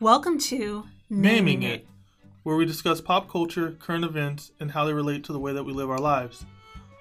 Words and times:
Welcome 0.00 0.38
to 0.42 0.84
Naming 1.10 1.64
It, 1.64 1.84
where 2.44 2.54
we 2.54 2.64
discuss 2.64 3.00
pop 3.00 3.28
culture, 3.28 3.72
current 3.80 4.04
events, 4.04 4.52
and 4.60 4.70
how 4.70 4.84
they 4.84 4.92
relate 4.92 5.24
to 5.24 5.32
the 5.32 5.40
way 5.40 5.52
that 5.52 5.64
we 5.64 5.72
live 5.72 5.90
our 5.90 5.98
lives, 5.98 6.46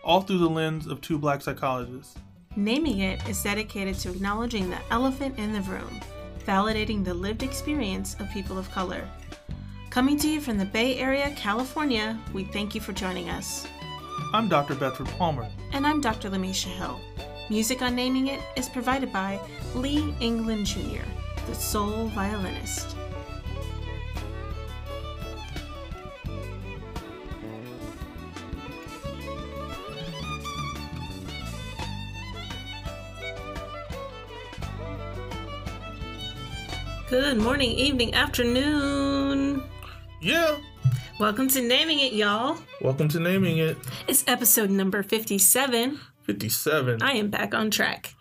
all 0.03 0.21
through 0.21 0.39
the 0.39 0.49
lens 0.49 0.87
of 0.87 0.99
two 0.99 1.19
black 1.19 1.43
psychologists. 1.43 2.15
Naming 2.55 3.01
It 3.01 3.23
is 3.29 3.43
dedicated 3.43 3.99
to 3.99 4.09
acknowledging 4.09 4.71
the 4.71 4.79
elephant 4.89 5.37
in 5.37 5.53
the 5.53 5.61
room, 5.61 6.01
validating 6.47 7.05
the 7.05 7.13
lived 7.13 7.43
experience 7.43 8.15
of 8.19 8.31
people 8.31 8.57
of 8.57 8.71
color. 8.71 9.07
Coming 9.91 10.17
to 10.17 10.27
you 10.27 10.41
from 10.41 10.57
the 10.57 10.65
Bay 10.65 10.97
Area, 10.97 11.31
California, 11.37 12.19
we 12.33 12.45
thank 12.45 12.73
you 12.73 12.81
for 12.81 12.93
joining 12.93 13.29
us. 13.29 13.67
I'm 14.33 14.49
Dr. 14.49 14.73
Bedford 14.73 15.07
Palmer. 15.19 15.47
And 15.71 15.85
I'm 15.85 16.01
Dr. 16.01 16.31
Lamisha 16.31 16.69
Hill. 16.69 16.99
Music 17.51 17.83
on 17.83 17.93
Naming 17.93 18.25
It 18.25 18.41
is 18.55 18.67
provided 18.67 19.13
by 19.13 19.39
Lee 19.75 20.15
England 20.19 20.65
Jr., 20.65 21.03
the 21.47 21.55
soul 21.55 22.07
violinist. 22.07 22.97
Good 37.09 37.37
morning, 37.37 37.71
evening, 37.71 38.13
afternoon. 38.13 39.63
Yeah. 40.21 40.57
Welcome 41.17 41.47
to 41.49 41.61
Naming 41.61 41.99
It, 41.99 42.11
y'all. 42.11 42.57
Welcome 42.81 43.07
to 43.09 43.21
Naming 43.21 43.59
It. 43.59 43.77
It's 44.09 44.25
episode 44.27 44.69
number 44.69 45.01
57. 45.01 45.97
57. 46.23 47.01
I 47.01 47.11
am 47.13 47.29
back 47.29 47.55
on 47.55 47.71
track. 47.71 48.16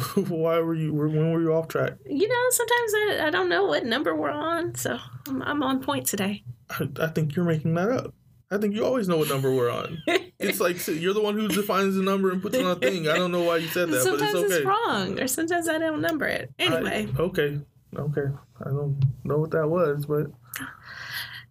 Why 0.14 0.58
were 0.60 0.74
you, 0.74 0.92
when 0.94 1.32
were 1.32 1.40
you 1.40 1.52
off 1.52 1.68
track? 1.68 1.94
You 2.06 2.28
know, 2.28 2.44
sometimes 2.50 2.92
I, 2.94 3.26
I 3.26 3.30
don't 3.30 3.48
know 3.48 3.64
what 3.64 3.84
number 3.84 4.14
we're 4.14 4.30
on, 4.30 4.74
so 4.74 4.98
I'm, 5.28 5.42
I'm 5.42 5.62
on 5.62 5.82
point 5.82 6.06
today. 6.06 6.42
I, 6.70 6.88
I 7.00 7.06
think 7.08 7.36
you're 7.36 7.44
making 7.44 7.74
that 7.74 7.90
up. 7.90 8.14
I 8.50 8.58
think 8.58 8.74
you 8.74 8.84
always 8.84 9.08
know 9.08 9.16
what 9.16 9.28
number 9.28 9.54
we're 9.54 9.70
on. 9.70 9.98
it's 10.38 10.60
like 10.60 10.84
you're 10.88 11.14
the 11.14 11.22
one 11.22 11.34
who 11.34 11.46
defines 11.46 11.94
the 11.94 12.02
number 12.02 12.32
and 12.32 12.42
puts 12.42 12.56
it 12.56 12.64
on 12.64 12.72
a 12.72 12.76
thing. 12.76 13.08
I 13.08 13.16
don't 13.16 13.30
know 13.30 13.42
why 13.42 13.58
you 13.58 13.68
said 13.68 13.90
that, 13.90 14.02
sometimes 14.02 14.32
but 14.32 14.42
it's 14.42 14.52
okay. 14.52 14.54
it's 14.56 14.66
wrong, 14.66 15.20
or 15.20 15.28
sometimes 15.28 15.68
I 15.68 15.78
don't 15.78 16.00
number 16.00 16.26
it. 16.26 16.52
Anyway. 16.58 17.08
I, 17.16 17.22
okay. 17.22 17.60
Okay. 17.96 18.26
I 18.60 18.70
don't 18.70 19.00
know 19.24 19.38
what 19.38 19.52
that 19.52 19.68
was, 19.68 20.06
but. 20.06 20.26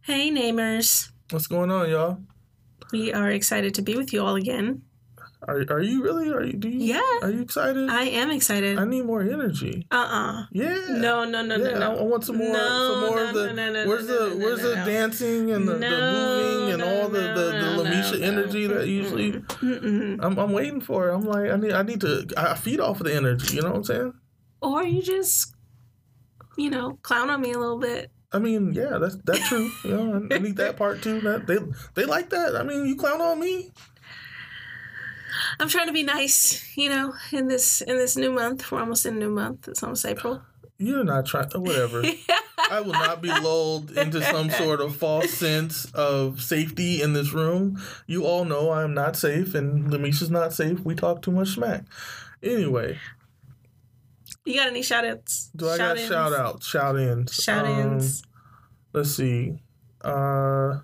Hey, 0.02 0.30
namers. 0.32 1.12
What's 1.30 1.48
going 1.48 1.72
on, 1.72 1.90
y'all? 1.90 2.20
We 2.92 3.14
are 3.14 3.30
excited 3.30 3.76
to 3.76 3.82
be 3.82 3.96
with 3.96 4.12
you 4.12 4.26
all 4.26 4.36
again. 4.36 4.82
Are, 5.48 5.64
are 5.70 5.82
you 5.82 6.04
really? 6.04 6.30
Are 6.32 6.44
you? 6.44 6.54
Do 6.54 6.68
you? 6.68 6.96
Yeah. 6.96 7.18
Are 7.22 7.32
you 7.32 7.42
excited? 7.42 7.90
I 7.90 8.04
am 8.04 8.30
excited. 8.30 8.78
I 8.78 8.84
need 8.84 9.06
more 9.06 9.22
energy. 9.22 9.88
Uh 9.90 9.96
uh 9.96 10.46
Yeah. 10.52 10.76
No, 10.90 11.24
no, 11.24 11.42
no, 11.42 11.56
yeah, 11.56 11.72
no, 11.72 11.80
no. 11.80 11.96
I, 11.96 12.00
I 12.00 12.04
want 12.04 12.26
some 12.26 12.38
more. 12.38 12.52
No, 12.52 12.90
some 12.92 13.00
more 13.08 13.16
no, 13.16 13.28
of 13.30 13.34
the. 13.34 13.54
no, 13.54 13.72
no, 13.72 13.84
no, 13.84 13.88
where's 13.88 14.08
the 14.08 14.36
Where's 14.38 14.62
the 14.62 14.76
dancing 14.76 15.52
and 15.52 15.66
the, 15.66 15.76
the 15.76 15.90
moving 15.90 16.74
and 16.74 16.82
all 16.84 17.08
the 17.08 17.20
the, 17.22 17.46
the 17.52 17.84
Lamisha 17.84 18.22
energy 18.22 18.68
that 18.68 18.88
usually. 18.88 19.32
Mm-mm. 19.32 20.20
I'm, 20.22 20.38
I'm 20.38 20.52
waiting 20.52 20.82
for. 20.82 21.10
it. 21.10 21.16
I'm 21.16 21.22
like 21.22 21.50
I 21.50 21.56
need 21.56 21.72
I 21.72 21.84
need 21.84 22.02
to 22.02 22.28
I 22.36 22.56
feed 22.56 22.82
off 22.82 23.00
of 23.00 23.08
the 23.08 23.16
energy. 23.16 23.56
You 23.56 23.62
know 23.62 23.70
what 23.70 23.78
I'm 23.78 23.84
saying? 23.86 24.14
Or 24.62 24.84
you 24.84 25.02
just, 25.02 25.56
you 26.58 26.70
know, 26.70 27.00
clown 27.02 27.30
on 27.30 27.40
me 27.40 27.54
a 27.54 27.58
little 27.58 27.80
bit. 27.80 28.12
I 28.32 28.38
mean, 28.40 28.74
yeah, 28.74 28.98
that's 29.00 29.16
that's 29.24 29.48
true. 29.48 29.72
You 29.84 29.90
know, 29.96 30.28
I, 30.30 30.36
I 30.36 30.38
need 30.40 30.58
that 30.58 30.76
part 30.78 31.02
too. 31.02 31.20
That 31.22 31.48
they 31.48 31.58
they 31.96 32.06
like 32.06 32.30
that. 32.30 32.56
I 32.56 32.64
mean, 32.64 32.86
you 32.86 32.96
clown 32.96 33.22
on 33.22 33.40
me. 33.40 33.72
I'm 35.60 35.70
trying 35.70 35.88
to 35.88 35.94
be 35.94 36.04
nice, 36.04 36.76
you 36.78 36.90
know, 36.90 37.14
in 37.32 37.48
this 37.48 37.82
in 37.82 37.98
this 37.98 38.16
new 38.18 38.32
month. 38.32 38.72
We're 38.72 38.80
almost 38.80 39.06
in 39.06 39.16
a 39.16 39.20
new 39.20 39.30
month. 39.30 39.68
It's 39.68 39.84
almost 39.84 40.06
April. 40.06 40.42
You're 40.78 41.04
not 41.04 41.26
trying. 41.26 41.50
Whatever. 41.56 42.04
I 42.72 42.82
will 42.82 42.94
not 42.94 43.22
be 43.22 43.30
lulled 43.30 43.92
into 43.98 44.22
some 44.22 44.50
sort 44.52 44.80
of 44.80 44.96
false 44.96 45.32
sense 45.32 45.86
of 45.94 46.42
safety 46.42 47.02
in 47.02 47.14
this 47.14 47.34
room. 47.34 47.82
You 48.06 48.26
all 48.26 48.46
know 48.46 48.70
I 48.70 48.84
am 48.84 48.94
not 48.94 49.16
safe, 49.16 49.56
and 49.56 49.92
Lamisha's 49.92 50.30
not 50.30 50.54
safe. 50.54 50.80
We 50.82 50.96
talk 50.96 51.22
too 51.22 51.32
much 51.32 51.50
smack. 51.50 51.84
Anyway, 52.44 52.98
You 54.46 54.56
got 54.56 54.68
any 54.68 54.82
shout 54.84 55.04
outs? 55.06 55.50
do 55.56 55.68
I 55.68 55.78
got 55.78 56.00
shout 56.00 56.32
outs, 56.34 56.68
shout 56.68 56.98
ins? 56.98 57.34
Shout 57.34 57.66
ins. 57.66 58.24
let's 58.94 59.12
see. 59.12 59.60
Uh, 60.02 60.80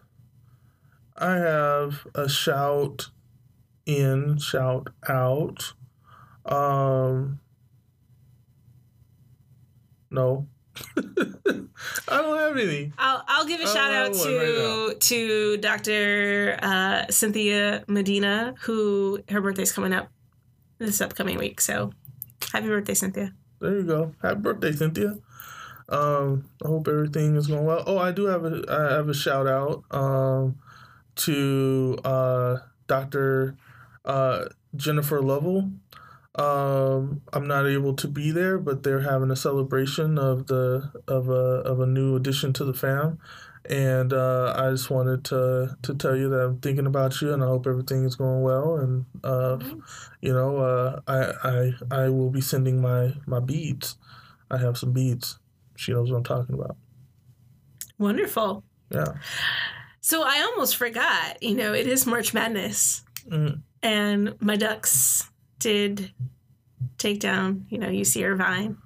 I 1.17 1.35
have 1.35 2.05
a 2.15 2.27
shout 2.27 3.09
in, 3.85 4.37
shout 4.37 4.89
out. 5.07 5.73
Um, 6.45 7.39
no, 10.11 10.47
I 10.97 12.21
don't 12.21 12.37
have 12.37 12.57
any. 12.57 12.91
I'll, 12.97 13.23
I'll 13.27 13.45
give 13.45 13.61
a 13.61 13.67
shout 13.67 13.93
out 13.93 14.13
to 14.13 14.89
right 14.89 14.99
to 15.01 15.57
Dr. 15.57 16.59
Uh, 16.61 17.05
Cynthia 17.09 17.83
Medina, 17.87 18.55
who 18.61 19.19
her 19.29 19.41
birthday's 19.41 19.71
coming 19.71 19.93
up 19.93 20.09
this 20.77 21.01
upcoming 21.01 21.37
week. 21.37 21.61
So 21.61 21.91
happy 22.51 22.67
birthday, 22.67 22.93
Cynthia. 22.93 23.33
There 23.59 23.75
you 23.75 23.83
go. 23.83 24.15
Happy 24.21 24.41
birthday, 24.41 24.71
Cynthia. 24.73 25.17
Um, 25.87 26.49
I 26.63 26.67
hope 26.67 26.87
everything 26.87 27.35
is 27.35 27.47
going 27.47 27.65
well. 27.65 27.83
Oh, 27.85 27.97
I 27.97 28.11
do 28.11 28.25
have 28.25 28.43
a 28.43 28.63
I 28.69 28.93
have 28.95 29.09
a 29.09 29.13
shout 29.13 29.47
out 29.47 29.83
um 29.91 30.57
to 31.15 31.97
uh 32.03 32.57
Dr. 32.87 33.55
uh 34.05 34.45
Jennifer 34.75 35.21
Lovell. 35.21 35.71
Um, 36.37 37.21
I'm 37.31 37.47
not 37.47 37.65
able 37.65 37.93
to 37.95 38.07
be 38.09 38.31
there, 38.31 38.57
but 38.57 38.83
they're 38.83 39.01
having 39.01 39.31
a 39.31 39.35
celebration 39.35 40.17
of 40.17 40.47
the 40.47 40.91
of 41.07 41.29
a 41.29 41.61
of 41.63 41.79
a 41.79 41.85
new 41.85 42.15
addition 42.15 42.51
to 42.53 42.65
the 42.65 42.73
fam. 42.73 43.19
And 43.69 44.13
uh, 44.13 44.53
I 44.55 44.69
just 44.69 44.89
wanted 44.89 45.23
to 45.25 45.77
to 45.81 45.95
tell 45.95 46.15
you 46.15 46.29
that 46.29 46.39
I'm 46.39 46.59
thinking 46.59 46.85
about 46.87 47.21
you, 47.21 47.33
and 47.33 47.41
I 47.41 47.47
hope 47.47 47.65
everything 47.65 48.03
is 48.03 48.15
going 48.15 48.41
well. 48.41 48.75
And 48.75 49.05
uh, 49.23 49.57
you 50.21 50.33
know, 50.33 50.57
uh, 50.57 50.99
I 51.07 51.71
I 51.89 52.03
I 52.03 52.09
will 52.09 52.29
be 52.29 52.41
sending 52.41 52.81
my 52.81 53.13
my 53.25 53.39
beads. 53.39 53.97
I 54.51 54.57
have 54.57 54.77
some 54.77 54.91
beads. 54.91 55.39
She 55.77 55.93
knows 55.93 56.11
what 56.11 56.17
I'm 56.17 56.23
talking 56.23 56.55
about. 56.55 56.75
Wonderful. 57.97 58.63
Yeah. 58.91 59.13
So 60.01 60.21
I 60.23 60.41
almost 60.41 60.75
forgot, 60.75 61.41
you 61.41 61.55
know, 61.55 61.73
it 61.73 61.87
is 61.87 62.05
March 62.05 62.33
Madness. 62.33 63.03
Mm. 63.27 63.61
And 63.85 64.35
my 64.41 64.55
Ducks 64.55 65.29
did 65.59 66.11
take 66.97 67.19
down, 67.19 67.67
you 67.69 67.77
know, 67.77 67.87
UC 67.87 68.25
Irvine 68.25 68.77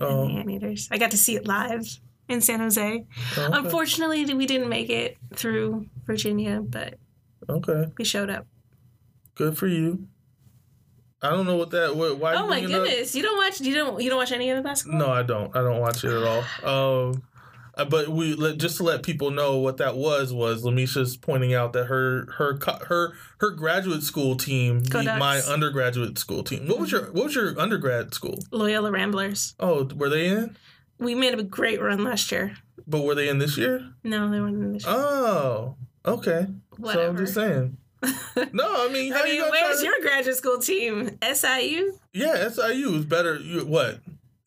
Oh, 0.00 0.22
and 0.22 0.30
the 0.30 0.38
Anteaters. 0.40 0.88
I 0.92 0.98
got 0.98 1.10
to 1.10 1.18
see 1.18 1.34
it 1.34 1.46
live 1.48 1.84
in 2.28 2.40
San 2.40 2.60
Jose. 2.60 3.04
okay. 3.36 3.56
Unfortunately, 3.58 4.24
we 4.32 4.46
didn't 4.46 4.68
make 4.68 4.90
it 4.90 5.16
through 5.34 5.86
Virginia, 6.04 6.60
but 6.60 6.94
okay. 7.48 7.86
we 7.98 8.04
showed 8.04 8.30
up. 8.30 8.46
Good 9.34 9.58
for 9.58 9.66
you. 9.66 10.06
I 11.20 11.30
don't 11.30 11.46
know 11.46 11.56
what 11.56 11.70
that. 11.70 11.96
What, 11.96 12.18
why? 12.18 12.34
Oh 12.34 12.46
my 12.46 12.58
it 12.58 12.64
up? 12.66 12.70
goodness! 12.70 13.16
You 13.16 13.24
don't 13.24 13.36
watch? 13.36 13.60
You 13.60 13.74
don't? 13.74 14.00
You 14.00 14.08
don't 14.08 14.18
watch 14.18 14.30
any 14.30 14.50
of 14.50 14.56
the 14.56 14.62
basketball? 14.62 15.00
No, 15.00 15.08
I 15.08 15.24
don't. 15.24 15.54
I 15.56 15.62
don't 15.62 15.80
watch 15.80 16.04
it 16.04 16.12
at 16.12 16.22
all. 16.62 17.08
Um, 17.08 17.22
Uh, 17.78 17.84
but 17.84 18.08
we 18.08 18.34
let 18.34 18.58
just 18.58 18.76
to 18.78 18.82
let 18.82 19.04
people 19.04 19.30
know 19.30 19.56
what 19.58 19.76
that 19.76 19.96
was 19.96 20.32
was 20.32 20.64
Lamisha's 20.64 21.16
pointing 21.16 21.54
out 21.54 21.72
that 21.74 21.84
her 21.84 22.26
her 22.36 22.58
her 22.88 23.12
her 23.38 23.50
graduate 23.50 24.02
school 24.02 24.36
team 24.36 24.80
Go 24.82 24.98
beat 25.00 25.06
my 25.16 25.38
undergraduate 25.40 26.18
school 26.18 26.42
team. 26.42 26.66
What 26.66 26.80
was 26.80 26.90
your 26.90 27.04
what 27.12 27.26
was 27.26 27.34
your 27.36 27.58
undergrad 27.58 28.12
school? 28.14 28.38
Loyola 28.50 28.90
Ramblers. 28.90 29.54
Oh, 29.60 29.84
were 29.94 30.08
they 30.08 30.26
in? 30.26 30.56
We 30.98 31.14
made 31.14 31.38
a 31.38 31.42
great 31.44 31.80
run 31.80 32.02
last 32.02 32.32
year. 32.32 32.56
But 32.86 33.02
were 33.04 33.14
they 33.14 33.28
in 33.28 33.38
this 33.38 33.56
year? 33.56 33.88
No, 34.02 34.28
they 34.30 34.40
weren't 34.40 34.56
in 34.56 34.72
this. 34.72 34.84
Year. 34.84 34.94
Oh, 34.96 35.76
okay. 36.04 36.46
So 36.48 36.76
Whatever. 36.78 37.08
I'm 37.08 37.16
just 37.16 37.34
saying. 37.34 37.76
No, 38.52 38.88
I 38.88 38.92
mean, 38.92 39.12
how 39.12 39.22
I 39.22 39.24
mean, 39.24 39.40
try 39.40 39.50
where's 39.50 39.80
to- 39.80 39.84
your 39.84 40.00
graduate 40.00 40.36
school 40.36 40.58
team? 40.58 41.18
SIU. 41.20 41.98
Yeah, 42.12 42.48
SIU 42.48 42.94
is 42.94 43.04
better. 43.04 43.36
You, 43.36 43.66
what? 43.66 43.98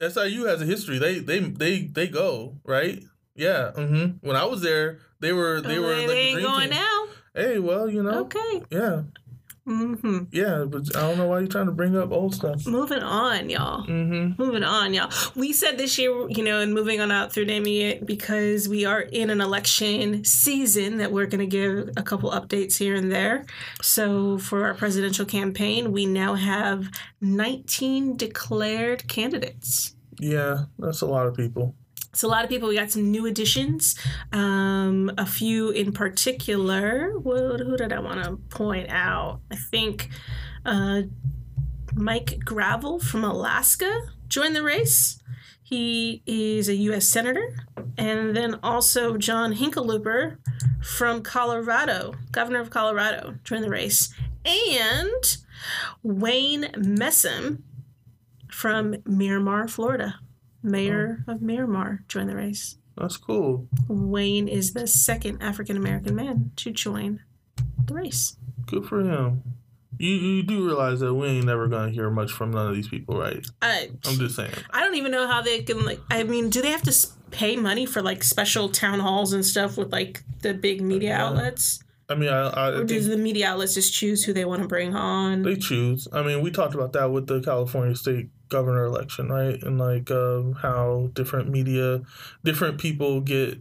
SIU 0.01 0.45
has 0.45 0.61
a 0.61 0.65
history. 0.65 0.97
They 0.97 1.19
they 1.19 1.39
they 1.39 1.81
they 1.83 2.07
go 2.07 2.55
right. 2.63 3.03
Yeah. 3.35 3.71
Mm-hmm. 3.75 4.25
When 4.27 4.35
I 4.35 4.45
was 4.45 4.61
there, 4.61 4.99
they 5.19 5.33
were 5.33 5.61
they 5.61 5.77
Oh, 5.77 5.81
were 5.81 5.95
they 5.95 5.99
like 6.01 6.07
the 6.07 6.13
ain't 6.17 6.33
dream 6.39 6.45
going 6.47 6.69
team. 6.69 6.79
now. 6.79 7.05
Hey, 7.33 7.59
well, 7.59 7.89
you 7.89 8.03
know. 8.03 8.21
Okay. 8.21 8.61
Yeah, 8.69 9.03
Mm-hmm. 9.67 10.23
yeah, 10.31 10.65
but 10.67 10.93
I 10.97 11.01
don't 11.01 11.17
know 11.19 11.27
why 11.27 11.39
you're 11.39 11.47
trying 11.47 11.67
to 11.67 11.71
bring 11.71 11.95
up 11.95 12.11
old 12.11 12.33
stuff. 12.33 12.65
Moving 12.65 13.03
on, 13.03 13.49
y'all. 13.49 13.85
Mm-hmm. 13.85 14.41
Moving 14.41 14.63
on, 14.63 14.91
y'all. 14.93 15.11
We 15.35 15.53
said 15.53 15.77
this 15.77 15.97
year, 15.99 16.27
you 16.29 16.43
know, 16.43 16.59
and 16.59 16.73
moving 16.73 16.99
on 16.99 17.11
out 17.11 17.31
through 17.31 17.45
naming 17.45 17.75
it 17.79 18.05
because 18.05 18.67
we 18.67 18.85
are 18.85 19.01
in 19.01 19.29
an 19.29 19.39
election 19.39 20.25
season 20.25 20.97
that 20.97 21.11
we're 21.11 21.27
going 21.27 21.39
to 21.39 21.45
give 21.45 21.91
a 21.95 22.01
couple 22.01 22.31
updates 22.31 22.79
here 22.79 22.95
and 22.95 23.11
there. 23.11 23.45
So 23.83 24.39
for 24.39 24.65
our 24.65 24.73
presidential 24.73 25.25
campaign, 25.25 25.91
we 25.91 26.07
now 26.07 26.33
have 26.33 26.89
19 27.21 28.17
declared 28.17 29.07
candidates. 29.07 29.95
Yeah, 30.19 30.65
that's 30.79 31.01
a 31.01 31.05
lot 31.07 31.27
of 31.27 31.35
people. 31.37 31.75
So 32.13 32.27
a 32.27 32.29
lot 32.29 32.43
of 32.43 32.49
people. 32.49 32.69
We 32.69 32.75
got 32.75 32.91
some 32.91 33.11
new 33.11 33.25
additions. 33.25 33.95
Um, 34.31 35.11
a 35.17 35.25
few 35.25 35.69
in 35.69 35.91
particular. 35.91 37.17
What, 37.19 37.61
who 37.61 37.77
did 37.77 37.93
I 37.93 37.99
want 37.99 38.23
to 38.23 38.37
point 38.55 38.89
out? 38.89 39.41
I 39.51 39.55
think 39.55 40.09
uh, 40.65 41.03
Mike 41.93 42.39
Gravel 42.43 42.99
from 42.99 43.23
Alaska 43.23 44.01
joined 44.27 44.55
the 44.55 44.63
race. 44.63 45.21
He 45.63 46.21
is 46.25 46.67
a 46.67 46.75
U.S. 46.75 47.07
Senator. 47.07 47.55
And 47.97 48.35
then 48.35 48.59
also 48.61 49.17
John 49.17 49.55
Hickenlooper 49.55 50.37
from 50.83 51.21
Colorado, 51.21 52.15
governor 52.31 52.59
of 52.59 52.69
Colorado, 52.69 53.35
joined 53.43 53.63
the 53.63 53.69
race. 53.69 54.13
And 54.43 55.37
Wayne 56.03 56.63
Messam 56.75 57.61
from 58.51 58.97
Miramar, 59.05 59.67
Florida, 59.67 60.19
mayor 60.63 61.23
oh. 61.27 61.33
of 61.33 61.41
Miramar, 61.41 62.03
joined 62.07 62.29
the 62.29 62.35
race. 62.35 62.77
That's 62.97 63.17
cool. 63.17 63.67
Wayne 63.87 64.47
is 64.47 64.73
the 64.73 64.85
second 64.87 65.41
African 65.41 65.77
American 65.77 66.15
man 66.15 66.51
to 66.57 66.71
join 66.71 67.21
the 67.85 67.93
race. 67.93 68.37
Good 68.65 68.85
for 68.85 69.01
him. 69.01 69.43
You 69.97 70.15
you 70.15 70.43
do 70.43 70.65
realize 70.65 70.99
that 71.01 71.13
we 71.13 71.27
ain't 71.27 71.45
never 71.45 71.67
gonna 71.67 71.91
hear 71.91 72.09
much 72.09 72.31
from 72.31 72.51
none 72.51 72.67
of 72.67 72.75
these 72.75 72.87
people, 72.87 73.17
right? 73.17 73.45
I, 73.61 73.91
I'm 74.05 74.17
just 74.17 74.35
saying. 74.35 74.53
I 74.71 74.81
don't 74.81 74.95
even 74.95 75.11
know 75.11 75.27
how 75.27 75.41
they 75.41 75.61
can 75.61 75.85
like. 75.85 75.99
I 76.09 76.23
mean, 76.23 76.49
do 76.49 76.61
they 76.61 76.71
have 76.71 76.81
to 76.83 77.07
pay 77.31 77.55
money 77.55 77.85
for 77.85 78.01
like 78.01 78.23
special 78.23 78.69
town 78.69 78.99
halls 78.99 79.33
and 79.33 79.45
stuff 79.45 79.77
with 79.77 79.91
like 79.91 80.23
the 80.41 80.53
big 80.53 80.81
media 80.81 81.15
outlets, 81.15 81.83
I 82.11 82.15
mean, 82.15 82.29
I, 82.29 82.49
I 82.49 82.69
or 82.71 82.83
does 82.83 83.07
the 83.07 83.17
media 83.17 83.47
outlets 83.49 83.73
just 83.73 83.93
choose 83.93 84.23
who 84.23 84.33
they 84.33 84.45
want 84.45 84.61
to 84.61 84.67
bring 84.67 84.95
on? 84.95 85.41
they 85.43 85.55
choose. 85.55 86.07
I 86.11 86.21
mean, 86.23 86.41
we 86.41 86.51
talked 86.51 86.75
about 86.75 86.93
that 86.93 87.11
with 87.11 87.27
the 87.27 87.41
California 87.41 87.95
state 87.95 88.29
governor 88.49 88.85
election, 88.85 89.29
right? 89.29 89.61
And 89.63 89.77
like 89.79 90.11
um, 90.11 90.53
how 90.53 91.09
different 91.13 91.49
media, 91.49 92.01
different 92.43 92.77
people 92.79 93.21
get 93.21 93.59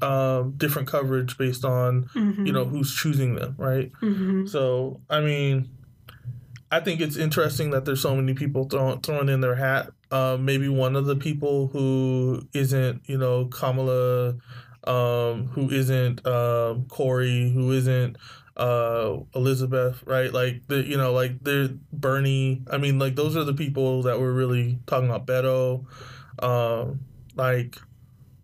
um, 0.00 0.54
different 0.56 0.88
coverage 0.88 1.38
based 1.38 1.64
on 1.64 2.04
Mhm. 2.16 2.46
you 2.46 2.52
know 2.52 2.64
who's 2.64 2.92
choosing 2.94 3.36
them, 3.36 3.54
right? 3.58 3.92
Mhm. 4.02 4.48
So, 4.48 5.00
I 5.08 5.20
mean, 5.20 5.68
I 6.72 6.80
think 6.80 7.00
it's 7.00 7.16
interesting 7.16 7.70
that 7.70 7.84
there's 7.84 8.00
so 8.00 8.16
many 8.16 8.34
people 8.34 8.64
throwing 8.64 9.00
throwing 9.00 9.28
in 9.28 9.40
their 9.42 9.54
hat. 9.54 9.90
Uh, 10.10 10.36
maybe 10.40 10.68
one 10.68 10.96
of 10.96 11.06
the 11.06 11.16
people 11.16 11.68
who 11.68 12.42
isn't, 12.52 13.02
you 13.06 13.16
know, 13.18 13.46
Kamala, 13.46 14.34
um, 14.84 15.46
who 15.48 15.70
isn't 15.70 16.26
um, 16.26 16.86
Cory, 16.88 17.50
who 17.50 17.72
isn't 17.72 18.16
uh, 18.56 19.16
Elizabeth, 19.34 20.02
right? 20.06 20.32
Like 20.32 20.66
the, 20.68 20.82
you 20.82 20.96
know, 20.96 21.12
like 21.12 21.42
they're 21.42 21.70
Bernie. 21.92 22.62
I 22.70 22.78
mean, 22.78 22.98
like 22.98 23.14
those 23.16 23.36
are 23.36 23.44
the 23.44 23.54
people 23.54 24.02
that 24.02 24.18
were 24.20 24.32
really 24.32 24.78
talking 24.86 25.08
about 25.08 25.26
Beto. 25.26 25.84
Um, 26.42 27.00
like 27.34 27.76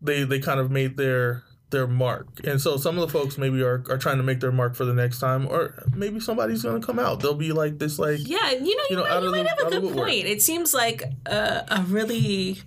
they 0.00 0.24
they 0.24 0.38
kind 0.38 0.60
of 0.60 0.70
made 0.70 0.96
their 0.96 1.42
their 1.70 1.86
mark. 1.86 2.26
And 2.46 2.58
so 2.60 2.78
some 2.78 2.98
of 2.98 3.06
the 3.06 3.12
folks 3.12 3.36
maybe 3.36 3.62
are, 3.62 3.84
are 3.90 3.98
trying 3.98 4.16
to 4.16 4.22
make 4.22 4.40
their 4.40 4.50
mark 4.52 4.74
for 4.74 4.86
the 4.86 4.94
next 4.94 5.18
time, 5.18 5.46
or 5.46 5.74
maybe 5.94 6.18
somebody's 6.18 6.62
going 6.62 6.80
to 6.80 6.86
come 6.86 6.98
out. 6.98 7.20
They'll 7.20 7.34
be 7.34 7.52
like 7.52 7.78
this, 7.78 7.98
like, 7.98 8.20
Yeah, 8.26 8.52
you 8.52 8.60
know, 8.60 8.64
you, 8.64 8.86
you 8.88 8.96
know, 8.96 9.02
might, 9.02 9.10
out 9.10 9.22
you 9.22 9.28
of 9.28 9.34
might 9.34 9.42
the- 9.42 9.48
have 9.50 9.58
a 9.58 9.80
good 9.80 9.92
point. 9.94 10.24
It 10.26 10.40
seems 10.40 10.72
like 10.72 11.02
a, 11.26 11.64
a 11.68 11.84
really 11.86 12.62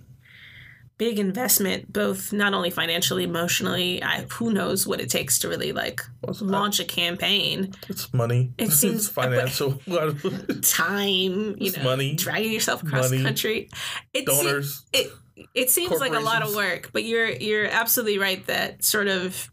big 1.04 1.18
investment, 1.18 1.92
both 1.92 2.32
not 2.32 2.54
only 2.54 2.70
financially, 2.70 3.24
emotionally. 3.24 4.00
I, 4.02 4.24
who 4.30 4.52
knows 4.52 4.86
what 4.86 5.00
it 5.00 5.10
takes 5.10 5.40
to 5.40 5.48
really 5.48 5.72
like 5.72 6.00
launch 6.40 6.78
a 6.78 6.84
campaign? 6.84 7.72
it's 7.88 8.12
money. 8.14 8.52
It 8.56 8.70
seems- 8.80 9.06
it's 9.06 9.08
financial. 9.08 9.80
Time, 10.62 11.56
you 11.56 11.56
It's 11.58 11.76
know, 11.76 11.82
money. 11.84 12.14
dragging 12.14 12.52
yourself 12.52 12.82
across 12.82 13.06
Money. 13.10 13.18
the 13.18 13.24
country. 13.24 13.68
It 14.14 14.28
se- 14.28 14.36
Donors. 14.44 14.84
it 14.92 15.10
it 15.54 15.70
seems 15.70 15.98
like 15.98 16.12
a 16.14 16.20
lot 16.20 16.42
of 16.42 16.54
work, 16.54 16.90
but 16.92 17.02
you're 17.04 17.28
you're 17.30 17.66
absolutely 17.66 18.18
right 18.18 18.46
that 18.46 18.84
sort 18.84 19.08
of 19.08 19.50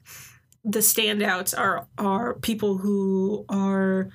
the 0.63 0.80
standouts 0.80 1.57
are 1.57 1.88
are 1.98 2.36
people 2.36 2.78
who 2.78 3.45
are 3.50 4.10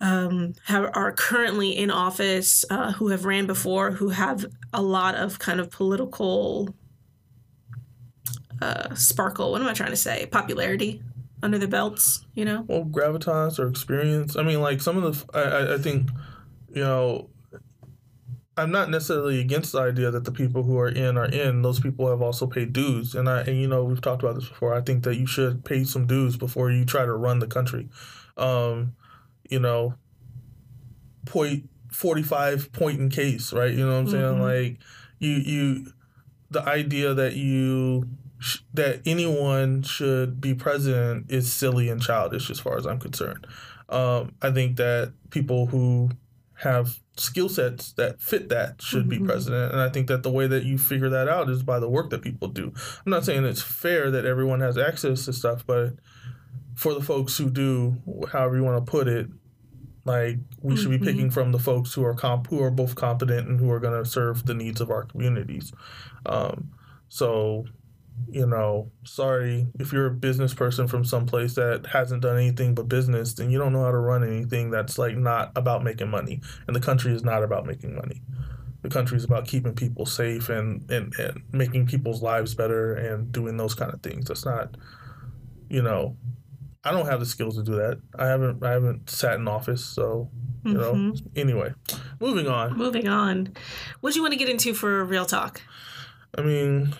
um 0.00 0.54
have, 0.66 0.90
are 0.94 1.12
currently 1.12 1.70
in 1.76 1.90
office 1.90 2.64
uh, 2.70 2.92
who 2.92 3.08
have 3.08 3.24
ran 3.24 3.46
before 3.46 3.92
who 3.92 4.08
have 4.10 4.44
a 4.72 4.82
lot 4.82 5.14
of 5.14 5.38
kind 5.38 5.60
of 5.60 5.70
political 5.70 6.74
uh 8.62 8.94
sparkle 8.94 9.50
what 9.52 9.60
am 9.60 9.66
i 9.68 9.72
trying 9.72 9.90
to 9.90 9.96
say 9.96 10.26
popularity 10.26 11.02
under 11.42 11.58
the 11.58 11.68
belts 11.68 12.24
you 12.34 12.44
know 12.44 12.64
well, 12.68 12.84
gravitas 12.84 13.58
or 13.58 13.68
experience. 13.68 14.34
I 14.36 14.42
mean, 14.42 14.60
like 14.62 14.80
some 14.80 14.96
of 15.02 15.26
the, 15.28 15.38
I, 15.38 15.74
I- 15.74 15.78
think, 15.78 16.08
you 16.74 16.82
know, 16.82 17.28
I'm 18.56 18.70
not 18.70 18.88
necessarily 18.88 19.40
against 19.40 19.72
the 19.72 19.80
idea 19.80 20.10
that 20.10 20.24
the 20.24 20.32
people 20.32 20.62
who 20.62 20.78
are 20.78 20.88
in 20.88 21.18
are 21.18 21.26
in. 21.26 21.60
Those 21.62 21.80
people 21.80 22.08
have 22.08 22.22
also 22.22 22.46
paid 22.46 22.72
dues, 22.72 23.14
and 23.14 23.28
I, 23.28 23.40
and 23.42 23.60
you 23.60 23.68
know, 23.68 23.84
we've 23.84 24.00
talked 24.00 24.22
about 24.22 24.36
this 24.36 24.48
before. 24.48 24.72
I 24.72 24.80
think 24.80 25.04
that 25.04 25.16
you 25.16 25.26
should 25.26 25.64
pay 25.64 25.84
some 25.84 26.06
dues 26.06 26.36
before 26.38 26.70
you 26.70 26.84
try 26.86 27.04
to 27.04 27.12
run 27.12 27.40
the 27.40 27.46
country. 27.46 27.88
Um, 28.38 28.94
you 29.50 29.58
know, 29.60 29.94
point 31.26 31.68
forty 31.90 32.22
five 32.22 32.72
point 32.72 33.00
in 33.00 33.08
case, 33.10 33.52
right? 33.52 33.70
You 33.70 33.86
know 33.86 33.92
what 33.92 33.98
I'm 33.98 34.08
saying? 34.08 34.34
Mhm. 34.34 34.40
Like 34.40 34.78
you, 35.18 35.30
you, 35.30 35.92
the 36.50 36.62
idea 36.68 37.14
that 37.14 37.34
you 37.34 38.08
sh- 38.38 38.58
that 38.74 39.00
anyone 39.06 39.82
should 39.82 40.40
be 40.40 40.54
president 40.54 41.26
is 41.30 41.52
silly 41.52 41.88
and 41.88 42.02
childish 42.02 42.50
as 42.50 42.60
far 42.60 42.76
as 42.76 42.86
I'm 42.86 42.98
concerned. 42.98 43.46
Um, 43.88 44.32
I 44.42 44.50
think 44.50 44.76
that 44.76 45.12
people 45.30 45.66
who 45.66 46.10
have 46.58 46.98
skill 47.16 47.48
sets 47.48 47.92
that 47.92 48.20
fit 48.20 48.48
that 48.48 48.80
should 48.80 49.06
Mhm. 49.06 49.10
be 49.10 49.18
president, 49.20 49.72
and 49.72 49.80
I 49.80 49.88
think 49.88 50.06
that 50.08 50.22
the 50.22 50.30
way 50.30 50.46
that 50.46 50.64
you 50.64 50.78
figure 50.78 51.10
that 51.10 51.28
out 51.28 51.48
is 51.50 51.62
by 51.62 51.78
the 51.78 51.88
work 51.88 52.10
that 52.10 52.22
people 52.22 52.48
do. 52.48 52.72
I'm 53.04 53.10
not 53.10 53.24
saying 53.24 53.44
it's 53.44 53.62
fair 53.62 54.10
that 54.10 54.24
everyone 54.24 54.60
has 54.60 54.78
access 54.78 55.24
to 55.26 55.32
stuff, 55.32 55.64
but 55.66 55.94
for 56.74 56.94
the 56.94 57.02
folks 57.02 57.36
who 57.38 57.50
do, 57.50 57.96
however 58.32 58.56
you 58.56 58.64
want 58.64 58.84
to 58.84 58.90
put 58.90 59.08
it, 59.08 59.28
like 60.04 60.36
we 60.60 60.76
should 60.76 60.90
be 60.90 60.98
picking 60.98 61.30
from 61.30 61.52
the 61.52 61.58
folks 61.58 61.94
who 61.94 62.04
are 62.04 62.14
comp 62.14 62.48
who 62.48 62.62
are 62.62 62.70
both 62.70 62.94
competent 62.94 63.48
and 63.48 63.58
who 63.58 63.70
are 63.70 63.80
going 63.80 64.02
to 64.02 64.08
serve 64.08 64.44
the 64.44 64.54
needs 64.54 64.80
of 64.80 64.90
our 64.90 65.04
communities. 65.04 65.72
Um, 66.26 66.72
so, 67.08 67.64
you 68.28 68.46
know, 68.46 68.90
sorry 69.04 69.66
if 69.78 69.92
you're 69.92 70.06
a 70.06 70.14
business 70.14 70.52
person 70.52 70.86
from 70.86 71.04
someplace 71.04 71.54
that 71.54 71.86
hasn't 71.86 72.22
done 72.22 72.36
anything 72.36 72.74
but 72.74 72.88
business, 72.88 73.32
then 73.32 73.50
you 73.50 73.58
don't 73.58 73.72
know 73.72 73.84
how 73.84 73.92
to 73.92 73.98
run 73.98 74.22
anything 74.24 74.70
that's 74.70 74.98
like 74.98 75.16
not 75.16 75.52
about 75.56 75.82
making 75.82 76.10
money. 76.10 76.42
And 76.66 76.76
the 76.76 76.80
country 76.80 77.14
is 77.14 77.24
not 77.24 77.42
about 77.42 77.64
making 77.64 77.94
money. 77.94 78.20
The 78.82 78.90
country 78.90 79.16
is 79.16 79.24
about 79.24 79.46
keeping 79.46 79.74
people 79.74 80.04
safe 80.04 80.50
and, 80.50 80.90
and, 80.90 81.14
and 81.18 81.42
making 81.50 81.86
people's 81.86 82.22
lives 82.22 82.54
better 82.54 82.92
and 82.92 83.32
doing 83.32 83.56
those 83.56 83.74
kind 83.74 83.94
of 83.94 84.02
things. 84.02 84.28
That's 84.28 84.44
not, 84.44 84.76
you 85.70 85.80
know, 85.80 86.18
I 86.84 86.90
don't 86.92 87.06
have 87.06 87.20
the 87.20 87.26
skills 87.26 87.56
to 87.56 87.62
do 87.62 87.76
that. 87.76 88.00
I 88.18 88.26
haven't 88.26 88.62
I 88.62 88.70
haven't 88.72 89.08
sat 89.10 89.34
in 89.36 89.48
office, 89.48 89.84
so 89.84 90.30
you 90.64 90.74
know. 90.74 90.92
Mhm. 90.94 91.22
Anyway, 91.36 91.72
moving 92.20 92.46
on. 92.46 92.76
moving 92.76 93.08
on 93.08 93.52
what 94.00 94.12
do 94.12 94.18
you 94.18 94.22
want 94.22 94.32
to 94.32 94.38
get 94.38 94.48
into 94.48 94.72
for 94.74 95.00
a 95.00 95.04
real 95.04 95.26
talk 95.26 95.60
I 96.36 96.42
mean, 96.42 96.94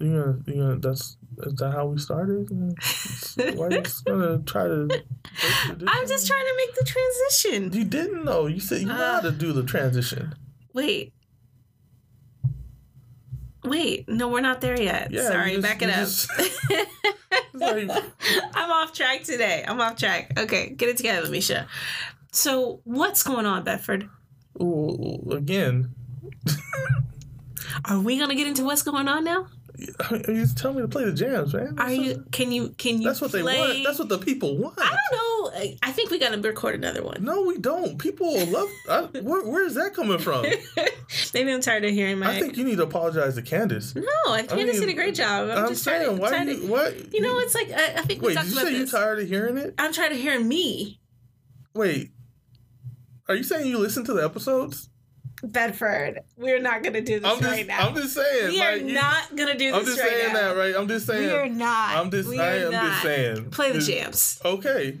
you 0.00 0.06
know, 0.06 0.40
you 0.46 0.54
know, 0.56 0.76
that's 0.76 1.16
is 1.38 1.54
that 1.54 1.72
how 1.72 1.86
we 1.86 1.98
started? 1.98 2.48
Why 3.56 3.66
are 3.66 3.72
you 3.72 3.82
just 3.82 4.04
gonna 4.04 4.38
try 4.46 4.64
to? 4.68 4.88
i'm 5.86 6.06
just 6.06 6.26
trying 6.28 6.44
to 6.46 6.54
make 6.56 6.74
the 6.76 6.84
transition 6.84 7.72
You 7.72 7.84
didn't 7.84 8.24
know. 8.24 8.46
You 8.46 8.60
said 8.60 8.80
you 8.82 8.86
know 8.86 8.94
how 8.94 9.20
to 9.20 9.32
do 9.32 9.52
the 9.52 9.64
transition. 9.64 10.34
Wait. 10.72 11.12
Wait, 13.64 14.08
no, 14.08 14.28
we're 14.28 14.40
not 14.40 14.60
there 14.60 14.80
yet. 14.80 15.10
Yeah, 15.10 15.28
Sorry, 15.28 15.50
just- 15.56 15.62
back 15.62 15.82
it 15.82 15.90
up. 15.90 15.96
just- 15.96 16.30
like, 17.54 17.88
I'm 18.54 18.70
off 18.70 18.92
track 18.92 19.22
today. 19.22 19.64
I'm 19.66 19.80
off 19.80 19.96
track. 19.96 20.32
Okay, 20.38 20.70
get 20.70 20.88
it 20.88 20.96
together, 20.96 21.28
Misha. 21.30 21.66
So, 22.32 22.80
what's 22.84 23.22
going 23.22 23.46
on, 23.46 23.64
Bedford? 23.64 24.08
ooh, 24.60 25.30
again, 25.32 25.94
Are 27.86 27.98
we 28.00 28.18
gonna 28.18 28.34
get 28.36 28.46
into 28.46 28.64
what's 28.64 28.82
going 28.82 29.08
on 29.08 29.24
now? 29.24 29.46
You 30.10 30.34
just 30.34 30.58
tell 30.58 30.72
me 30.72 30.82
to 30.82 30.88
play 30.88 31.04
the 31.04 31.12
jams, 31.12 31.54
man. 31.54 31.78
Are 31.78 31.88
That's 31.88 31.92
you? 31.98 32.24
Can 32.32 32.52
you? 32.52 32.70
Can 32.70 33.00
you? 33.00 33.08
That's 33.08 33.20
what 33.20 33.32
they 33.32 33.42
want. 33.42 33.84
That's 33.84 33.98
what 33.98 34.08
the 34.08 34.18
people 34.18 34.56
want. 34.58 34.78
I 34.78 34.88
don't 34.90 35.12
know. 35.12 35.50
I- 35.54 35.76
I 35.82 35.92
think 35.92 36.10
we 36.10 36.18
gotta 36.18 36.40
record 36.40 36.74
another 36.74 37.02
one. 37.02 37.22
No, 37.22 37.42
we 37.42 37.58
don't. 37.58 37.98
People 37.98 38.32
love. 38.46 38.68
I, 38.88 39.02
where, 39.20 39.44
where 39.44 39.64
is 39.66 39.74
that 39.74 39.94
coming 39.94 40.18
from? 40.18 40.44
Maybe 41.34 41.52
I'm 41.52 41.60
tired 41.60 41.84
of 41.84 41.90
hearing 41.92 42.18
my. 42.18 42.30
I 42.30 42.40
think 42.40 42.56
you 42.56 42.64
need 42.64 42.76
to 42.78 42.82
apologize 42.84 43.34
to 43.36 43.42
Candace. 43.42 43.94
no, 43.94 44.02
I 44.26 44.42
Candace 44.42 44.78
mean, 44.78 44.80
did 44.80 44.88
a 44.88 44.94
great 44.94 45.14
job. 45.14 45.50
I'm, 45.50 45.64
I'm, 45.64 45.68
just 45.68 45.84
saying, 45.84 46.16
to. 46.16 46.20
why 46.20 46.28
trying 46.30 46.48
you 46.48 46.60
to- 46.60 46.66
what? 46.66 47.12
you 47.14 47.20
know, 47.20 47.38
it's 47.38 47.54
like 47.54 47.70
I, 47.70 47.94
I 47.98 48.02
think 48.02 48.20
we 48.22 48.28
Wait, 48.28 48.34
talked 48.34 48.46
did 48.48 48.54
you 48.54 48.60
about 48.60 48.70
say 48.72 48.76
you're 48.78 48.86
tired 48.86 49.20
of 49.20 49.28
hearing 49.28 49.56
it? 49.58 49.74
I'm 49.78 49.92
tired 49.92 50.12
of 50.12 50.18
hearing 50.18 50.48
me, 50.48 51.00
Wait, 51.74 52.10
are 53.28 53.34
you 53.34 53.42
saying 53.42 53.66
you 53.68 53.78
listen 53.78 54.04
to 54.04 54.12
the 54.14 54.24
episodes? 54.24 54.88
Bedford. 55.44 56.20
We're 56.36 56.60
not 56.60 56.82
gonna 56.82 57.00
do 57.00 57.20
this 57.20 57.30
I'm 57.30 57.38
just, 57.38 57.50
right 57.50 57.66
now. 57.66 57.88
I'm 57.88 57.94
just 57.94 58.14
saying. 58.14 58.48
we 58.50 58.60
are 58.62 58.72
like, 58.72 58.82
you- 58.82 58.92
not 58.94 59.36
gonna 59.36 59.52
do 59.56 59.70
this 59.70 59.74
I'm 59.74 59.84
just 59.84 60.00
right 60.00 60.08
saying 60.10 60.32
now. 60.32 60.40
that, 60.54 60.56
right? 60.56 60.74
I'm 60.76 60.88
just 60.88 61.06
saying. 61.06 61.22
We 61.28 61.30
are 61.34 61.48
not. 61.48 61.96
I'm 61.96 62.10
just. 62.10 62.28
We 62.28 62.40
I 62.40 62.56
am 62.56 62.72
not. 62.72 62.84
just 62.90 63.02
saying. 63.02 63.50
Play 63.50 63.72
the 63.72 63.80
jams. 63.80 64.40
Okay. 64.44 64.98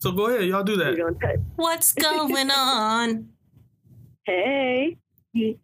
So 0.00 0.12
go 0.12 0.26
ahead, 0.26 0.44
y'all 0.46 0.62
do 0.62 0.76
that. 0.76 1.44
What's 1.56 1.92
going 1.92 2.50
on? 2.50 3.28
Hey, 4.24 4.96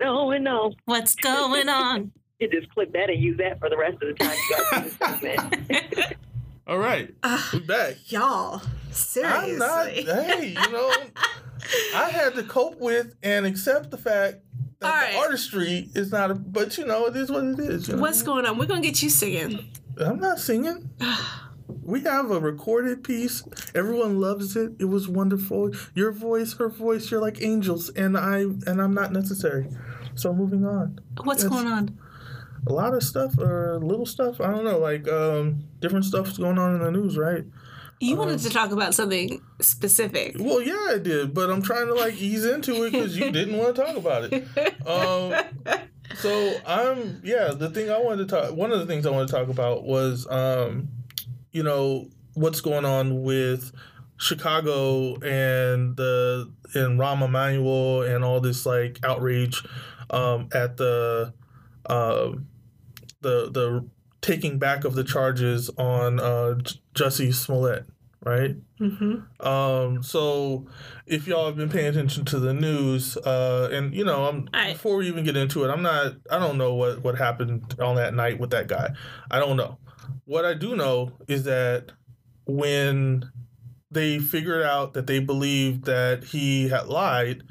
no, 0.01 0.31
and 0.33 0.45
no. 0.45 0.73
What's 0.87 1.15
going 1.15 1.69
on? 1.69 2.13
You 2.41 2.49
just 2.51 2.69
clip 2.75 2.93
that 2.95 3.09
and 3.11 3.23
use 3.23 3.39
that 3.39 3.61
for 3.61 3.71
the 3.71 3.77
rest 3.77 4.03
of 4.03 4.09
the 4.09 4.15
time 4.15 4.37
you 4.37 4.57
guys 4.73 4.93
do 4.99 5.07
this 5.21 5.39
segment. 5.39 6.17
All 6.67 6.79
right, 6.79 7.15
Ah, 7.23 7.51
we 7.53 7.59
back. 7.61 7.97
y'all, 8.11 8.63
seriously. 8.91 9.53
I'm 9.53 9.59
not. 9.59 9.89
Hey, 9.89 10.49
you 10.49 10.73
know, 10.73 10.91
I 11.95 12.09
had 12.09 12.35
to 12.37 12.43
cope 12.43 12.79
with 12.81 13.15
and 13.23 13.45
accept 13.45 13.91
the 13.91 13.99
fact 13.99 14.39
that 14.81 14.87
All 14.95 15.01
the 15.01 15.07
right. 15.07 15.17
artistry 15.17 15.91
is 15.95 16.11
not 16.11 16.31
a. 16.31 16.35
But 16.35 16.79
you 16.79 16.87
know, 16.87 17.05
it 17.07 17.17
is 17.17 17.31
what 17.31 17.45
it 17.45 17.59
is. 17.59 17.89
you 17.89 17.97
know? 17.97 18.01
What's 18.01 18.23
going 18.23 18.47
on? 18.47 18.57
We're 18.57 18.65
gonna 18.67 18.81
get 18.81 19.03
you 19.03 19.11
singing. 19.11 19.63
I'm 19.99 20.19
not 20.21 20.39
singing. 20.39 20.91
We 21.83 22.01
have 22.03 22.31
a 22.31 22.39
recorded 22.41 23.05
piece. 23.05 23.43
Everyone 23.75 24.19
loves 24.21 24.55
it. 24.57 24.73
It 24.79 24.85
was 24.87 25.07
wonderful. 25.09 25.71
Your 25.95 26.13
voice, 26.13 26.55
her 26.55 26.69
voice, 26.71 27.11
you're 27.11 27.21
like 27.21 27.43
angels, 27.43 27.91
and 27.91 28.17
I 28.17 28.41
and 28.41 28.81
I'm 28.81 28.95
not 28.95 29.13
necessary. 29.13 29.69
So 30.15 30.33
moving 30.33 30.65
on. 30.67 30.99
What's 31.25 31.43
Yes. 31.43 31.53
going 31.53 31.67
on? 31.67 31.99
A 32.67 32.73
lot 32.73 32.95
of 32.95 33.03
stuff 33.03 33.37
or 33.39 33.79
little 33.83 34.07
stuff. 34.07 34.41
I 34.41 34.51
don't 34.51 34.65
know, 34.65 34.79
like 34.79 35.07
um 35.09 35.65
different 35.85 36.07
stuff's 36.07 36.39
going 36.39 36.59
on 36.59 36.75
in 36.75 36.81
the 36.81 36.91
news, 36.91 37.19
right? 37.19 37.45
You 38.01 38.17
wanted 38.17 38.39
to 38.41 38.51
talk 38.51 38.71
about 38.71 38.95
something 38.95 39.43
specific. 39.61 40.37
Well, 40.39 40.63
yeah, 40.63 40.87
I 40.89 40.99
did, 40.99 41.35
but 41.35 41.51
I'm 41.51 41.61
trying 41.61 41.89
to 41.89 41.95
like 41.95 42.15
ease 42.15 42.45
into 42.45 42.85
it 42.85 42.93
because 42.93 43.17
you 43.17 43.31
didn't 43.39 43.59
want 43.59 43.77
to 43.77 43.83
talk 43.83 43.97
about 43.97 44.25
it. 44.25 44.87
Um, 44.87 45.45
so 46.17 46.55
I'm 46.67 47.21
yeah. 47.23 47.53
The 47.53 47.71
thing 47.71 47.91
I 47.91 47.99
wanted 47.99 48.29
to 48.29 48.35
talk. 48.35 48.57
One 48.57 48.73
of 48.73 48.81
the 48.81 48.87
things 48.87 49.07
I 49.07 49.11
wanted 49.11 49.29
to 49.29 49.33
talk 49.35 49.49
about 49.49 49.85
was 49.85 50.27
um, 50.31 50.89
you 51.53 51.63
know 51.63 52.09
what's 52.33 52.63
going 52.63 52.85
on 52.87 53.23
with 53.23 53.73
Chicago 54.17 55.15
and 55.17 55.97
the 55.97 56.51
and 56.75 56.99
Rahm 56.99 57.23
Emanuel 57.23 58.03
and 58.03 58.25
all 58.25 58.41
this 58.41 58.65
like 58.65 58.99
outrage 59.05 59.63
um, 60.11 60.49
at 60.53 60.79
the 60.79 61.33
um 61.87 62.49
the 63.21 63.51
the 63.51 63.89
taking 64.25 64.59
back 64.59 64.85
of 64.85 64.95
the 64.95 65.05
charges 65.05 65.69
on 65.77 66.19
uh, 66.19 66.55
J- 66.55 66.81
Jussie 66.95 67.35
Smollett, 67.35 67.85
right? 68.25 68.57
Mm-hmm. 68.81 69.47
Um, 69.47 70.03
so 70.03 70.67
if 71.07 71.27
y'all 71.27 71.45
have 71.45 71.57
been 71.57 71.69
paying 71.69 71.89
attention 71.89 72.25
to 72.27 72.39
the 72.39 72.55
news, 72.55 73.19
uh, 73.19 73.69
and 73.71 73.95
you 73.95 74.03
know, 74.03 74.25
I'm 74.25 74.49
I- 74.55 74.73
before 74.73 74.97
we 74.97 75.09
even 75.09 75.25
get 75.25 75.37
into 75.37 75.63
it, 75.65 75.69
I'm 75.69 75.83
not, 75.83 76.15
I 76.31 76.39
don't 76.39 76.57
know 76.57 76.73
what 76.75 77.03
what 77.05 77.19
happened 77.19 77.77
on 77.79 77.97
that 77.97 78.15
night 78.15 78.41
with 78.41 78.49
that 78.51 78.67
guy. 78.67 78.95
I 79.31 79.39
don't 79.39 79.59
know. 79.59 79.79
What 80.25 80.47
I 80.47 80.55
do 80.55 80.75
know 80.75 81.13
is 81.29 81.45
that 81.45 81.93
when 82.47 83.31
they 83.91 84.19
figured 84.19 84.63
out 84.63 84.95
that 84.95 85.07
they 85.07 85.19
believed 85.19 85.85
that 85.85 86.25
he 86.25 86.71
had 86.71 86.87
lied, 86.87 87.43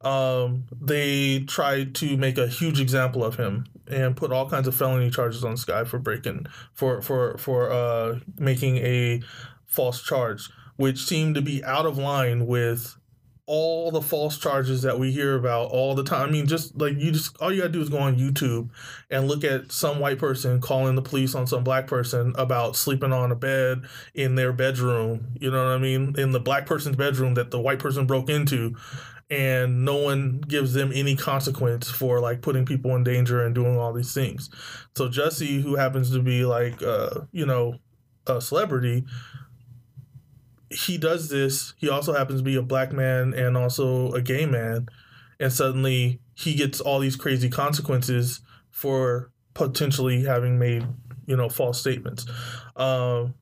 um, 0.00 0.64
they 0.80 1.40
tried 1.44 1.94
to 1.96 2.16
make 2.16 2.36
a 2.36 2.48
huge 2.48 2.80
example 2.80 3.24
of 3.24 3.36
him 3.36 3.64
and 3.88 4.16
put 4.16 4.32
all 4.32 4.48
kinds 4.48 4.66
of 4.68 4.74
felony 4.74 5.10
charges 5.10 5.44
on 5.44 5.52
this 5.52 5.64
guy 5.64 5.84
for 5.84 5.98
breaking 5.98 6.46
for 6.72 7.00
for 7.02 7.36
for 7.38 7.70
uh 7.70 8.18
making 8.38 8.78
a 8.78 9.22
false 9.64 10.02
charge, 10.02 10.50
which 10.76 11.04
seemed 11.04 11.34
to 11.34 11.42
be 11.42 11.62
out 11.64 11.86
of 11.86 11.98
line 11.98 12.46
with 12.46 12.96
all 13.46 13.92
the 13.92 14.02
false 14.02 14.38
charges 14.38 14.82
that 14.82 14.98
we 14.98 15.12
hear 15.12 15.36
about 15.36 15.70
all 15.70 15.94
the 15.94 16.02
time. 16.02 16.28
I 16.28 16.32
mean, 16.32 16.46
just 16.46 16.76
like 16.76 16.98
you 16.98 17.12
just 17.12 17.36
all 17.38 17.52
you 17.52 17.60
gotta 17.60 17.72
do 17.72 17.80
is 17.80 17.88
go 17.88 17.98
on 17.98 18.18
YouTube 18.18 18.70
and 19.08 19.28
look 19.28 19.44
at 19.44 19.70
some 19.70 20.00
white 20.00 20.18
person 20.18 20.60
calling 20.60 20.96
the 20.96 21.02
police 21.02 21.34
on 21.34 21.46
some 21.46 21.62
black 21.62 21.86
person 21.86 22.34
about 22.36 22.74
sleeping 22.74 23.12
on 23.12 23.30
a 23.30 23.36
bed 23.36 23.82
in 24.14 24.34
their 24.34 24.52
bedroom. 24.52 25.28
You 25.40 25.52
know 25.52 25.64
what 25.64 25.72
I 25.72 25.78
mean? 25.78 26.14
In 26.18 26.32
the 26.32 26.40
black 26.40 26.66
person's 26.66 26.96
bedroom 26.96 27.34
that 27.34 27.52
the 27.52 27.60
white 27.60 27.78
person 27.78 28.04
broke 28.04 28.28
into 28.28 28.74
and 29.28 29.84
no 29.84 29.96
one 29.96 30.40
gives 30.40 30.72
them 30.72 30.92
any 30.94 31.16
consequence 31.16 31.90
for 31.90 32.20
like 32.20 32.42
putting 32.42 32.64
people 32.64 32.94
in 32.94 33.02
danger 33.02 33.44
and 33.44 33.54
doing 33.54 33.76
all 33.76 33.92
these 33.92 34.14
things. 34.14 34.50
So 34.96 35.08
Jesse, 35.08 35.60
who 35.60 35.76
happens 35.76 36.10
to 36.12 36.22
be 36.22 36.44
like 36.44 36.82
uh, 36.82 37.22
you 37.32 37.46
know, 37.46 37.76
a 38.26 38.40
celebrity, 38.40 39.04
he 40.70 40.98
does 40.98 41.28
this. 41.28 41.74
He 41.78 41.88
also 41.88 42.12
happens 42.12 42.40
to 42.40 42.44
be 42.44 42.56
a 42.56 42.62
black 42.62 42.92
man 42.92 43.34
and 43.34 43.56
also 43.56 44.12
a 44.12 44.22
gay 44.22 44.46
man, 44.46 44.88
and 45.40 45.52
suddenly 45.52 46.20
he 46.34 46.54
gets 46.54 46.80
all 46.80 46.98
these 46.98 47.16
crazy 47.16 47.48
consequences 47.48 48.40
for 48.70 49.30
potentially 49.54 50.22
having 50.22 50.58
made 50.58 50.84
you 51.26 51.36
know 51.36 51.48
false 51.48 51.80
statements. 51.80 52.26
Um, 52.76 53.34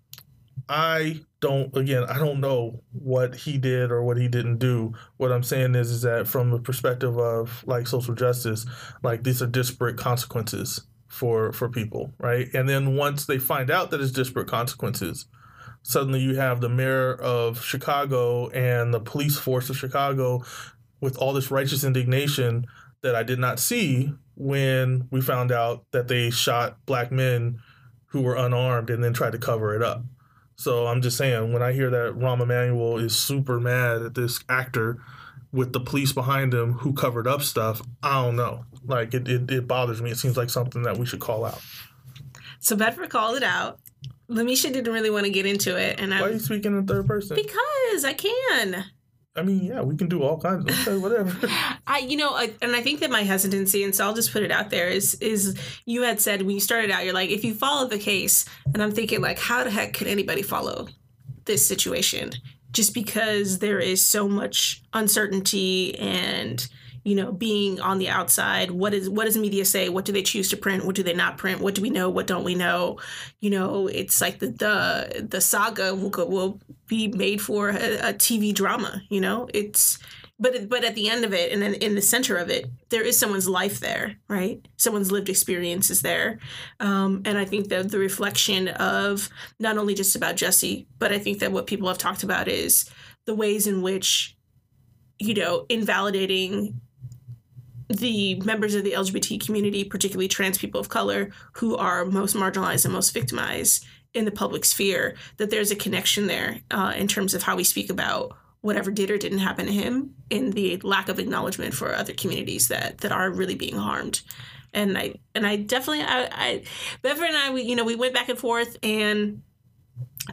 I 0.69 1.21
don't 1.45 1.77
again 1.77 2.05
I 2.05 2.19
don't 2.19 2.41
know 2.41 2.81
what 2.93 3.35
he 3.35 3.59
did 3.59 3.91
or 3.93 4.03
what 4.03 4.17
he 4.17 4.29
didn't 4.29 4.59
do. 4.59 4.95
What 5.19 5.31
I'm 5.31 5.43
saying 5.43 5.75
is 5.75 5.91
is 5.91 6.03
that 6.03 6.27
from 6.27 6.51
the 6.51 6.59
perspective 6.59 7.19
of 7.19 7.63
like 7.67 7.87
social 7.87 8.15
justice, 8.15 8.65
like 9.03 9.23
these 9.25 9.43
are 9.43 9.47
disparate 9.47 9.99
consequences 9.99 10.81
for 11.07 11.53
for 11.53 11.69
people, 11.69 12.15
right? 12.19 12.49
And 12.55 12.67
then 12.67 12.97
once 12.97 13.27
they 13.27 13.39
find 13.39 13.71
out 13.71 13.91
that 13.91 14.01
it's 14.01 14.11
disparate 14.11 14.49
consequences, 14.49 15.27
suddenly 15.83 16.21
you 16.21 16.37
have 16.37 16.63
the 16.63 16.71
mayor 16.71 17.15
of 17.15 17.63
Chicago 17.63 18.49
and 18.49 18.95
the 18.95 19.01
police 19.01 19.39
force 19.39 19.69
of 19.69 19.77
Chicago 19.77 20.43
with 21.03 21.19
all 21.19 21.35
this 21.35 21.51
righteous 21.51 21.85
indignation 21.85 22.65
that 23.03 23.15
I 23.15 23.23
did 23.23 23.39
not 23.39 23.61
see 23.61 24.15
when 24.35 25.09
we 25.11 25.21
found 25.21 25.53
out 25.53 25.85
that 25.91 26.09
they 26.09 26.31
shot 26.31 26.79
black 26.87 27.13
men 27.13 27.59
who 28.07 28.23
were 28.23 28.37
unarmed 28.37 28.89
and 28.89 29.05
then 29.05 29.13
tried 29.13 29.33
to 29.33 29.39
cover 29.39 29.75
it 29.75 29.83
up. 29.83 30.03
So 30.57 30.87
I'm 30.87 31.03
just 31.03 31.17
saying, 31.17 31.53
when 31.53 31.63
I 31.63 31.73
hear 31.73 31.91
that 31.91 32.19
Rahm 32.19 32.41
Emanuel 32.41 32.99
is 32.99 33.17
super 33.17 33.59
mad 33.61 34.03
at 34.03 34.15
this 34.15 34.41
actor 34.49 34.99
with 35.53 35.73
the 35.73 35.81
police 35.81 36.13
behind 36.13 36.53
him 36.55 36.75
who 36.75 36.93
covered 36.93 37.27
up 37.27 37.43
stuff, 37.43 37.81
I 38.03 38.23
don't 38.23 38.37
know. 38.37 38.65
Like 38.87 39.15
it, 39.15 39.29
it, 39.29 39.51
it 39.51 39.69
bothers 39.69 40.01
me. 40.03 40.11
It 40.11 40.19
seems 40.19 40.37
like 40.37 40.51
something 40.51 40.83
that 40.83 40.97
we 40.99 41.07
should 41.07 41.21
call 41.21 41.45
out. 41.45 41.61
So 42.61 42.77
Bedford 42.77 43.11
called 43.11 43.37
it 43.37 43.43
out. 43.43 43.79
Lamisha 44.31 44.73
didn't 44.73 44.93
really 44.93 45.11
want 45.11 45.27
to 45.27 45.31
get 45.31 45.45
into 45.45 45.77
it, 45.77 46.01
and 46.01 46.11
Why 46.11 46.21
are 46.21 46.29
I 46.29 46.31
you 46.31 46.39
speaking 46.39 46.77
in 46.77 46.87
third 46.87 47.07
person? 47.07 47.37
because 47.37 48.05
I 48.05 48.15
can. 48.15 48.85
I 49.37 49.43
mean, 49.43 49.65
yeah, 49.65 49.83
we 49.83 49.97
can 49.97 50.09
do 50.09 50.23
all 50.23 50.39
kinds 50.39 50.65
of 50.65 50.89
okay, 50.89 50.97
whatever. 50.97 51.49
I, 51.87 51.99
you 51.99 52.17
know, 52.17 52.31
I, 52.31 52.53
and 52.63 52.77
I 52.77 52.83
think 52.83 53.01
that 53.01 53.11
my 53.11 53.23
hesitancy, 53.23 53.83
and 53.83 53.95
so 53.95 54.05
I'll 54.07 54.15
just 54.15 54.33
put 54.33 54.45
it 54.45 54.53
out 54.53 54.71
there, 54.71 54.89
is 54.89 55.15
is 55.15 55.59
you 55.87 56.03
had 56.03 56.21
said 56.21 56.43
when 56.43 56.51
you 56.51 56.61
started 56.61 56.91
out, 56.91 57.05
you're 57.05 57.15
like, 57.15 57.31
if 57.31 57.45
you 57.45 57.53
follow 57.55 57.89
the 57.89 57.99
case, 57.99 58.45
and 58.73 58.83
I'm 58.83 58.93
thinking 58.93 59.21
like, 59.21 59.39
how 59.39 59.65
the 59.65 59.71
heck 59.71 59.93
could 59.95 60.07
anybody 60.07 60.43
follow 60.43 60.89
this 61.47 61.67
situation? 61.67 62.31
Just 62.71 62.95
because 62.95 63.59
there 63.59 63.81
is 63.81 64.07
so 64.07 64.29
much 64.29 64.83
uncertainty 64.93 65.99
and 65.99 66.67
you 67.05 67.15
know 67.15 67.31
being 67.31 67.81
on 67.81 67.99
the 67.99 68.09
outside 68.09 68.71
what 68.71 68.95
is 68.95 69.09
what 69.09 69.27
does 69.27 69.37
media 69.37 69.65
say? 69.65 69.89
What 69.89 70.05
do 70.05 70.13
they 70.13 70.23
choose 70.23 70.49
to 70.51 70.57
print? 70.57 70.85
What 70.85 70.97
do 70.97 71.03
they 71.03 71.15
not 71.15 71.39
print? 71.39 71.61
What 71.61 71.75
do 71.75 71.83
we 71.83 71.91
know? 71.91 72.09
What 72.11 72.27
don't 72.27 72.45
we 72.45 72.55
know? 72.55 72.99
You 73.41 73.51
know 73.51 73.87
it's 73.87 74.21
like 74.21 74.39
the 74.39 74.49
the, 74.49 75.27
the 75.29 75.41
saga 75.41 75.95
will, 75.95 76.11
go, 76.11 76.27
will 76.27 76.61
be 76.87 77.09
made 77.09 77.41
for 77.41 77.71
a, 77.71 78.11
a 78.11 78.13
tv 78.15 78.55
drama 78.55 79.03
you 79.09 79.21
know? 79.21 79.49
It's 79.53 79.99
but 80.41 80.69
but 80.69 80.83
at 80.83 80.95
the 80.95 81.09
end 81.09 81.25
of 81.25 81.33
it 81.33 81.53
and 81.53 81.63
then 81.63 81.75
in 81.75 81.95
the 81.95 82.03
center 82.03 82.37
of 82.37 82.51
it 82.51 82.67
there 82.89 83.03
is 83.03 83.19
someone's 83.19 83.49
life 83.49 83.81
there 83.81 84.17
right? 84.29 84.67
Someone's 84.77 85.13
lived 85.13 85.29
experience 85.29 85.91
is 85.91 86.03
there. 86.03 86.39
Um, 86.81 87.23
and 87.25 87.37
i 87.37 87.45
think 87.45 87.69
that 87.69 87.91
the 87.91 87.99
reflection 87.99 88.69
of 88.69 89.29
not 89.61 89.77
only 89.77 89.95
just 89.95 90.17
about 90.17 90.37
jesse 90.37 90.87
but 90.99 91.13
i 91.13 91.19
think 91.19 91.39
that 91.41 91.53
what 91.53 91.67
people 91.67 91.89
have 91.89 91.99
talked 91.99 92.23
about 92.23 92.49
is 92.49 92.91
the 93.27 93.35
ways 93.35 93.67
in 93.67 93.83
which 93.83 94.37
you 95.19 95.35
know 95.35 95.67
invalidating 95.69 96.81
the 97.89 98.37
members 98.37 98.75
of 98.75 98.85
the 98.85 98.93
lgbt 98.93 99.45
community 99.45 99.85
particularly 99.85 100.29
trans 100.29 100.59
people 100.59 100.81
of 100.81 100.89
color 100.89 101.31
who 101.53 101.77
are 101.77 102.05
most 102.05 102.35
marginalized 102.35 102.85
and 102.85 102.95
most 102.95 103.13
victimized 103.13 103.85
in 104.15 104.25
the 104.25 104.31
public 104.31 104.65
sphere 104.65 105.17
that 105.37 105.51
there's 105.51 105.71
a 105.71 105.77
connection 105.77 106.27
there 106.27 106.61
uh, 106.71 106.93
in 106.97 107.09
terms 107.09 107.35
of 107.35 107.43
how 107.43 107.57
we 107.57 107.65
speak 107.65 107.91
about 107.91 108.37
whatever 108.65 108.91
did 108.91 109.11
or 109.11 109.19
didn't 109.19 109.41
happen 109.41 109.67
to 109.67 109.73
him 109.73 110.15
in 110.31 110.53
the 110.53 110.79
lack 110.79 111.11
of 111.11 111.19
acknowledgement 111.19 111.75
for 111.75 111.95
other 111.95 112.15
communities 112.15 112.69
that 112.69 112.97
that 112.99 113.13
are 113.13 113.31
really 113.31 113.55
being 113.57 113.77
harmed. 113.77 114.23
And 114.73 114.97
i 114.97 115.15
and 115.35 115.47
i 115.47 115.57
definitely 115.57 116.03
i, 116.03 116.29
I 116.33 116.63
beverly 117.03 117.29
and 117.29 117.37
i 117.37 117.51
we 117.51 117.63
you 117.63 117.77
know 117.77 117.85
we 117.85 117.95
went 117.95 118.15
back 118.15 118.29
and 118.29 118.39
forth 118.39 118.77
and 118.83 119.43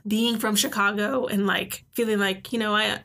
being 0.07 0.39
from 0.39 0.55
chicago 0.55 1.27
and 1.27 1.45
like 1.45 1.83
feeling 1.91 2.17
like 2.17 2.51
you 2.51 2.57
know 2.57 2.73
i 2.73 3.03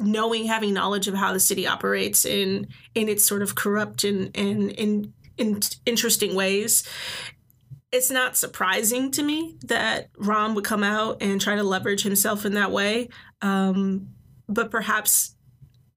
knowing 0.00 0.46
having 0.46 0.72
knowledge 0.72 1.08
of 1.08 1.14
how 1.14 1.32
the 1.32 1.40
city 1.40 1.66
operates 1.66 2.24
in 2.24 2.68
in 2.94 3.08
its 3.08 3.24
sort 3.24 3.42
of 3.42 3.54
corrupt 3.54 4.04
and 4.04 4.36
and 4.36 4.70
in 4.72 5.12
in 5.36 5.60
interesting 5.86 6.34
ways 6.34 6.84
it's 7.90 8.10
not 8.10 8.36
surprising 8.36 9.10
to 9.12 9.22
me 9.22 9.56
that 9.64 10.12
Rahm 10.14 10.54
would 10.54 10.64
come 10.64 10.82
out 10.82 11.22
and 11.22 11.40
try 11.40 11.56
to 11.56 11.62
leverage 11.62 12.02
himself 12.02 12.44
in 12.44 12.54
that 12.54 12.70
way. 12.70 13.08
Um, 13.40 14.10
but 14.48 14.70
perhaps 14.70 15.34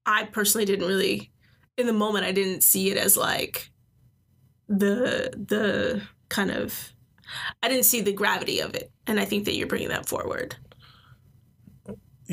I 0.06 0.24
personally 0.24 0.64
didn't 0.64 0.86
really, 0.86 1.32
in 1.76 1.86
the 1.86 1.92
moment, 1.92 2.24
I 2.24 2.32
didn't 2.32 2.62
see 2.62 2.90
it 2.90 2.96
as 2.96 3.16
like 3.16 3.70
the 4.68 5.32
the 5.36 6.02
kind 6.28 6.50
of, 6.50 6.92
I 7.62 7.68
didn't 7.68 7.84
see 7.84 8.00
the 8.00 8.12
gravity 8.12 8.60
of 8.60 8.74
it, 8.74 8.90
and 9.06 9.20
I 9.20 9.26
think 9.26 9.44
that 9.44 9.54
you're 9.54 9.66
bringing 9.66 9.88
that 9.88 10.08
forward. 10.08 10.56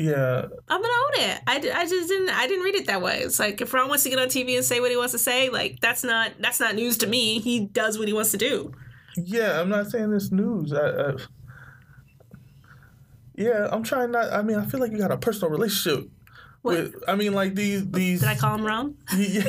Yeah, 0.00 0.46
I'm 0.68 0.80
gonna 0.82 0.92
own 0.92 1.24
it. 1.30 1.40
I, 1.46 1.56
I 1.56 1.86
just 1.86 2.08
didn't 2.08 2.30
I 2.30 2.46
didn't 2.46 2.64
read 2.64 2.74
it 2.74 2.86
that 2.86 3.02
way. 3.02 3.18
It's 3.20 3.38
like 3.38 3.60
if 3.60 3.72
Ron 3.74 3.88
wants 3.88 4.04
to 4.04 4.10
get 4.10 4.18
on 4.18 4.28
TV 4.28 4.56
and 4.56 4.64
say 4.64 4.80
what 4.80 4.90
he 4.90 4.96
wants 4.96 5.12
to 5.12 5.18
say, 5.18 5.50
like 5.50 5.80
that's 5.80 6.02
not 6.02 6.32
that's 6.40 6.58
not 6.60 6.74
news 6.74 6.96
to 6.98 7.06
me. 7.06 7.38
He 7.40 7.66
does 7.66 7.98
what 7.98 8.08
he 8.08 8.14
wants 8.14 8.30
to 8.30 8.38
do. 8.38 8.72
yeah. 9.16 9.60
I'm 9.60 9.68
not 9.68 9.90
saying 9.90 10.10
this 10.10 10.30
news. 10.32 10.72
I, 10.72 10.88
I, 10.88 11.12
Yeah, 13.34 13.68
I'm 13.70 13.82
trying 13.82 14.10
not. 14.10 14.32
I 14.32 14.42
mean, 14.42 14.58
I 14.58 14.66
feel 14.66 14.80
like 14.80 14.92
you 14.92 14.98
got 14.98 15.10
a 15.10 15.16
personal 15.16 15.50
relationship 15.50 16.08
What? 16.62 16.76
with. 16.78 16.94
I 17.08 17.14
mean, 17.14 17.32
like 17.32 17.54
these 17.54 17.88
these. 17.90 18.20
Did 18.20 18.28
I 18.28 18.36
call 18.36 18.54
him 18.54 18.64
Ron? 18.64 18.96
Yeah, 19.16 19.42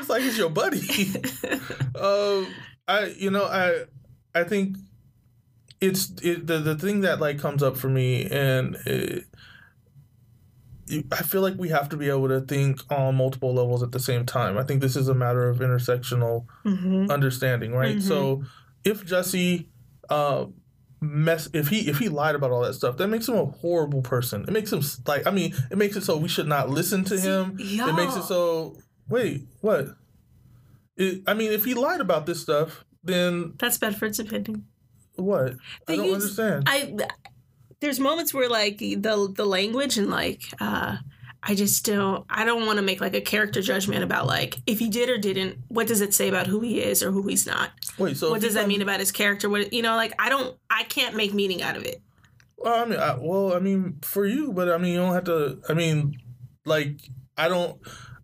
it's 0.00 0.08
like 0.08 0.22
it's 0.22 0.38
your 0.38 0.50
buddy. 0.50 0.80
um, 2.00 2.46
I 2.88 3.14
you 3.18 3.30
know 3.30 3.44
I 3.44 3.84
I 4.34 4.44
think 4.44 4.76
it's 5.80 6.10
it, 6.22 6.46
the 6.46 6.58
the 6.58 6.74
thing 6.76 7.00
that 7.02 7.20
like 7.20 7.38
comes 7.38 7.62
up 7.62 7.76
for 7.76 7.88
me 7.88 8.26
and 8.30 8.76
it, 8.86 9.24
I 11.12 11.22
feel 11.22 11.40
like 11.42 11.56
we 11.56 11.68
have 11.70 11.88
to 11.88 11.96
be 11.96 12.08
able 12.08 12.28
to 12.28 12.40
think 12.40 12.80
on 12.92 13.16
multiple 13.16 13.52
levels 13.52 13.82
at 13.82 13.92
the 13.92 13.98
same 13.98 14.24
time. 14.24 14.56
I 14.56 14.62
think 14.62 14.80
this 14.80 14.94
is 14.96 15.08
a 15.08 15.14
matter 15.14 15.48
of 15.48 15.58
intersectional 15.58 16.46
hmm 16.64 17.10
understanding, 17.10 17.72
right? 17.72 17.96
Mhm. 17.96 18.02
So 18.02 18.44
if 18.84 19.04
Jesse 19.04 19.68
uh 20.08 20.46
mess 21.00 21.48
if 21.52 21.68
he 21.68 21.88
if 21.88 21.98
he 21.98 22.08
lied 22.08 22.34
about 22.34 22.50
all 22.52 22.62
that 22.62 22.74
stuff, 22.74 22.96
that 22.98 23.08
makes 23.08 23.28
him 23.28 23.36
a 23.36 23.46
horrible 23.46 24.02
person. 24.02 24.44
It 24.44 24.52
makes 24.52 24.72
him 24.72 24.82
like 25.06 25.26
I 25.26 25.30
mean, 25.30 25.54
it 25.70 25.78
makes 25.78 25.96
it 25.96 26.04
so 26.04 26.16
we 26.16 26.28
should 26.28 26.48
not 26.48 26.70
listen 26.70 27.04
to 27.04 27.18
him. 27.18 27.56
It 27.58 27.94
makes 27.96 28.16
it 28.16 28.22
so 28.24 28.76
wait, 29.08 29.46
what? 29.60 29.88
It, 30.96 31.22
I 31.26 31.34
mean, 31.34 31.52
if 31.52 31.64
he 31.64 31.74
lied 31.74 32.00
about 32.00 32.26
this 32.26 32.40
stuff, 32.40 32.84
then 33.04 33.54
That's 33.58 33.76
Bedford's 33.78 34.18
opinion. 34.18 34.66
what? 35.16 35.56
I 35.88 35.96
don't 35.96 36.12
understand. 36.14 36.64
I 36.66 36.94
there's 37.80 38.00
moments 38.00 38.32
where 38.32 38.48
like 38.48 38.78
the 38.78 38.96
the 38.96 39.46
language 39.46 39.98
and 39.98 40.10
like 40.10 40.42
uh 40.60 40.96
I 41.42 41.54
just 41.54 41.84
don't 41.84 42.24
I 42.28 42.44
don't 42.44 42.66
want 42.66 42.78
to 42.78 42.82
make 42.82 43.00
like 43.00 43.14
a 43.14 43.20
character 43.20 43.62
judgment 43.62 44.02
about 44.02 44.26
like 44.26 44.58
if 44.66 44.78
he 44.78 44.88
did 44.88 45.08
or 45.08 45.18
didn't 45.18 45.58
what 45.68 45.86
does 45.86 46.00
it 46.00 46.14
say 46.14 46.28
about 46.28 46.46
who 46.46 46.60
he 46.60 46.80
is 46.80 47.02
or 47.02 47.12
who 47.12 47.26
he's 47.28 47.46
not 47.46 47.70
Wait, 47.98 48.16
so 48.16 48.30
what 48.30 48.40
does 48.40 48.54
that 48.54 48.66
mean 48.66 48.82
about 48.82 49.00
his 49.00 49.12
character 49.12 49.48
what 49.48 49.72
you 49.72 49.82
know 49.82 49.94
like 49.96 50.12
I 50.18 50.28
don't 50.28 50.56
I 50.70 50.84
can't 50.84 51.14
make 51.14 51.32
meaning 51.32 51.62
out 51.62 51.76
of 51.76 51.84
it 51.84 52.02
Well, 52.58 52.82
I 52.82 52.84
mean, 52.86 52.98
I, 52.98 53.16
well, 53.20 53.54
I 53.54 53.60
mean, 53.60 53.98
for 54.02 54.26
you, 54.26 54.52
but 54.52 54.70
I 54.70 54.78
mean, 54.78 54.94
you 54.94 54.98
don't 54.98 55.12
have 55.12 55.24
to. 55.24 55.60
I 55.68 55.74
mean, 55.74 56.16
like, 56.64 57.10
I 57.36 57.48
don't. 57.48 57.78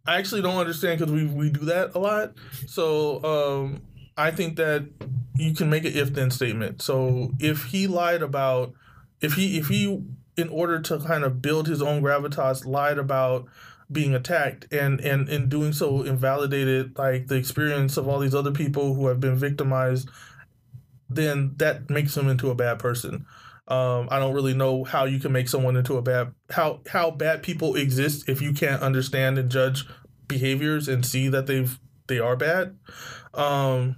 I 0.06 0.16
actually 0.18 0.40
don't 0.42 0.56
understand 0.56 0.98
because 0.98 1.12
we 1.12 1.26
we 1.26 1.50
do 1.50 1.66
that 1.66 1.94
a 1.94 1.98
lot. 1.98 2.32
So, 2.66 3.22
um, 3.22 3.82
I 4.16 4.30
think 4.30 4.56
that 4.56 4.88
you 5.36 5.54
can 5.54 5.68
make 5.68 5.84
an 5.84 5.92
if 5.94 6.14
then 6.14 6.30
statement. 6.30 6.80
So, 6.82 7.32
if 7.38 7.64
he 7.64 7.86
lied 7.86 8.22
about, 8.22 8.72
if 9.22 9.34
he 9.34 9.58
if 9.58 9.68
he 9.68 10.02
in 10.36 10.48
order 10.48 10.80
to 10.80 10.98
kind 10.98 11.24
of 11.24 11.42
build 11.42 11.66
his 11.66 11.82
own 11.82 12.02
gravitas 12.02 12.66
lied 12.66 12.98
about 12.98 13.46
being 13.90 14.14
attacked 14.14 14.72
and 14.72 15.00
and 15.00 15.28
in 15.28 15.48
doing 15.48 15.72
so 15.72 16.02
invalidated 16.02 16.96
like 16.98 17.26
the 17.26 17.36
experience 17.36 17.96
of 17.96 18.08
all 18.08 18.18
these 18.18 18.34
other 18.34 18.52
people 18.52 18.94
who 18.94 19.06
have 19.06 19.20
been 19.20 19.36
victimized 19.36 20.08
then 21.08 21.52
that 21.56 21.90
makes 21.90 22.16
him 22.16 22.28
into 22.28 22.50
a 22.50 22.54
bad 22.54 22.78
person 22.78 23.26
um, 23.68 24.08
I 24.10 24.18
don't 24.18 24.34
really 24.34 24.54
know 24.54 24.82
how 24.82 25.04
you 25.04 25.20
can 25.20 25.32
make 25.32 25.48
someone 25.48 25.76
into 25.76 25.96
a 25.96 26.02
bad 26.02 26.34
how 26.50 26.80
how 26.88 27.10
bad 27.10 27.42
people 27.42 27.76
exist 27.76 28.28
if 28.28 28.42
you 28.42 28.52
can't 28.52 28.82
understand 28.82 29.38
and 29.38 29.50
judge 29.50 29.86
behaviors 30.26 30.88
and 30.88 31.06
see 31.06 31.28
that 31.28 31.46
they've 31.46 31.78
they 32.08 32.18
are 32.18 32.36
bad. 32.36 32.76
Um, 33.34 33.96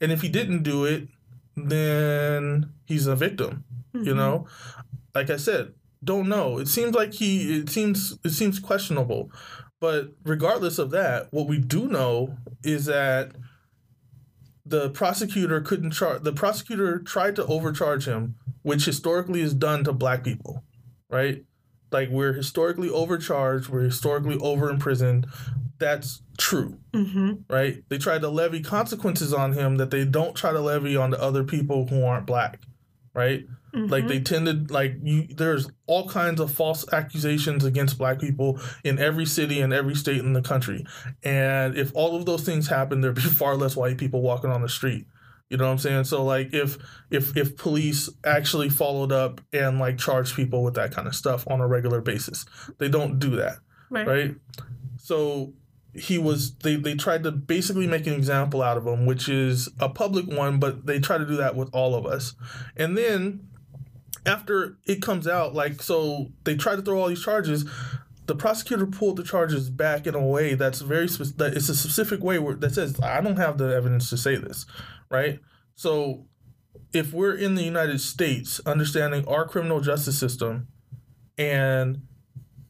and 0.00 0.10
if 0.10 0.22
he 0.22 0.28
didn't 0.28 0.62
do 0.62 0.84
it, 0.84 1.08
then 1.56 2.72
he's 2.86 3.06
a 3.06 3.16
victim. 3.16 3.64
You 3.92 4.12
Mhm. 4.12 4.16
know, 4.16 4.46
like 5.14 5.30
I 5.30 5.36
said, 5.36 5.74
don't 6.02 6.28
know. 6.28 6.58
It 6.58 6.68
seems 6.68 6.94
like 6.94 7.14
he. 7.14 7.58
It 7.60 7.70
seems 7.70 8.18
it 8.24 8.30
seems 8.30 8.58
questionable. 8.58 9.30
But 9.80 10.12
regardless 10.24 10.78
of 10.78 10.90
that, 10.90 11.28
what 11.32 11.46
we 11.46 11.58
do 11.58 11.86
know 11.88 12.36
is 12.62 12.86
that 12.86 13.32
the 14.66 14.90
prosecutor 14.90 15.60
couldn't 15.60 15.90
charge. 15.92 16.22
The 16.22 16.32
prosecutor 16.32 16.98
tried 16.98 17.36
to 17.36 17.46
overcharge 17.46 18.06
him, 18.06 18.36
which 18.62 18.84
historically 18.86 19.40
is 19.42 19.54
done 19.54 19.84
to 19.84 19.92
black 19.92 20.24
people, 20.24 20.64
right? 21.10 21.44
Like 21.92 22.08
we're 22.10 22.32
historically 22.32 22.88
overcharged, 22.88 23.68
we're 23.68 23.82
historically 23.82 24.38
over 24.38 24.70
imprisoned. 24.70 25.26
That's 25.78 26.22
true, 26.38 26.78
Mhm. 26.94 27.44
right? 27.48 27.82
They 27.88 27.98
tried 27.98 28.20
to 28.22 28.28
levy 28.28 28.60
consequences 28.60 29.32
on 29.32 29.52
him 29.52 29.76
that 29.76 29.90
they 29.90 30.04
don't 30.04 30.34
try 30.36 30.52
to 30.52 30.60
levy 30.60 30.96
on 30.96 31.10
the 31.10 31.20
other 31.20 31.42
people 31.44 31.86
who 31.88 32.04
aren't 32.04 32.26
black, 32.26 32.60
right? 33.14 33.44
Like 33.72 34.04
Mhm. 34.04 34.08
they 34.08 34.20
tended 34.20 34.70
like 34.70 34.96
you 35.02 35.26
there's 35.36 35.68
all 35.88 36.08
kinds 36.08 36.40
of 36.40 36.52
false 36.52 36.84
accusations 36.92 37.64
against 37.64 37.98
black 37.98 38.20
people 38.20 38.60
in 38.84 39.00
every 39.00 39.26
city 39.26 39.60
and 39.60 39.72
every 39.72 39.96
state 39.96 40.18
in 40.18 40.32
the 40.32 40.42
country. 40.42 40.86
And 41.24 41.76
if 41.76 41.90
all 41.92 42.14
of 42.14 42.24
those 42.24 42.42
things 42.44 42.68
happen, 42.68 43.00
there'd 43.00 43.16
be 43.16 43.20
far 43.42 43.56
less 43.56 43.74
white 43.74 43.98
people 43.98 44.22
walking 44.22 44.50
on 44.50 44.62
the 44.62 44.68
street. 44.68 45.06
You 45.50 45.56
know 45.56 45.64
what 45.66 45.72
I'm 45.72 45.78
saying? 45.78 46.04
So 46.04 46.24
like 46.24 46.54
if 46.54 46.78
if 47.10 47.36
if 47.36 47.56
police 47.56 48.08
actually 48.24 48.68
followed 48.68 49.10
up 49.10 49.40
and 49.52 49.80
like 49.80 49.98
charged 49.98 50.36
people 50.36 50.62
with 50.62 50.74
that 50.74 50.92
kind 50.92 51.08
of 51.08 51.14
stuff 51.16 51.44
on 51.48 51.60
a 51.60 51.66
regular 51.66 52.00
basis. 52.00 52.46
They 52.78 52.88
don't 52.88 53.18
do 53.18 53.30
that 53.36 53.56
right. 53.90 54.06
right? 54.06 54.34
So 54.98 55.52
he 55.94 56.18
was 56.18 56.54
they 56.56 56.76
they 56.76 56.94
tried 56.94 57.22
to 57.22 57.32
basically 57.32 57.86
make 57.86 58.06
an 58.06 58.14
example 58.14 58.62
out 58.62 58.76
of 58.76 58.86
him, 58.86 59.06
which 59.06 59.28
is 59.28 59.68
a 59.78 59.88
public 59.88 60.26
one, 60.26 60.58
but 60.58 60.86
they 60.86 60.98
try 60.98 61.18
to 61.18 61.26
do 61.26 61.36
that 61.36 61.54
with 61.54 61.70
all 61.72 61.94
of 61.94 62.06
us. 62.06 62.34
And 62.76 62.96
then 62.96 63.48
after 64.26 64.78
it 64.86 65.02
comes 65.02 65.26
out, 65.26 65.54
like 65.54 65.82
so 65.82 66.28
they 66.44 66.56
try 66.56 66.76
to 66.76 66.82
throw 66.82 67.00
all 67.00 67.08
these 67.08 67.24
charges. 67.24 67.68
The 68.26 68.34
prosecutor 68.34 68.86
pulled 68.86 69.16
the 69.16 69.22
charges 69.22 69.68
back 69.68 70.06
in 70.06 70.14
a 70.14 70.26
way 70.26 70.54
that's 70.54 70.80
very 70.80 71.08
specific 71.08 71.38
that 71.38 71.54
it's 71.54 71.68
a 71.68 71.74
specific 71.74 72.22
way 72.22 72.38
where 72.38 72.54
that 72.54 72.74
says 72.74 72.98
I 73.00 73.20
don't 73.20 73.36
have 73.36 73.58
the 73.58 73.74
evidence 73.74 74.08
to 74.10 74.16
say 74.16 74.36
this, 74.36 74.64
right? 75.10 75.40
So 75.74 76.26
if 76.92 77.12
we're 77.12 77.34
in 77.34 77.54
the 77.54 77.62
United 77.62 78.00
States, 78.00 78.60
understanding 78.64 79.26
our 79.28 79.46
criminal 79.46 79.80
justice 79.80 80.18
system, 80.18 80.68
and 81.36 82.02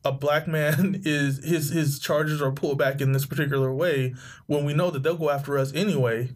a 0.05 0.13
black 0.13 0.47
man 0.47 1.01
is 1.05 1.43
his 1.45 1.71
his 1.71 1.99
charges 1.99 2.43
are 2.43 2.53
pulled 2.53 2.79
back 2.79 3.01
in 3.01 3.13
this 3.13 3.27
particular 3.27 3.73
way 3.75 4.15
when 4.47 4.65
we 4.65 4.75
know 4.75 4.91
that 4.91 5.03
they'll 5.03 5.17
go 5.17 5.31
after 5.31 5.57
us 5.59 5.73
anyway 5.75 6.29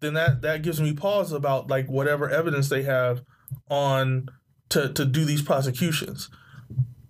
then 0.00 0.14
that 0.14 0.42
that 0.42 0.62
gives 0.62 0.80
me 0.80 0.92
pause 0.92 1.32
about 1.32 1.68
like 1.70 1.86
whatever 1.88 2.28
evidence 2.28 2.68
they 2.68 2.82
have 2.82 3.22
on 3.70 4.28
to 4.68 4.92
to 4.92 5.04
do 5.04 5.24
these 5.24 5.40
prosecutions. 5.42 6.28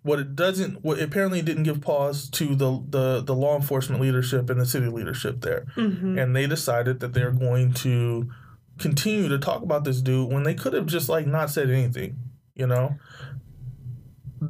What 0.03 0.18
it 0.20 0.37
doesn't 0.37 0.85
what 0.85 0.99
it 0.99 1.03
apparently 1.05 1.42
didn't 1.42 1.62
give 1.64 1.81
pause 1.81 2.29
to 2.31 2.55
the 2.55 2.85
the 2.88 3.23
the 3.23 3.35
law 3.35 3.57
enforcement 3.57 4.01
leadership 4.03 4.51
and 4.51 4.61
the 4.61 4.66
city 4.66 4.87
leadership 4.87 5.40
there. 5.40 5.64
Mhm. 5.77 6.20
and 6.23 6.37
they 6.37 6.47
decided 6.47 7.01
that 7.01 7.14
they're 7.14 7.33
going 7.33 7.73
to 7.75 8.29
continue 8.79 9.29
to 9.29 9.38
talk 9.38 9.62
about 9.62 9.85
this 9.85 10.01
dude 10.01 10.31
when 10.31 10.42
they 10.42 10.55
could 10.55 10.73
have 10.75 10.87
just 10.87 11.09
like 11.09 11.27
not 11.27 11.49
said 11.51 11.70
anything 11.70 12.16
you 12.55 12.66
know 12.66 12.97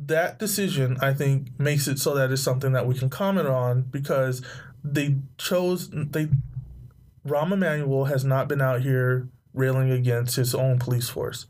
that 0.07 0.39
decision 0.39 0.97
i 1.01 1.13
think 1.13 1.49
makes 1.59 1.89
it 1.89 1.99
so 1.99 2.15
that 2.15 2.31
it's 2.31 2.43
something 2.43 2.73
that 2.73 2.87
we 2.87 2.95
can 2.95 3.09
comment 3.09 3.49
on 3.49 3.83
because 3.83 4.43
they 4.83 5.17
chose 5.39 5.89
they 5.91 6.29
Rahm 7.27 7.53
Emanuel 7.53 8.05
has 8.05 8.25
not 8.25 8.49
been 8.49 8.61
out 8.61 8.83
here 8.83 9.29
railing 9.55 9.91
against 9.91 10.37
his 10.37 10.55
own 10.55 10.79
police 10.79 11.09
force. 11.09 11.47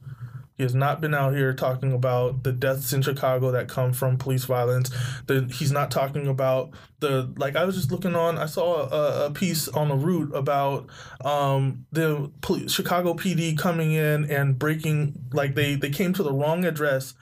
He 0.57 0.63
has 0.63 0.75
not 0.75 1.01
been 1.01 1.15
out 1.15 1.35
here 1.35 1.53
talking 1.53 1.93
about 1.93 2.45
the 2.45 2.53
deaths 2.53 2.93
in 2.93 3.03
Chicago 3.03 3.51
that 3.51 3.67
come 3.67 3.93
from 3.93 4.19
police 4.19 4.45
violence. 4.45 4.91
The, 5.27 5.51
he's 5.53 5.73
not 5.73 5.91
talking 5.91 6.29
about 6.29 6.71
the 7.07 7.33
like. 7.37 7.57
I 7.57 7.65
was 7.65 7.77
just 7.77 7.93
looking 7.93 8.15
on. 8.15 8.39
I 8.39 8.47
saw 8.47 8.89
a, 8.89 9.27
a 9.27 9.31
piece 9.31 9.69
on 9.69 9.89
the 9.89 9.95
Root 9.95 10.35
about 10.35 10.89
um, 11.25 11.87
the 11.93 12.31
Chicago 12.69 13.15
PD 13.15 13.57
coming 13.57 13.93
in 13.93 14.31
and 14.31 14.59
breaking 14.59 15.15
like 15.33 15.55
they 15.55 15.75
they 15.77 15.91
came 15.91 16.13
to 16.15 16.23
the 16.23 16.33
wrong 16.33 16.65
address 16.65 17.15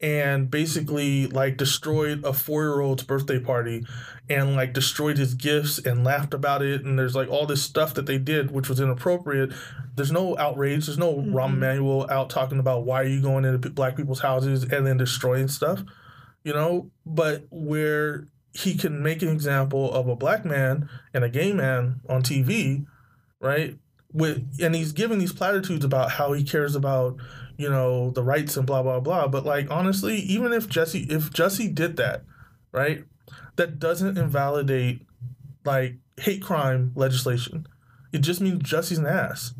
and 0.00 0.48
basically 0.50 1.26
like 1.26 1.56
destroyed 1.56 2.24
a 2.24 2.32
four 2.32 2.62
year 2.62 2.80
old's 2.80 3.02
birthday 3.02 3.40
party 3.40 3.84
and 4.28 4.54
like 4.54 4.72
destroyed 4.72 5.18
his 5.18 5.34
gifts 5.34 5.78
and 5.78 6.04
laughed 6.04 6.32
about 6.34 6.62
it 6.62 6.84
and 6.84 6.96
there's 6.96 7.16
like 7.16 7.28
all 7.28 7.46
this 7.46 7.62
stuff 7.62 7.94
that 7.94 8.06
they 8.06 8.18
did 8.18 8.52
which 8.52 8.68
was 8.68 8.78
inappropriate 8.78 9.50
there's 9.96 10.12
no 10.12 10.38
outrage 10.38 10.86
there's 10.86 10.98
no 10.98 11.14
Mhm. 11.14 11.32
Rahm 11.32 11.54
Emanuel 11.54 12.06
out 12.10 12.30
talking 12.30 12.60
about 12.60 12.84
why 12.84 13.00
are 13.02 13.06
you 13.08 13.20
going 13.20 13.44
into 13.44 13.70
black 13.70 13.96
people's 13.96 14.20
houses 14.20 14.62
and 14.62 14.86
then 14.86 14.98
destroying 14.98 15.48
stuff 15.48 15.82
you 16.44 16.52
know 16.52 16.92
but 17.04 17.46
where 17.50 18.28
he 18.54 18.74
can 18.74 19.02
make 19.02 19.22
an 19.22 19.28
example 19.28 19.92
of 19.92 20.08
a 20.08 20.16
black 20.16 20.44
man 20.44 20.88
and 21.14 21.24
a 21.24 21.28
gay 21.28 21.52
man 21.52 22.00
on 22.08 22.22
TV 22.22 22.86
right? 23.40 23.78
With 24.12 24.58
and 24.60 24.74
he's 24.74 24.92
giving 24.92 25.18
these 25.18 25.32
platitudes 25.32 25.84
about 25.84 26.12
how 26.12 26.32
he 26.32 26.42
cares 26.42 26.74
about 26.74 27.16
you 27.56 27.68
know 27.68 28.10
the 28.10 28.22
rights 28.22 28.56
and 28.56 28.66
blah 28.66 28.82
blah 28.82 29.00
blah. 29.00 29.28
But 29.28 29.44
like 29.44 29.70
honestly 29.70 30.16
even 30.16 30.52
if 30.52 30.68
jesse 30.68 31.06
if 31.10 31.32
jesse 31.32 31.68
did 31.68 31.96
that 31.98 32.24
right 32.72 33.04
that 33.56 33.78
doesn't 33.78 34.16
invalidate 34.16 35.06
like 35.64 35.96
hate 36.18 36.42
crime 36.42 36.92
legislation. 36.94 37.66
It 38.12 38.20
just 38.20 38.40
means 38.40 38.62
jesse's 38.62 38.98
an 38.98 39.06
ass 39.06 39.54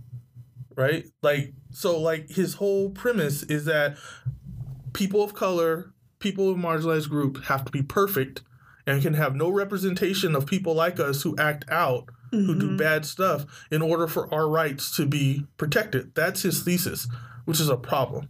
right? 0.77 1.07
Like 1.23 1.53
so 1.71 2.01
like 2.01 2.31
his 2.31 2.55
whole 2.55 2.91
premise 2.91 3.43
is 3.43 3.67
that 3.67 3.99
people 4.93 5.23
of 5.23 5.35
color 5.35 5.93
people 6.21 6.51
of 6.51 6.57
marginalized 6.57 7.09
group 7.11 7.45
have 7.45 7.65
to 7.65 7.71
be 7.71 7.83
perfect 7.83 8.43
and 8.89 9.03
can 9.03 9.13
have 9.15 9.37
no 9.37 9.51
representation 9.51 10.35
of 10.35 10.47
people 10.47 10.75
like 10.75 10.99
us 10.99 11.23
who 11.23 11.37
act 11.37 11.65
out 11.71 12.09
who 12.31 12.55
do 12.59 12.69
Mhm. 12.71 12.79
bad 12.79 13.07
stuff 13.07 13.47
in 13.71 13.81
order 13.81 14.07
for 14.07 14.33
our 14.35 14.49
rights 14.49 14.95
to 14.97 15.07
be 15.07 15.47
protected. 15.57 16.15
That's 16.15 16.43
his 16.43 16.63
thesis, 16.63 17.09
which 17.47 17.59
is 17.61 17.69
a 17.71 17.77
problem, 17.77 18.29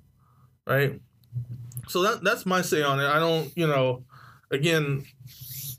right? 0.67 1.01
so 1.89 2.03
that 2.03 2.23
that's 2.23 2.45
my 2.45 2.61
say 2.61 2.83
on 2.83 3.01
it. 3.01 3.07
I 3.07 3.19
don't, 3.19 3.51
you 3.57 3.67
know, 3.67 4.05
again, 4.51 5.05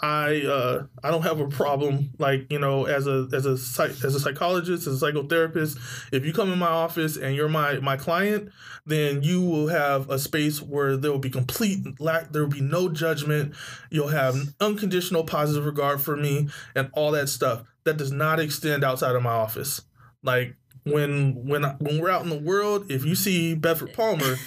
I 0.01 0.41
uh, 0.45 0.83
I 1.03 1.11
don't 1.11 1.23
have 1.23 1.39
a 1.41 1.47
problem 1.49 2.11
like 2.19 2.51
you 2.51 2.59
know 2.59 2.85
as 2.85 3.05
a 3.07 3.27
as 3.33 3.45
a 3.45 3.57
psych, 3.57 3.91
as 4.03 4.15
a 4.15 4.19
psychologist 4.19 4.87
as 4.87 5.01
a 5.01 5.05
psychotherapist. 5.11 5.77
If 6.13 6.25
you 6.25 6.31
come 6.33 6.51
in 6.53 6.59
my 6.59 6.67
office 6.67 7.17
and 7.17 7.35
you're 7.35 7.49
my 7.49 7.79
my 7.79 7.97
client, 7.97 8.49
then 8.85 9.23
you 9.23 9.41
will 9.41 9.67
have 9.67 10.09
a 10.09 10.17
space 10.17 10.61
where 10.61 10.95
there 10.95 11.11
will 11.11 11.19
be 11.19 11.29
complete 11.29 11.99
lack. 11.99 12.31
There 12.31 12.43
will 12.43 12.49
be 12.49 12.61
no 12.61 12.87
judgment. 12.89 13.53
You'll 13.89 14.07
have 14.07 14.35
unconditional 14.61 15.25
positive 15.25 15.65
regard 15.65 15.99
for 16.01 16.15
me 16.15 16.47
and 16.75 16.89
all 16.93 17.11
that 17.11 17.27
stuff. 17.27 17.63
That 17.83 17.97
does 17.97 18.11
not 18.11 18.39
extend 18.39 18.83
outside 18.85 19.15
of 19.15 19.23
my 19.23 19.31
office. 19.31 19.81
Like 20.23 20.55
when 20.83 21.45
when 21.45 21.63
when 21.79 21.99
we're 21.99 22.09
out 22.09 22.23
in 22.23 22.29
the 22.29 22.39
world, 22.39 22.89
if 22.89 23.03
you 23.03 23.15
see 23.15 23.53
Bedford 23.53 23.93
Palmer 23.93 24.37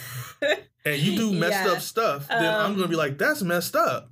and 0.84 1.00
you 1.00 1.16
do 1.16 1.32
messed 1.32 1.64
Yeah. 1.66 1.72
up 1.72 1.80
stuff, 1.80 2.28
then 2.28 2.54
I'm 2.54 2.72
Um, 2.72 2.76
gonna 2.76 2.88
be 2.88 2.96
like, 2.96 3.18
that's 3.18 3.42
messed 3.42 3.76
up. 3.76 4.08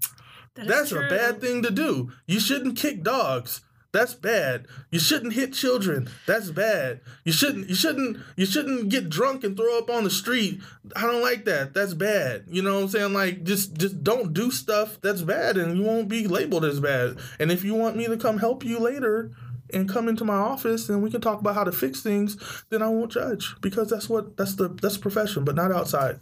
That 0.61 0.69
That's 0.69 0.93
a 0.93 1.01
bad 1.09 1.41
thing 1.41 1.63
to 1.63 1.71
do. 1.71 2.13
You 2.27 2.41
shouldn't 2.41 2.77
kick 2.77 3.03
dogs. 3.03 3.63
That's 3.93 4.15
bad. 4.15 4.67
You 4.93 5.01
shouldn't 5.01 5.33
hit 5.33 5.53
children. 5.53 6.09
That's 6.27 6.51
bad. 6.51 7.01
You 7.25 7.33
shouldn't 7.33 7.69
you 7.69 7.75
shouldn't 7.75 8.19
you 8.37 8.47
shouldn't 8.47 8.89
get 8.89 9.11
drunk 9.11 9.43
and 9.43 9.57
throw 9.57 9.79
up 9.79 9.91
on 9.91 10.05
the 10.05 10.11
street. 10.11 10.61
I 10.95 11.03
don't 11.03 11.23
like 11.23 11.45
that. 11.47 11.75
That's 11.75 11.95
bad. 11.95 12.45
You 12.49 12.63
know 12.63 12.75
what 12.75 12.83
I'm 12.85 12.89
saying? 12.89 13.13
Like 13.13 13.43
just 13.43 13.77
just 13.77 14.05
don't 14.05 14.33
do 14.33 14.53
stuff 14.53 15.01
that's 15.01 15.23
bad 15.23 15.57
and 15.57 15.77
you 15.77 15.83
won't 15.85 16.09
be 16.09 16.29
labeled 16.29 16.65
as 16.65 16.79
bad. 16.79 17.19
And 17.41 17.51
if 17.51 17.65
you 17.65 17.75
want 17.75 17.97
me 17.97 18.07
to 18.07 18.17
come 18.17 18.39
help 18.39 18.65
you 18.65 18.79
later 18.79 19.33
and 19.73 19.89
come 19.89 20.09
into 20.09 20.25
my 20.25 20.35
office 20.37 20.89
and 20.89 21.03
we 21.03 21.11
can 21.11 21.21
talk 21.21 21.41
about 21.41 21.57
how 21.57 21.65
to 21.65 21.73
fix 21.73 22.01
things, 22.01 22.37
then 22.71 22.83
I 22.83 22.89
won't 22.89 23.11
judge 23.11 23.57
because 23.61 23.91
that's 23.91 24.09
what 24.09 24.37
that's 24.37 24.55
the 24.55 24.69
that's 24.69 24.97
the 24.97 25.03
profession, 25.03 25.45
but 25.45 25.57
not 25.57 25.73
outside. 25.73 26.21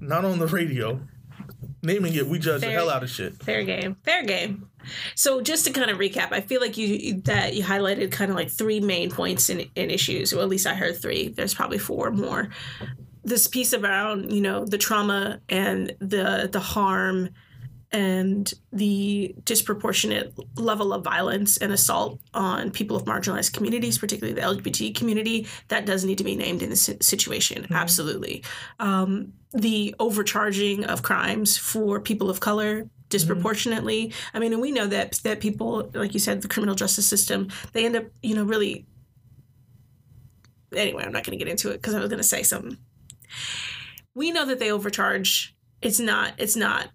Not 0.00 0.24
on 0.24 0.38
the 0.38 0.46
radio. 0.46 1.00
Naming 1.82 2.14
it, 2.14 2.26
we 2.26 2.38
judge 2.38 2.60
the 2.60 2.70
hell 2.70 2.90
out 2.90 3.02
of 3.02 3.10
shit. 3.10 3.42
Fair 3.42 3.64
game. 3.64 3.96
Fair 4.04 4.22
game. 4.22 4.68
So 5.14 5.40
just 5.40 5.64
to 5.66 5.72
kind 5.72 5.90
of 5.90 5.98
recap, 5.98 6.32
I 6.32 6.40
feel 6.40 6.60
like 6.60 6.76
you 6.76 7.20
that 7.22 7.54
you 7.54 7.62
highlighted 7.62 8.12
kind 8.12 8.30
of 8.30 8.36
like 8.36 8.50
three 8.50 8.80
main 8.80 9.10
points 9.10 9.48
in, 9.48 9.60
in 9.74 9.90
issues, 9.90 10.32
or 10.32 10.40
at 10.40 10.48
least 10.48 10.66
I 10.66 10.74
heard 10.74 11.00
three. 11.00 11.28
There's 11.28 11.54
probably 11.54 11.78
four 11.78 12.10
more. 12.10 12.50
This 13.24 13.46
piece 13.46 13.72
around, 13.72 14.32
you 14.32 14.40
know, 14.40 14.64
the 14.64 14.78
trauma 14.78 15.40
and 15.48 15.94
the 16.00 16.48
the 16.50 16.60
harm 16.60 17.30
and 17.92 18.52
the 18.72 19.34
disproportionate 19.44 20.32
level 20.56 20.92
of 20.92 21.02
violence 21.02 21.56
and 21.56 21.72
assault 21.72 22.20
on 22.34 22.70
people 22.70 22.96
of 22.96 23.04
marginalized 23.04 23.52
communities, 23.52 23.98
particularly 23.98 24.38
the 24.38 24.46
LGBT 24.46 24.94
community, 24.94 25.48
that 25.68 25.86
does 25.86 26.04
need 26.04 26.18
to 26.18 26.24
be 26.24 26.36
named 26.36 26.62
in 26.62 26.70
this 26.70 26.82
si- 26.82 26.98
situation. 27.00 27.66
Absolutely. 27.70 28.44
Um, 28.78 29.32
the 29.52 29.94
overcharging 29.98 30.84
of 30.84 31.02
crimes 31.02 31.56
for 31.56 31.98
people 31.98 32.30
of 32.30 32.38
color 32.38 32.88
disproportionately. 33.08 34.12
I 34.32 34.38
mean, 34.38 34.52
and 34.52 34.62
we 34.62 34.70
know 34.70 34.86
that 34.86 35.14
that 35.24 35.40
people, 35.40 35.90
like 35.92 36.14
you 36.14 36.20
said, 36.20 36.42
the 36.42 36.48
criminal 36.48 36.76
justice 36.76 37.06
system, 37.06 37.48
they 37.72 37.84
end 37.84 37.96
up, 37.96 38.04
you 38.22 38.36
know, 38.36 38.44
really. 38.44 38.86
Anyway, 40.72 41.02
I'm 41.04 41.10
not 41.10 41.24
going 41.24 41.36
to 41.36 41.44
get 41.44 41.50
into 41.50 41.70
it 41.70 41.78
because 41.78 41.94
I 41.94 41.98
was 41.98 42.08
going 42.08 42.18
to 42.18 42.24
say 42.24 42.44
something. 42.44 42.78
We 44.14 44.30
know 44.30 44.46
that 44.46 44.60
they 44.60 44.70
overcharge. 44.70 45.56
It's 45.82 45.98
not. 45.98 46.34
It's 46.38 46.54
not 46.54 46.90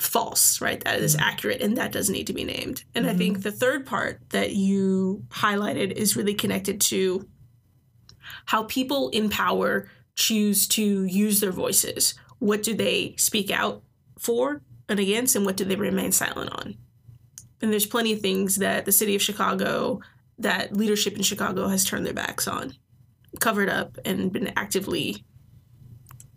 false, 0.00 0.60
right? 0.60 0.82
That 0.84 1.00
is 1.00 1.16
mm. 1.16 1.20
accurate, 1.20 1.60
and 1.60 1.76
that 1.76 1.92
does 1.92 2.10
need 2.10 2.26
to 2.26 2.32
be 2.32 2.44
named. 2.44 2.84
And 2.94 3.06
I 3.06 3.10
mm-hmm. 3.10 3.18
think 3.18 3.42
the 3.42 3.52
third 3.52 3.86
part 3.86 4.20
that 4.30 4.52
you 4.52 5.24
highlighted 5.28 5.92
is 5.92 6.16
really 6.16 6.34
connected 6.34 6.80
to 6.82 7.28
how 8.46 8.64
people 8.64 9.10
in 9.10 9.28
power 9.28 9.88
choose 10.14 10.66
to 10.68 11.04
use 11.04 11.40
their 11.40 11.52
voices. 11.52 12.14
What 12.38 12.62
do 12.62 12.74
they 12.74 13.14
speak 13.16 13.50
out 13.50 13.82
for 14.18 14.62
and 14.88 14.98
against, 14.98 15.36
and 15.36 15.46
what 15.46 15.56
do 15.56 15.64
they 15.64 15.76
remain 15.76 16.12
silent 16.12 16.50
on? 16.52 16.76
And 17.62 17.70
there's 17.70 17.86
plenty 17.86 18.12
of 18.12 18.20
things 18.20 18.56
that 18.56 18.86
the 18.86 18.92
city 18.92 19.14
of 19.14 19.22
Chicago, 19.22 20.00
that 20.38 20.76
leadership 20.76 21.16
in 21.16 21.22
Chicago 21.22 21.68
has 21.68 21.84
turned 21.84 22.06
their 22.06 22.14
backs 22.14 22.48
on, 22.48 22.74
covered 23.38 23.68
up, 23.68 23.98
and 24.04 24.32
been 24.32 24.52
actively, 24.56 25.24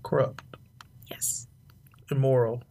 Corrupt, 0.03 0.43
yes. 1.09 1.47
immoral, 2.11 2.61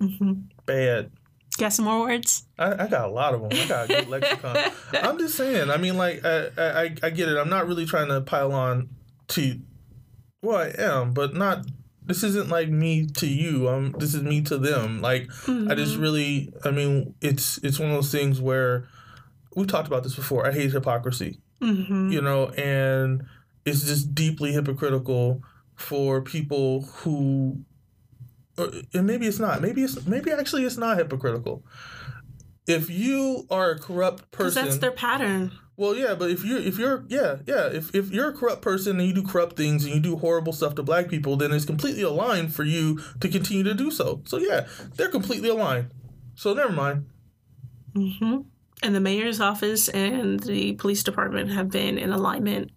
Mm-hmm. 0.00 0.32
bad. 0.66 1.10
Got 1.58 1.72
some 1.72 1.86
more 1.86 2.00
words? 2.00 2.44
I, 2.58 2.84
I 2.84 2.86
got 2.86 3.08
a 3.08 3.10
lot 3.10 3.32
of 3.32 3.40
them. 3.40 3.50
I 3.52 3.66
got 3.66 3.84
a 3.86 3.88
good 3.88 4.08
lexicon. 4.08 4.56
I'm 4.92 5.18
just 5.18 5.36
saying. 5.36 5.70
I 5.70 5.78
mean, 5.78 5.96
like, 5.96 6.22
I, 6.22 6.48
I 6.58 6.94
I 7.02 7.10
get 7.10 7.30
it. 7.30 7.38
I'm 7.38 7.48
not 7.48 7.66
really 7.66 7.86
trying 7.86 8.08
to 8.08 8.20
pile 8.20 8.52
on 8.52 8.90
to. 9.28 9.58
Well, 10.42 10.58
I 10.58 10.74
am, 10.76 11.12
but 11.12 11.34
not. 11.34 11.64
This 12.04 12.22
isn't 12.22 12.50
like 12.50 12.68
me 12.68 13.06
to 13.06 13.26
you. 13.26 13.68
Um, 13.70 13.94
this 13.98 14.14
is 14.14 14.22
me 14.22 14.42
to 14.42 14.58
them. 14.58 15.00
Like, 15.00 15.30
I 15.48 15.74
just 15.74 15.96
really. 15.96 16.52
I 16.62 16.72
mean, 16.72 17.14
it's 17.22 17.56
it's 17.64 17.78
one 17.78 17.88
of 17.88 17.94
those 17.94 18.12
things 18.12 18.38
where 18.38 18.86
we've 19.54 19.66
talked 19.66 19.88
about 19.88 20.02
this 20.02 20.14
before. 20.14 20.46
I 20.46 20.52
hate 20.52 20.72
hypocrisy. 20.72 21.40
Mm-hmm. 21.62 22.12
you 22.12 22.20
know, 22.20 22.48
and 22.50 23.24
it's 23.64 23.84
just 23.84 24.14
deeply 24.14 24.52
hypocritical 24.52 25.40
for 25.74 26.20
people 26.20 26.82
who, 26.82 27.60
and 28.58 29.06
maybe 29.06 29.26
it's 29.26 29.38
not. 29.38 29.60
Maybe 29.62 29.82
it's 29.82 30.06
maybe 30.06 30.30
actually 30.32 30.64
it's 30.64 30.76
not 30.76 30.98
hypocritical. 30.98 31.64
If 32.66 32.90
you 32.90 33.46
are 33.50 33.72
a 33.72 33.78
corrupt 33.78 34.30
Because 34.30 34.54
person, 34.54 34.64
that's 34.64 34.78
their 34.78 34.90
pattern. 34.90 35.52
well, 35.76 35.94
yeah, 35.94 36.14
but 36.14 36.30
if 36.30 36.44
you're 36.44 36.58
if 36.58 36.78
you're 36.78 37.04
yeah 37.08 37.36
yeah 37.46 37.66
if 37.66 37.94
if 37.94 38.10
you're 38.10 38.28
a 38.30 38.32
corrupt 38.32 38.62
person 38.62 38.98
and 38.98 39.08
you 39.08 39.14
do 39.14 39.22
corrupt 39.22 39.56
things 39.56 39.84
and 39.84 39.94
you 39.94 40.00
do 40.00 40.16
horrible 40.16 40.52
stuff 40.52 40.74
to 40.76 40.82
black 40.82 41.08
people, 41.08 41.36
then 41.36 41.52
it's 41.52 41.64
completely 41.64 42.02
aligned 42.02 42.54
for 42.54 42.64
you 42.64 43.00
to 43.20 43.28
continue 43.28 43.62
to 43.62 43.74
do 43.74 43.90
so. 43.90 44.22
So 44.26 44.38
yeah, 44.38 44.66
they're 44.96 45.10
completely 45.10 45.48
aligned. 45.48 45.90
So 46.34 46.54
never 46.54 46.72
mind. 46.72 47.06
Mm-hmm. 47.94 48.40
And 48.82 48.94
the 48.94 49.00
mayor's 49.00 49.40
office 49.40 49.88
and 49.88 50.40
the 50.40 50.74
police 50.74 51.02
department 51.02 51.50
have 51.50 51.70
been 51.70 51.96
in 51.98 52.10
alignment. 52.12 52.70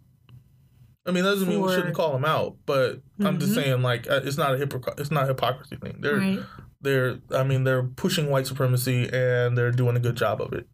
I 1.06 1.12
mean, 1.12 1.24
that 1.24 1.32
doesn't 1.32 1.48
mean 1.48 1.62
we 1.62 1.74
shouldn't 1.74 1.96
call 1.96 2.12
them 2.12 2.26
out, 2.26 2.58
but 2.66 3.02
I'm 3.22 3.40
just 3.40 3.54
Mhm. 3.54 3.56
saying, 3.56 3.82
like, 3.82 4.10
uh, 4.10 4.20
it's 4.24 4.38
not 4.38 4.54
a 4.54 4.58
hypocr- 4.58 5.00
it's 5.00 5.12
not 5.12 5.24
a 5.24 5.28
hypocrisy 5.28 5.78
thing. 5.78 5.98
They're 6.02 6.18
Right. 6.18 6.40
they're 6.82 7.18
I 7.34 7.44
mean, 7.44 7.64
they're 7.64 7.84
pushing 7.84 8.30
white 8.30 8.48
supremacy 8.48 9.10
and 9.12 9.58
they're 9.58 9.72
doing 9.72 9.96
a 9.96 10.00
good 10.00 10.16
job 10.16 10.42
of 10.42 10.54
it. 10.54 10.68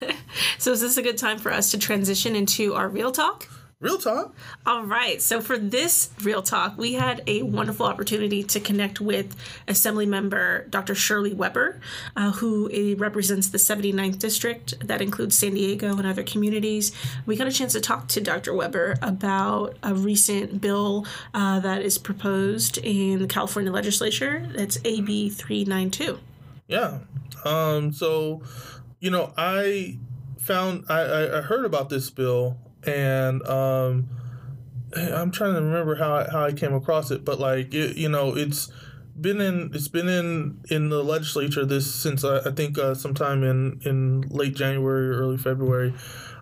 So 0.58 0.70
is 0.70 0.80
this 0.80 0.96
a 0.96 1.02
good 1.02 1.18
time 1.18 1.38
for 1.38 1.52
us 1.52 1.72
to 1.72 1.78
transition 1.78 2.36
into 2.36 2.74
our 2.74 2.88
real 2.88 3.10
talk? 3.10 3.48
Real 3.82 3.98
talk. 3.98 4.32
All 4.64 4.84
right. 4.84 5.20
So 5.20 5.40
for 5.40 5.58
this 5.58 6.10
real 6.22 6.40
talk, 6.40 6.78
we 6.78 6.92
had 6.92 7.20
a 7.26 7.42
wonderful 7.42 7.84
opportunity 7.84 8.44
to 8.44 8.60
connect 8.60 9.00
with 9.00 9.34
Assembly 9.66 10.06
Member 10.06 10.68
Dr. 10.70 10.94
Shirley 10.94 11.34
Weber, 11.34 11.80
uh, 12.14 12.30
who 12.30 12.94
represents 12.94 13.48
the 13.48 13.58
79th 13.58 14.20
District. 14.20 14.74
That 14.86 15.02
includes 15.02 15.36
San 15.36 15.54
Diego 15.54 15.96
and 15.96 16.06
other 16.06 16.22
communities. 16.22 16.92
We 17.26 17.34
got 17.34 17.48
a 17.48 17.52
chance 17.52 17.72
to 17.72 17.80
talk 17.80 18.06
to 18.08 18.20
Dr. 18.20 18.54
Weber 18.54 18.98
about 19.02 19.76
a 19.82 19.96
recent 19.96 20.60
bill 20.60 21.04
uh, 21.34 21.58
that 21.58 21.82
is 21.82 21.98
proposed 21.98 22.78
in 22.78 23.18
the 23.18 23.26
California 23.26 23.72
legislature. 23.72 24.48
That's 24.54 24.78
AB 24.84 25.30
392. 25.30 26.20
Yeah. 26.68 26.98
Um. 27.44 27.92
So, 27.92 28.42
you 29.00 29.10
know, 29.10 29.32
I 29.36 29.98
found 30.38 30.84
I, 30.88 31.38
I 31.38 31.40
heard 31.40 31.64
about 31.64 31.88
this 31.88 32.10
bill 32.10 32.58
and 32.84 33.46
um. 33.46 34.08
I'm 34.94 35.30
trying 35.30 35.54
to 35.54 35.62
remember 35.62 35.94
how 35.94 36.16
I, 36.16 36.30
how 36.30 36.44
I 36.44 36.52
came 36.52 36.74
across 36.74 37.10
it, 37.10 37.24
but 37.24 37.40
like 37.40 37.72
it, 37.72 37.96
you 37.96 38.10
know, 38.10 38.36
it's 38.36 38.70
been 39.20 39.40
in 39.40 39.70
it's 39.74 39.88
been 39.88 40.08
in 40.08 40.60
in 40.70 40.88
the 40.88 41.02
legislature 41.02 41.64
this 41.64 41.92
since 41.92 42.24
I, 42.24 42.38
I 42.38 42.50
think 42.50 42.78
uh, 42.78 42.94
sometime 42.94 43.42
in 43.42 43.80
in 43.84 44.22
late 44.28 44.54
January 44.54 45.08
or 45.08 45.20
early 45.20 45.36
February, 45.36 45.94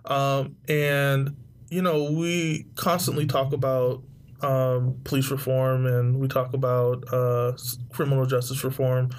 um, 0.05 0.55
and 0.67 1.35
you 1.69 1.81
know 1.81 2.11
we 2.11 2.65
constantly 2.75 3.25
talk 3.25 3.53
about 3.53 4.03
um, 4.41 4.99
police 5.03 5.29
reform 5.29 5.85
and 5.85 6.19
we 6.19 6.27
talk 6.27 6.53
about 6.53 7.03
uh, 7.13 7.53
criminal 7.91 8.25
justice 8.25 8.63
reform, 8.63 9.09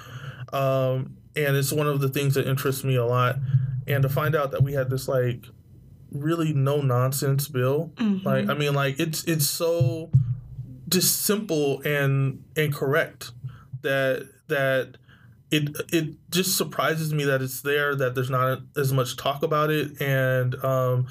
um, 0.51 1.15
and 1.35 1.55
it's 1.55 1.71
one 1.71 1.87
of 1.87 2.01
the 2.01 2.09
things 2.09 2.33
that 2.35 2.47
interests 2.47 2.83
me 2.83 2.95
a 2.95 3.05
lot. 3.05 3.37
And 3.85 4.01
to 4.03 4.09
find 4.09 4.33
out 4.35 4.51
that 4.51 4.63
we 4.63 4.73
had 4.73 4.89
this 4.89 5.07
like 5.07 5.45
really 6.13 6.53
no 6.53 6.81
nonsense 6.81 7.47
bill 7.47 7.91
Mm-hmm. 7.95 8.27
like 8.27 8.49
I 8.49 8.53
mean, 8.53 8.73
like 8.73 8.99
it's 8.99 9.23
it's 9.25 9.47
so 9.47 10.09
just 10.89 11.23
simple 11.23 11.81
and 11.81 12.43
and 12.55 12.73
correct 12.73 13.31
that 13.81 14.29
that 14.47 14.97
it 15.51 15.75
it 15.91 16.15
just 16.31 16.57
surprises 16.57 17.13
me 17.13 17.23
that 17.25 17.41
it's 17.41 17.61
there 17.61 17.95
that 17.95 18.15
there's 18.15 18.29
not 18.29 18.59
as 18.75 18.91
much 18.93 19.17
talk 19.17 19.43
about 19.43 19.69
it 19.69 19.99
and 20.01 20.55
um 20.63 21.07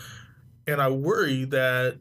and 0.67 0.81
I 0.81 0.89
worry 0.89 1.45
that 1.47 1.99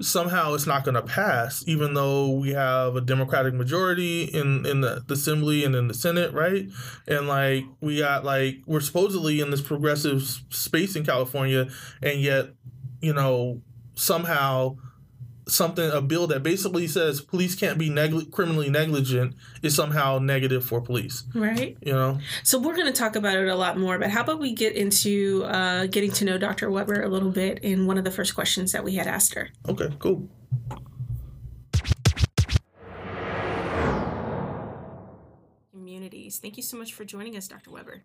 somehow 0.00 0.54
it's 0.54 0.66
not 0.66 0.84
going 0.84 0.94
to 0.94 1.02
pass 1.02 1.62
even 1.66 1.94
though 1.94 2.30
we 2.30 2.50
have 2.50 2.96
a 2.96 3.00
democratic 3.00 3.52
majority 3.52 4.24
in 4.24 4.64
in 4.64 4.80
the, 4.80 5.04
the 5.06 5.14
assembly 5.14 5.64
and 5.64 5.74
in 5.74 5.88
the 5.88 5.94
senate 5.94 6.32
right? 6.32 6.66
And 7.06 7.28
like 7.28 7.64
we 7.80 7.98
got 7.98 8.24
like 8.24 8.58
we're 8.66 8.80
supposedly 8.80 9.40
in 9.40 9.50
this 9.50 9.60
progressive 9.60 10.22
space 10.50 10.96
in 10.96 11.04
california 11.04 11.68
and 12.02 12.20
yet 12.20 12.46
you 13.00 13.12
know 13.12 13.60
somehow 13.94 14.76
something 15.52 15.90
a 15.90 16.00
bill 16.00 16.26
that 16.28 16.42
basically 16.42 16.86
says 16.86 17.20
police 17.20 17.54
can't 17.54 17.78
be 17.78 17.90
negli- 17.90 18.26
criminally 18.26 18.70
negligent 18.70 19.34
is 19.62 19.74
somehow 19.74 20.18
negative 20.18 20.64
for 20.64 20.80
police. 20.80 21.24
Right. 21.34 21.76
You 21.82 21.92
know. 21.92 22.18
So 22.42 22.58
we're 22.58 22.74
going 22.74 22.86
to 22.86 22.92
talk 22.92 23.16
about 23.16 23.36
it 23.36 23.48
a 23.48 23.54
lot 23.54 23.78
more, 23.78 23.98
but 23.98 24.10
how 24.10 24.22
about 24.22 24.38
we 24.38 24.54
get 24.54 24.74
into 24.74 25.44
uh, 25.44 25.86
getting 25.86 26.10
to 26.12 26.24
know 26.24 26.38
Dr. 26.38 26.70
Weber 26.70 27.02
a 27.02 27.08
little 27.08 27.30
bit 27.30 27.58
in 27.60 27.86
one 27.86 27.98
of 27.98 28.04
the 28.04 28.10
first 28.10 28.34
questions 28.34 28.72
that 28.72 28.82
we 28.84 28.94
had 28.94 29.06
asked 29.06 29.34
her. 29.34 29.50
Okay. 29.68 29.88
Cool. 29.98 30.28
Communities. 35.70 36.38
Thank 36.38 36.56
you 36.56 36.62
so 36.62 36.76
much 36.76 36.92
for 36.92 37.04
joining 37.04 37.36
us, 37.36 37.46
Dr. 37.46 37.70
Weber. 37.70 38.04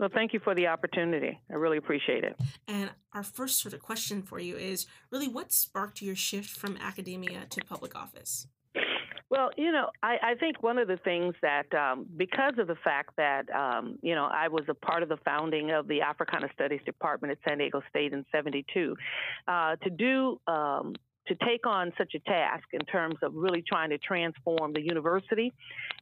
Well, 0.00 0.08
thank 0.14 0.32
you 0.32 0.40
for 0.40 0.54
the 0.54 0.66
opportunity. 0.66 1.38
I 1.50 1.56
really 1.56 1.76
appreciate 1.76 2.24
it. 2.24 2.34
And 2.66 2.88
our 3.12 3.22
first 3.22 3.60
sort 3.60 3.74
of 3.74 3.82
question 3.82 4.22
for 4.22 4.40
you 4.40 4.56
is 4.56 4.86
really 5.10 5.28
what 5.28 5.52
sparked 5.52 6.00
your 6.00 6.16
shift 6.16 6.48
from 6.48 6.78
academia 6.78 7.44
to 7.50 7.60
public 7.66 7.94
office? 7.94 8.46
Well, 9.28 9.50
you 9.58 9.70
know, 9.70 9.90
I, 10.02 10.16
I 10.22 10.34
think 10.36 10.62
one 10.62 10.78
of 10.78 10.88
the 10.88 10.96
things 10.96 11.34
that, 11.42 11.72
um, 11.74 12.06
because 12.16 12.54
of 12.56 12.66
the 12.66 12.76
fact 12.82 13.10
that, 13.18 13.50
um, 13.54 13.98
you 14.00 14.14
know, 14.14 14.24
I 14.24 14.48
was 14.48 14.64
a 14.68 14.74
part 14.74 15.02
of 15.02 15.10
the 15.10 15.18
founding 15.18 15.70
of 15.70 15.86
the 15.86 16.00
Africana 16.00 16.48
Studies 16.54 16.80
Department 16.86 17.32
at 17.32 17.38
San 17.46 17.58
Diego 17.58 17.82
State 17.90 18.14
in 18.14 18.24
72, 18.32 18.96
uh, 19.46 19.76
to 19.76 19.90
do 19.90 20.40
um, 20.46 20.94
to 21.28 21.34
take 21.46 21.66
on 21.66 21.92
such 21.96 22.14
a 22.14 22.18
task 22.20 22.64
in 22.72 22.80
terms 22.80 23.16
of 23.22 23.34
really 23.34 23.62
trying 23.66 23.90
to 23.90 23.98
transform 23.98 24.72
the 24.72 24.80
university 24.80 25.52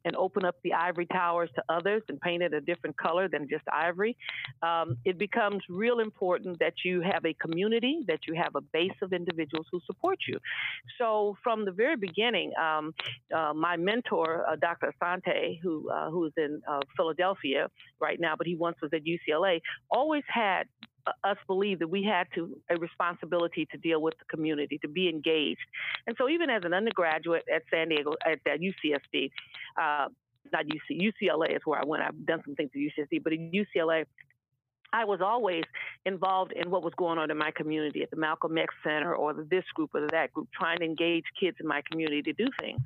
and 0.05 0.15
open 0.17 0.45
up 0.45 0.57
the 0.63 0.73
ivory 0.73 1.07
towers 1.07 1.51
to 1.55 1.63
others 1.69 2.03
and 2.09 2.21
paint 2.21 2.43
it 2.43 2.55
a 2.55 2.61
different 2.61 2.97
color 2.97 3.29
than 3.29 3.49
just 3.49 3.65
ivory, 3.73 4.17
um, 4.63 4.97
it 5.05 5.19
becomes 5.19 5.63
real 5.69 6.01
important 6.01 6.59
that 6.61 6.75
you 6.85 7.01
have 7.01 7.25
a 7.25 7.35
community, 7.35 8.01
that 8.07 8.21
you 8.27 8.35
have 8.35 8.55
a 8.55 8.61
base 8.61 8.93
of 9.03 9.13
individuals 9.13 9.67
who 9.71 9.81
support 9.87 10.19
you. 10.27 10.39
So 10.99 11.37
from 11.43 11.65
the 11.65 11.73
very 11.73 11.97
beginning, 11.97 12.53
um, 12.61 12.95
uh, 13.35 13.53
my 13.55 13.77
mentor, 13.77 14.45
uh, 14.49 14.57
Dr. 14.57 14.93
Asante, 15.03 15.59
who 15.63 15.91
uh, 15.91 16.11
who 16.11 16.27
is 16.27 16.33
in 16.37 16.61
uh, 16.69 16.81
Philadelphia 16.97 17.69
right 18.01 18.19
now, 18.21 18.35
but 18.37 18.47
he 18.47 18.55
once 18.57 18.77
was 18.81 18.91
at 18.95 19.03
UCLA, 19.05 19.61
always 19.91 20.25
had 20.29 20.65
us 21.25 21.37
believe 21.47 21.79
that 21.81 21.89
we 21.89 22.03
had 22.05 22.27
to 22.35 22.57
a 22.71 22.77
responsibility 22.77 23.67
to 23.71 23.79
deal 23.79 24.01
with 24.01 24.15
the 24.19 24.25
community, 24.25 24.79
to 24.79 24.89
be 24.89 25.09
engaged. 25.09 25.61
And 26.07 26.17
so, 26.19 26.29
even 26.29 26.51
as 26.51 26.63
an 26.65 26.75
undergraduate 26.75 27.45
at 27.53 27.63
San 27.71 27.89
Diego 27.89 28.15
at, 28.25 28.41
at 28.51 28.61
UCSD, 28.61 29.31
uh, 29.81 30.09
not 30.53 30.65
UC, 30.67 31.13
UCLA 31.13 31.57
is 31.57 31.63
where 31.65 31.81
I 31.81 31.85
went. 31.85 32.03
I've 32.03 32.27
done 32.27 32.43
some 32.45 32.55
things 32.55 32.71
at 32.75 32.81
UCSD, 32.81 33.23
but 33.23 33.33
at 33.33 33.39
UCLA, 33.39 34.05
I 34.93 35.05
was 35.05 35.21
always 35.21 35.65
involved 36.07 36.53
in 36.53 36.71
what 36.71 36.83
was 36.83 36.95
going 36.97 37.19
on 37.19 37.31
in 37.31 37.37
my 37.37 37.51
community 37.51 38.03
at 38.03 38.11
the 38.11 38.17
Malcolm 38.17 38.57
X 38.57 38.73
Center 38.83 39.15
or 39.15 39.35
this 39.35 39.65
group 39.75 39.91
or 39.95 40.07
that 40.11 40.33
group, 40.33 40.49
trying 40.59 40.79
to 40.79 40.85
engage 40.85 41.25
kids 41.39 41.59
in 41.61 41.67
my 41.67 41.83
community 41.91 42.23
to 42.23 42.33
do 42.33 42.47
things. 42.61 42.81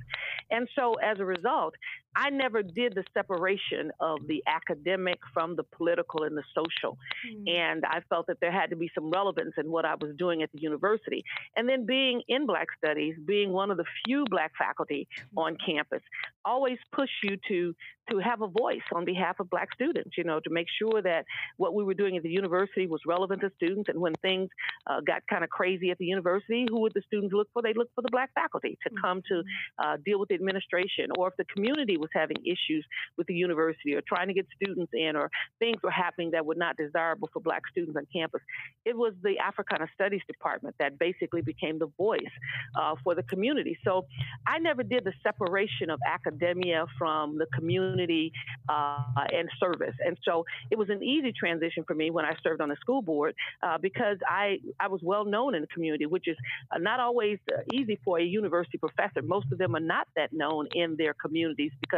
And 0.51 0.67
so 0.75 0.95
as 0.95 1.19
a 1.19 1.25
result, 1.25 1.75
I 2.15 2.29
never 2.29 2.61
did 2.61 2.93
the 2.95 3.03
separation 3.13 3.91
of 3.99 4.19
the 4.27 4.43
academic 4.47 5.19
from 5.33 5.55
the 5.55 5.63
political 5.63 6.23
and 6.23 6.37
the 6.37 6.43
social. 6.55 6.97
Mm. 7.27 7.55
And 7.55 7.83
I 7.85 8.01
felt 8.09 8.27
that 8.27 8.37
there 8.39 8.51
had 8.51 8.69
to 8.69 8.75
be 8.75 8.91
some 8.93 9.09
relevance 9.09 9.53
in 9.57 9.71
what 9.71 9.85
I 9.85 9.95
was 9.95 10.15
doing 10.17 10.43
at 10.43 10.51
the 10.53 10.61
university. 10.61 11.23
And 11.55 11.67
then 11.67 11.85
being 11.85 12.21
in 12.27 12.45
Black 12.45 12.67
Studies, 12.77 13.15
being 13.25 13.51
one 13.51 13.71
of 13.71 13.77
the 13.77 13.85
few 14.05 14.25
Black 14.29 14.51
faculty 14.57 15.07
on 15.35 15.57
campus, 15.65 16.01
always 16.45 16.77
push 16.91 17.09
you 17.23 17.37
to 17.47 17.75
to 18.09 18.19
have 18.19 18.41
a 18.41 18.47
voice 18.47 18.81
on 18.93 19.05
behalf 19.05 19.39
of 19.39 19.49
black 19.49 19.69
students, 19.73 20.11
you 20.17 20.23
know, 20.23 20.39
to 20.39 20.49
make 20.49 20.67
sure 20.77 21.01
that 21.01 21.25
what 21.57 21.73
we 21.73 21.83
were 21.83 21.93
doing 21.93 22.17
at 22.17 22.23
the 22.23 22.29
university 22.29 22.85
was 22.85 23.01
relevant 23.07 23.41
to 23.41 23.49
students. 23.55 23.89
And 23.89 23.99
when 23.99 24.13
things 24.21 24.49
uh, 24.87 24.99
got 25.01 25.23
kind 25.29 25.43
of 25.43 25.49
crazy 25.49 25.89
at 25.91 25.97
the 25.97 26.05
university, 26.05 26.65
who 26.69 26.81
would 26.81 26.93
the 26.93 27.01
students 27.07 27.33
look 27.33 27.47
for? 27.53 27.61
They 27.61 27.73
looked 27.73 27.95
for 27.95 28.01
the 28.01 28.11
black 28.11 28.31
faculty 28.33 28.77
to 28.83 28.93
come 29.01 29.21
to 29.29 29.35
mm-hmm. 29.35 29.85
uh, 29.85 29.97
deal 30.05 30.19
with 30.19 30.29
the 30.29 30.35
administration. 30.35 31.11
Or 31.17 31.29
if 31.29 31.35
the 31.37 31.45
community 31.45 31.97
was 32.03 32.11
having 32.13 32.37
issues 32.45 32.85
with 33.17 33.27
the 33.27 33.33
university 33.33 33.95
or 33.95 34.01
trying 34.07 34.27
to 34.27 34.33
get 34.33 34.45
students 34.61 34.91
in 34.93 35.15
or 35.15 35.29
things 35.59 35.77
were 35.83 35.91
happening 35.91 36.31
that 36.31 36.45
were 36.45 36.55
not 36.55 36.77
desirable 36.77 37.29
for 37.33 37.39
black 37.39 37.63
students 37.71 37.95
on 37.97 38.05
campus, 38.13 38.41
it 38.85 38.95
was 38.95 39.13
the 39.23 39.35
Africana 39.39 39.87
Studies 39.93 40.21
Department 40.27 40.75
that 40.79 40.99
basically 40.99 41.41
became 41.41 41.79
the 41.79 41.91
voice 41.97 42.35
uh, 42.79 42.95
for 43.03 43.15
the 43.15 43.23
community. 43.23 43.77
So 43.83 44.05
I 44.47 44.59
never 44.59 44.83
did 44.83 45.03
the 45.03 45.13
separation 45.23 45.89
of 45.89 45.99
academia 46.07 46.85
from 46.97 47.37
the 47.37 47.47
community 47.57 48.31
uh, 48.69 48.97
and 49.31 49.49
service. 49.59 49.95
And 50.05 50.17
so 50.23 50.45
it 50.71 50.77
was 50.77 50.89
an 50.89 51.01
easy 51.03 51.31
transition 51.31 51.83
for 51.87 51.95
me 51.95 52.11
when 52.11 52.25
I 52.25 52.33
served 52.43 52.61
on 52.61 52.69
the 52.69 52.77
school 52.79 53.01
board 53.01 53.35
uh, 53.61 53.77
because 53.77 54.17
I, 54.27 54.59
I 54.79 54.87
was 54.87 55.01
well 55.03 55.25
known 55.25 55.55
in 55.55 55.61
the 55.61 55.67
community, 55.67 56.05
which 56.05 56.27
is 56.27 56.37
uh, 56.71 56.79
not 56.79 56.99
always 56.99 57.39
uh, 57.51 57.61
easy 57.73 57.99
for 58.03 58.19
a 58.19 58.23
university 58.23 58.77
professor. 58.77 59.21
Most 59.21 59.47
of 59.51 59.57
them 59.57 59.75
are 59.75 59.79
not 59.95 60.07
that 60.15 60.33
known 60.33 60.67
in 60.73 60.95
their 60.97 61.13
communities 61.13 61.71
because 61.79 61.92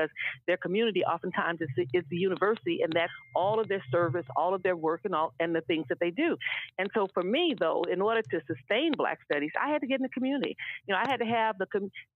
their 0.47 0.58
community 0.58 1.03
oftentimes 1.03 1.62
is, 1.62 1.69
is 1.93 2.03
the 2.10 2.17
university, 2.17 2.81
and 2.84 2.91
that's 2.93 3.12
all 3.36 3.60
of 3.60 3.67
their 3.67 3.84
service, 3.91 4.25
all 4.36 4.53
of 4.53 4.63
their 4.63 4.75
work, 4.75 5.01
and 5.05 5.15
all 5.15 5.34
and 5.39 5.55
the 5.55 5.62
things 5.62 5.86
that 5.89 5.99
they 5.99 6.12
do. 6.12 6.38
And 6.77 6.89
so 6.93 7.08
for 7.13 7.23
me, 7.23 7.55
though, 7.60 7.84
in 7.91 8.01
order 8.01 8.21
to 8.21 8.41
sustain 8.47 8.91
Black 8.97 9.19
Studies, 9.29 9.51
I 9.62 9.69
had 9.69 9.81
to 9.81 9.88
get 9.88 9.99
in 9.99 10.03
the 10.03 10.10
community. 10.10 10.55
You 10.88 10.93
know, 10.93 11.01
I 11.03 11.10
had 11.10 11.17
to 11.17 11.25
have 11.25 11.58
the 11.58 11.67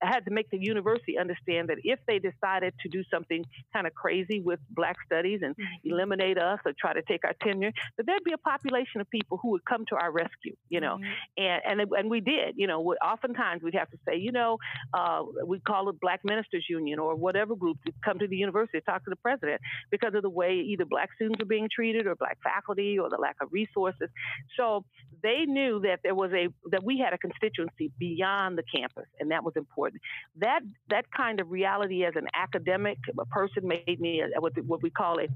I 0.02 0.06
had 0.06 0.24
to 0.26 0.30
make 0.30 0.50
the 0.50 0.58
university 0.58 1.18
understand 1.18 1.68
that 1.68 1.78
if 1.84 1.98
they 2.06 2.18
decided 2.18 2.74
to 2.80 2.88
do 2.88 3.02
something 3.12 3.44
kind 3.72 3.86
of 3.86 3.94
crazy 3.94 4.40
with 4.40 4.60
Black 4.70 4.96
Studies 5.06 5.40
and 5.42 5.54
mm-hmm. 5.56 5.90
eliminate 5.90 6.38
us 6.38 6.58
or 6.64 6.72
try 6.78 6.92
to 6.92 7.02
take 7.02 7.24
our 7.24 7.34
tenure, 7.42 7.72
that 7.96 8.06
there'd 8.06 8.24
be 8.24 8.32
a 8.32 8.38
population 8.38 9.00
of 9.00 9.10
people 9.10 9.38
who 9.42 9.50
would 9.50 9.64
come 9.64 9.84
to 9.88 9.96
our 9.96 10.10
rescue. 10.10 10.56
You 10.68 10.80
know, 10.80 10.96
mm-hmm. 10.96 11.42
and 11.42 11.80
and 11.80 11.92
and 11.92 12.10
we 12.10 12.20
did. 12.20 12.54
You 12.56 12.66
know, 12.66 12.94
oftentimes 13.04 13.62
we'd 13.62 13.74
have 13.74 13.90
to 13.90 13.98
say, 14.06 14.16
you 14.16 14.32
know, 14.32 14.58
uh, 14.94 15.22
we 15.46 15.60
call 15.60 15.88
it 15.88 16.00
Black 16.00 16.20
Ministers 16.24 16.66
Union 16.68 16.98
or 16.98 17.14
whatever 17.14 17.54
group 17.54 17.69
come 18.04 18.18
to 18.18 18.26
the 18.26 18.36
university 18.36 18.78
to 18.78 18.84
talk 18.84 19.04
to 19.04 19.10
the 19.10 19.16
president 19.16 19.60
because 19.90 20.14
of 20.14 20.22
the 20.22 20.30
way 20.30 20.54
either 20.54 20.84
black 20.84 21.10
students 21.14 21.40
are 21.42 21.46
being 21.46 21.68
treated 21.74 22.06
or 22.06 22.14
black 22.14 22.38
faculty 22.42 22.98
or 22.98 23.08
the 23.08 23.16
lack 23.16 23.36
of 23.40 23.48
resources. 23.52 24.08
So 24.56 24.84
they 25.22 25.44
knew 25.46 25.80
that 25.80 26.00
there 26.02 26.14
was 26.14 26.30
a 26.32 26.48
that 26.70 26.82
we 26.84 26.98
had 26.98 27.12
a 27.12 27.18
constituency 27.18 27.92
beyond 27.98 28.58
the 28.58 28.64
campus, 28.74 29.06
and 29.18 29.30
that 29.30 29.44
was 29.44 29.54
important. 29.56 30.02
That 30.38 30.60
that 30.88 31.06
kind 31.16 31.40
of 31.40 31.50
reality 31.50 32.04
as 32.04 32.14
an 32.16 32.28
academic 32.34 32.98
a 33.18 33.26
person 33.26 33.66
made 33.66 34.00
me 34.00 34.22
a, 34.22 34.40
what, 34.40 34.52
what 34.64 34.82
we 34.82 34.90
call 34.90 35.18
a 35.18 35.28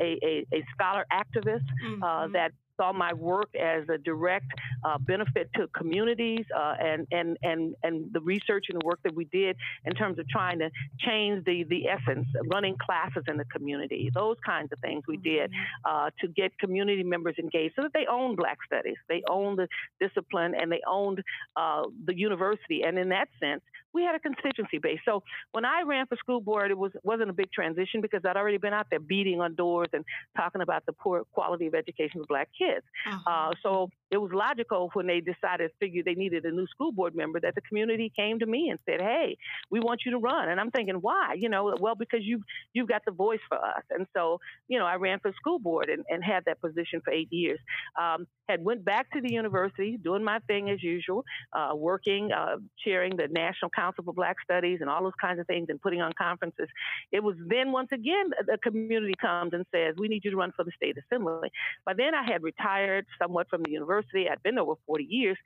a, 0.00 0.18
a, 0.22 0.46
a 0.52 0.64
scholar 0.74 1.04
activist. 1.12 1.66
Uh, 1.82 1.86
mm-hmm. 1.86 2.02
Uh, 2.02 2.26
that 2.28 2.52
saw 2.82 2.92
my 2.92 3.12
work 3.12 3.50
as 3.54 3.88
a 3.88 3.98
direct 3.98 4.46
uh, 4.84 4.98
benefit 4.98 5.48
to 5.54 5.68
communities 5.68 6.44
uh, 6.56 6.74
and, 6.80 7.06
and, 7.12 7.36
and, 7.42 7.74
and 7.82 8.12
the 8.12 8.20
research 8.20 8.66
and 8.70 8.80
the 8.80 8.86
work 8.86 8.98
that 9.04 9.14
we 9.14 9.24
did 9.26 9.56
in 9.84 9.94
terms 9.94 10.18
of 10.18 10.28
trying 10.28 10.58
to 10.58 10.70
change 10.98 11.44
the, 11.44 11.64
the 11.64 11.86
essence, 11.88 12.26
running 12.52 12.76
classes 12.84 13.22
in 13.28 13.36
the 13.36 13.44
community, 13.46 14.10
those 14.14 14.36
kinds 14.44 14.70
of 14.72 14.78
things 14.80 15.02
we 15.06 15.16
did 15.16 15.50
mm-hmm. 15.50 16.06
uh, 16.06 16.10
to 16.20 16.28
get 16.28 16.56
community 16.58 17.04
members 17.04 17.36
engaged 17.38 17.74
so 17.76 17.82
that 17.82 17.92
they 17.92 18.06
own 18.10 18.34
Black 18.34 18.58
Studies, 18.66 18.96
they 19.08 19.22
own 19.28 19.56
the 19.56 19.68
discipline, 20.00 20.54
and 20.60 20.70
they 20.72 20.80
owned 20.88 21.22
uh, 21.56 21.82
the 22.06 22.16
university. 22.16 22.82
And 22.82 22.98
in 22.98 23.10
that 23.10 23.28
sense, 23.40 23.62
we 23.94 24.02
had 24.02 24.14
a 24.14 24.18
constituency 24.18 24.78
base. 24.78 25.00
So 25.04 25.22
when 25.52 25.64
I 25.64 25.82
ran 25.86 26.06
for 26.06 26.16
school 26.16 26.40
board, 26.40 26.70
it 26.70 26.78
was 26.78 26.92
wasn't 27.02 27.30
a 27.30 27.32
big 27.32 27.52
transition 27.52 28.00
because 28.00 28.22
I'd 28.24 28.36
already 28.36 28.58
been 28.58 28.72
out 28.72 28.86
there 28.90 29.00
beating 29.00 29.40
on 29.40 29.54
doors 29.54 29.88
and 29.92 30.04
talking 30.36 30.62
about 30.62 30.84
the 30.86 30.92
poor 30.92 31.24
quality 31.32 31.66
of 31.66 31.74
education 31.74 32.20
for 32.20 32.26
black 32.26 32.48
kids. 32.56 32.84
Uh-huh. 33.06 33.30
Uh, 33.30 33.52
so 33.62 33.90
it 34.10 34.18
was 34.18 34.30
logical 34.32 34.90
when 34.94 35.06
they 35.06 35.20
decided, 35.20 35.70
figured 35.80 36.04
they 36.04 36.14
needed 36.14 36.44
a 36.44 36.50
new 36.50 36.66
school 36.66 36.92
board 36.92 37.14
member, 37.14 37.40
that 37.40 37.54
the 37.54 37.60
community 37.62 38.12
came 38.14 38.38
to 38.38 38.46
me 38.46 38.68
and 38.70 38.78
said, 38.86 39.00
"Hey, 39.00 39.36
we 39.70 39.80
want 39.80 40.02
you 40.04 40.12
to 40.12 40.18
run." 40.18 40.48
And 40.48 40.60
I'm 40.60 40.70
thinking, 40.70 40.96
why? 40.96 41.36
You 41.38 41.48
know, 41.48 41.74
well 41.80 41.94
because 41.94 42.20
you 42.22 42.42
you've 42.72 42.88
got 42.88 43.02
the 43.04 43.12
voice 43.12 43.40
for 43.48 43.58
us. 43.58 43.82
And 43.90 44.06
so 44.14 44.38
you 44.68 44.78
know, 44.78 44.86
I 44.86 44.96
ran 44.96 45.18
for 45.20 45.32
school 45.32 45.58
board 45.58 45.88
and, 45.88 46.04
and 46.08 46.22
had 46.24 46.44
that 46.46 46.60
position 46.60 47.00
for 47.04 47.12
eight 47.12 47.32
years. 47.32 47.58
Um, 48.00 48.26
had 48.48 48.64
went 48.64 48.84
back 48.84 49.10
to 49.12 49.20
the 49.20 49.32
university, 49.32 49.98
doing 50.02 50.24
my 50.24 50.38
thing 50.40 50.70
as 50.70 50.82
usual, 50.82 51.24
uh, 51.52 51.70
working, 51.74 52.32
uh, 52.32 52.56
chairing 52.84 53.16
the 53.16 53.28
National 53.28 53.70
Council 53.82 54.04
for 54.04 54.12
Black 54.12 54.36
Studies 54.44 54.78
and 54.80 54.88
all 54.88 55.02
those 55.02 55.20
kinds 55.20 55.40
of 55.40 55.46
things, 55.46 55.66
and 55.68 55.80
putting 55.80 56.00
on 56.00 56.12
conferences. 56.12 56.68
It 57.10 57.22
was 57.22 57.36
then 57.54 57.72
once 57.72 57.90
again 57.92 58.30
the 58.46 58.58
community 58.58 59.14
comes 59.20 59.52
and 59.52 59.64
says, 59.74 59.96
"We 59.98 60.08
need 60.08 60.24
you 60.24 60.30
to 60.30 60.36
run 60.36 60.52
for 60.52 60.64
the 60.64 60.72
state 60.76 60.96
assembly." 61.02 61.50
By 61.84 61.94
then, 61.94 62.14
I 62.14 62.22
had 62.22 62.42
retired 62.42 63.06
somewhat 63.20 63.48
from 63.48 63.62
the 63.64 63.70
university. 63.70 64.28
I'd 64.28 64.42
been 64.42 64.58
over 64.58 64.74
40 64.86 65.04
years, 65.04 65.38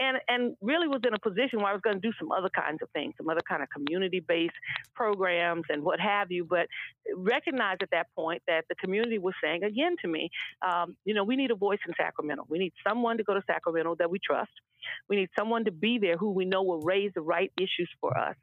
and 0.00 0.18
and 0.28 0.56
really 0.60 0.88
was 0.88 1.00
in 1.06 1.14
a 1.14 1.18
position 1.18 1.60
where 1.60 1.68
I 1.68 1.72
was 1.72 1.82
going 1.82 1.96
to 1.96 2.00
do 2.00 2.12
some 2.18 2.30
other 2.32 2.50
kinds 2.50 2.78
of 2.82 2.88
things, 2.90 3.14
some 3.16 3.28
other 3.28 3.42
kind 3.48 3.62
of 3.62 3.68
community-based 3.70 4.54
programs 4.94 5.64
and 5.68 5.82
what 5.82 6.00
have 6.00 6.30
you. 6.30 6.44
But 6.44 6.66
recognized 7.16 7.82
at 7.82 7.90
that 7.92 8.06
point 8.14 8.42
that 8.46 8.64
the 8.68 8.74
community 8.76 9.18
was 9.18 9.34
saying 9.42 9.64
again 9.64 9.96
to 10.02 10.08
me, 10.08 10.30
um, 10.66 10.96
you 11.04 11.14
know, 11.14 11.24
we 11.24 11.36
need 11.36 11.50
a 11.50 11.56
voice 11.56 11.78
in 11.86 11.94
Sacramento. 11.96 12.44
We 12.48 12.58
need 12.58 12.72
someone 12.86 13.16
to 13.18 13.24
go 13.24 13.34
to 13.34 13.42
Sacramento 13.46 13.96
that 13.98 14.10
we 14.10 14.18
trust 14.24 14.50
We 15.08 15.16
need 15.16 15.28
someone 15.38 15.64
to 15.64 15.72
be 15.72 15.98
there 15.98 16.16
who 16.16 16.30
we 16.30 16.44
know 16.44 16.62
will 16.62 16.80
raise 16.80 17.12
the 17.14 17.20
right 17.20 17.52
issues 17.58 17.90
for 18.00 18.16
us. 18.16 18.36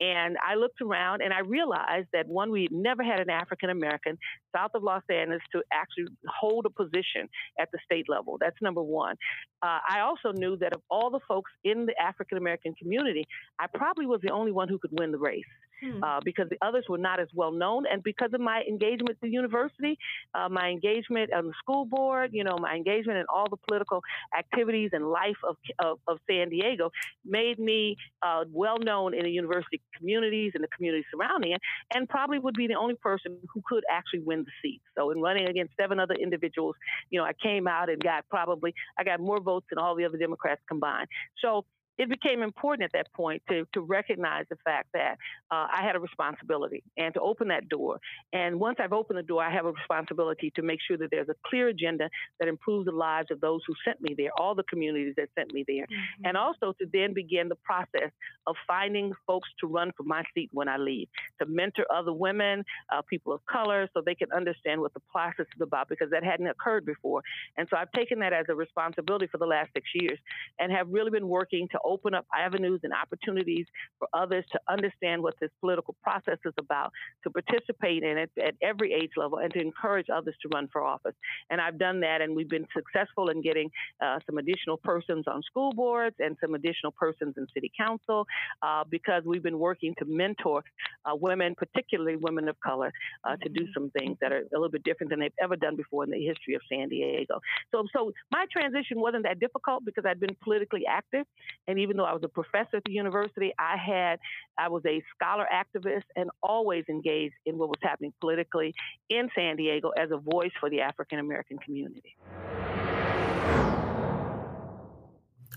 And 0.00 0.36
I 0.46 0.54
looked 0.54 0.80
around 0.80 1.22
and 1.22 1.32
I 1.32 1.40
realized 1.40 2.08
that 2.12 2.26
one, 2.26 2.50
we 2.50 2.68
never 2.70 3.02
had 3.02 3.20
an 3.20 3.30
African 3.30 3.70
American 3.70 4.18
south 4.56 4.70
of 4.74 4.82
Los 4.82 5.02
Angeles 5.10 5.42
to 5.52 5.62
actually 5.72 6.06
hold 6.28 6.66
a 6.66 6.70
position 6.70 7.28
at 7.58 7.68
the 7.72 7.78
state 7.84 8.06
level. 8.08 8.36
That's 8.40 8.56
number 8.62 8.82
one. 8.82 9.16
Uh, 9.62 9.78
I 9.88 10.00
also 10.00 10.32
knew 10.32 10.56
that 10.58 10.72
of 10.74 10.82
all 11.00 11.10
the 11.10 11.20
folks 11.26 11.50
in 11.64 11.86
the 11.86 11.94
African 12.00 12.38
American 12.38 12.74
community, 12.74 13.26
I 13.58 13.66
probably 13.72 14.06
was 14.06 14.20
the 14.22 14.30
only 14.30 14.52
one 14.52 14.68
who 14.68 14.78
could 14.78 14.92
win 14.98 15.12
the 15.12 15.18
race 15.18 15.44
hmm. 15.80 16.02
uh, 16.02 16.20
because 16.24 16.48
the 16.48 16.58
others 16.62 16.84
were 16.88 16.98
not 16.98 17.20
as 17.20 17.28
well 17.34 17.52
known. 17.52 17.84
And 17.90 18.02
because 18.02 18.30
of 18.32 18.40
my 18.40 18.62
engagement 18.68 19.10
at 19.10 19.20
the 19.20 19.28
university, 19.28 19.98
uh, 20.34 20.48
my 20.48 20.68
engagement 20.68 21.32
on 21.32 21.46
the 21.46 21.52
school 21.58 21.84
board, 21.84 22.30
you 22.32 22.44
know, 22.44 22.56
my 22.58 22.74
engagement 22.74 23.18
in 23.18 23.24
all 23.32 23.46
the 23.48 23.56
political 23.68 24.02
activities 24.36 24.90
and 24.92 25.08
life 25.10 25.36
of, 25.46 25.56
of, 25.78 25.98
of 26.06 26.18
San 26.28 26.48
Diego 26.50 26.90
made 27.24 27.58
me 27.58 27.96
uh, 28.22 28.44
well 28.52 28.78
known 28.78 29.14
in 29.14 29.24
the 29.24 29.30
university 29.30 29.80
communities 29.96 30.52
and 30.54 30.62
the 30.64 30.68
community 30.68 31.04
surrounding 31.12 31.52
it, 31.52 31.60
and 31.94 32.08
probably 32.08 32.38
would 32.38 32.54
be 32.54 32.66
the 32.66 32.74
only 32.74 32.94
person 32.94 33.36
who 33.52 33.62
could 33.66 33.84
actually 33.90 34.20
win 34.20 34.44
the 34.44 34.52
seat. 34.62 34.80
So 34.96 35.10
in 35.10 35.20
running 35.20 35.48
against 35.48 35.72
seven 35.80 35.98
other 35.98 36.14
individuals, 36.14 36.76
you 37.10 37.18
know, 37.18 37.24
I 37.24 37.32
came 37.32 37.66
out 37.66 37.88
and 37.88 38.02
got 38.02 38.28
probably 38.28 38.74
I 38.98 39.04
got 39.04 39.20
more 39.20 39.40
votes 39.40 39.66
than 39.70 39.78
all 39.78 39.94
the 39.94 40.04
other 40.04 40.18
Democrats 40.18 40.60
combined. 40.68 41.08
So 41.42 41.64
it 42.00 42.08
became 42.08 42.42
important 42.42 42.82
at 42.82 42.92
that 42.94 43.12
point 43.12 43.42
to, 43.50 43.66
to 43.74 43.82
recognize 43.82 44.46
the 44.48 44.56
fact 44.64 44.88
that 44.94 45.18
uh, 45.50 45.66
I 45.70 45.82
had 45.82 45.96
a 45.96 46.00
responsibility 46.00 46.82
and 46.96 47.12
to 47.12 47.20
open 47.20 47.48
that 47.48 47.68
door. 47.68 48.00
And 48.32 48.58
once 48.58 48.78
I've 48.82 48.94
opened 48.94 49.18
the 49.18 49.22
door, 49.22 49.44
I 49.44 49.52
have 49.52 49.66
a 49.66 49.72
responsibility 49.72 50.50
to 50.56 50.62
make 50.62 50.78
sure 50.88 50.96
that 50.96 51.10
there's 51.10 51.28
a 51.28 51.34
clear 51.46 51.68
agenda 51.68 52.08
that 52.38 52.48
improves 52.48 52.86
the 52.86 52.92
lives 52.92 53.28
of 53.30 53.42
those 53.42 53.60
who 53.66 53.74
sent 53.84 54.00
me 54.00 54.14
there, 54.16 54.30
all 54.38 54.54
the 54.54 54.62
communities 54.62 55.12
that 55.18 55.28
sent 55.38 55.52
me 55.52 55.62
there, 55.68 55.84
mm-hmm. 55.84 56.24
and 56.24 56.38
also 56.38 56.72
to 56.80 56.86
then 56.90 57.12
begin 57.12 57.50
the 57.50 57.56
process 57.56 58.10
of 58.46 58.56
finding 58.66 59.12
folks 59.26 59.50
to 59.60 59.66
run 59.66 59.92
for 59.94 60.04
my 60.04 60.24
seat 60.32 60.48
when 60.54 60.68
I 60.68 60.78
leave, 60.78 61.08
to 61.38 61.44
mentor 61.44 61.84
other 61.94 62.14
women, 62.14 62.64
uh, 62.90 63.02
people 63.02 63.34
of 63.34 63.44
color, 63.44 63.90
so 63.92 64.00
they 64.00 64.14
can 64.14 64.32
understand 64.32 64.80
what 64.80 64.94
the 64.94 65.02
process 65.12 65.46
is 65.54 65.60
about 65.60 65.90
because 65.90 66.08
that 66.12 66.24
hadn't 66.24 66.46
occurred 66.46 66.86
before. 66.86 67.20
And 67.58 67.68
so 67.68 67.76
I've 67.76 67.92
taken 67.92 68.20
that 68.20 68.32
as 68.32 68.46
a 68.48 68.54
responsibility 68.54 69.26
for 69.26 69.36
the 69.36 69.44
last 69.44 69.68
six 69.74 69.86
years 69.92 70.18
and 70.58 70.72
have 70.72 70.88
really 70.88 71.10
been 71.10 71.28
working 71.28 71.68
to 71.72 71.78
open 71.90 72.14
up 72.14 72.26
avenues 72.36 72.80
and 72.84 72.92
opportunities 72.92 73.66
for 73.98 74.08
others 74.14 74.44
to 74.52 74.58
understand 74.68 75.22
what 75.22 75.34
this 75.40 75.50
political 75.60 75.94
process 76.02 76.38
is 76.44 76.54
about, 76.58 76.92
to 77.24 77.30
participate 77.30 78.02
in 78.02 78.16
it 78.24 78.30
at 78.48 78.54
every 78.62 78.92
age 78.92 79.10
level, 79.16 79.38
and 79.38 79.52
to 79.52 79.60
encourage 79.60 80.06
others 80.18 80.36
to 80.42 80.48
run 80.54 80.68
for 80.72 80.82
office. 80.84 81.16
And 81.50 81.60
I've 81.60 81.78
done 81.78 82.00
that, 82.00 82.20
and 82.22 82.34
we've 82.36 82.48
been 82.48 82.66
successful 82.74 83.30
in 83.30 83.42
getting 83.42 83.68
uh, 84.04 84.18
some 84.26 84.38
additional 84.38 84.76
persons 84.76 85.24
on 85.26 85.42
school 85.42 85.72
boards 85.72 86.16
and 86.18 86.36
some 86.40 86.54
additional 86.54 86.92
persons 86.92 87.34
in 87.36 87.46
city 87.54 87.70
council 87.76 88.26
uh, 88.62 88.84
because 88.88 89.22
we've 89.24 89.42
been 89.42 89.58
working 89.58 89.94
to 89.98 90.04
mentor 90.06 90.62
uh, 91.04 91.14
women, 91.14 91.54
particularly 91.56 92.16
women 92.16 92.48
of 92.48 92.56
color, 92.60 92.92
uh, 93.24 93.36
to 93.36 93.48
do 93.48 93.62
mm-hmm. 93.62 93.72
some 93.74 93.90
things 93.98 94.16
that 94.20 94.32
are 94.32 94.40
a 94.40 94.58
little 94.60 94.70
bit 94.70 94.84
different 94.84 95.10
than 95.10 95.20
they've 95.20 95.40
ever 95.42 95.56
done 95.56 95.76
before 95.76 96.04
in 96.04 96.10
the 96.10 96.24
history 96.24 96.54
of 96.54 96.62
San 96.70 96.88
Diego. 96.88 97.40
So, 97.72 97.84
so 97.94 98.12
my 98.30 98.46
transition 98.52 99.00
wasn't 99.00 99.24
that 99.24 99.40
difficult 99.40 99.84
because 99.84 100.04
I'd 100.06 100.20
been 100.20 100.36
politically 100.42 100.84
active, 100.88 101.26
and 101.70 101.78
even 101.78 101.96
though 101.96 102.04
I 102.04 102.12
was 102.12 102.22
a 102.24 102.28
professor 102.28 102.78
at 102.78 102.84
the 102.84 102.92
university, 102.92 103.52
I 103.58 103.76
had 103.76 104.18
I 104.58 104.68
was 104.68 104.82
a 104.86 105.02
scholar 105.14 105.46
activist 105.52 106.02
and 106.16 106.28
always 106.42 106.84
engaged 106.88 107.34
in 107.46 107.58
what 107.58 107.68
was 107.68 107.78
happening 107.80 108.12
politically 108.20 108.74
in 109.08 109.28
San 109.36 109.56
Diego 109.56 109.90
as 109.90 110.10
a 110.10 110.18
voice 110.18 110.50
for 110.58 110.68
the 110.68 110.80
African 110.80 111.20
American 111.20 111.58
community. 111.58 112.16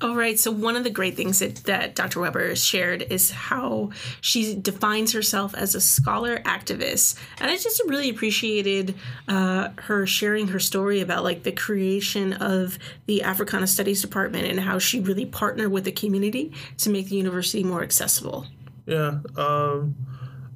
All 0.04 0.16
right. 0.16 0.38
So 0.38 0.52
one 0.52 0.76
of 0.76 0.84
the 0.84 0.90
great 0.90 1.16
things 1.16 1.40
that, 1.40 1.56
that 1.64 1.96
Dr. 1.96 2.20
Weber 2.20 2.58
shared 2.58 3.04
is 3.04 3.32
how 3.32 3.92
she 4.20 4.54
defines 4.54 5.14
herself 5.14 5.56
as 5.56 5.76
a 5.76 5.82
scholar 5.82 6.40
activist, 6.40 7.18
and 7.40 7.50
I 7.50 7.56
just 7.56 7.82
really 7.88 8.10
appreciated 8.10 8.96
uh, 9.30 9.70
her 9.78 10.06
sharing 10.06 10.50
her 10.50 10.60
story 10.60 11.00
about 11.00 11.24
like 11.24 11.44
the 11.44 11.54
creation 11.54 12.34
of 12.34 12.78
the 13.06 13.24
Africana 13.24 13.66
Studies 13.66 14.02
Department 14.02 14.46
and 14.46 14.60
how 14.60 14.78
she 14.78 15.00
really 15.00 15.26
partnered 15.26 15.72
with 15.72 15.86
the 15.86 15.94
community 15.94 16.52
to 16.80 16.90
make 16.90 17.08
the 17.08 17.16
university 17.16 17.64
more 17.64 17.82
accessible. 17.82 18.46
Yeah. 18.86 19.20
Um, 19.38 19.96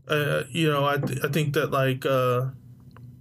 uh, 0.09 0.43
you 0.49 0.69
know, 0.69 0.85
I 0.85 0.97
th- 0.97 1.19
I 1.23 1.29
think 1.29 1.53
that 1.53 1.71
like. 1.71 2.05
Uh 2.05 2.47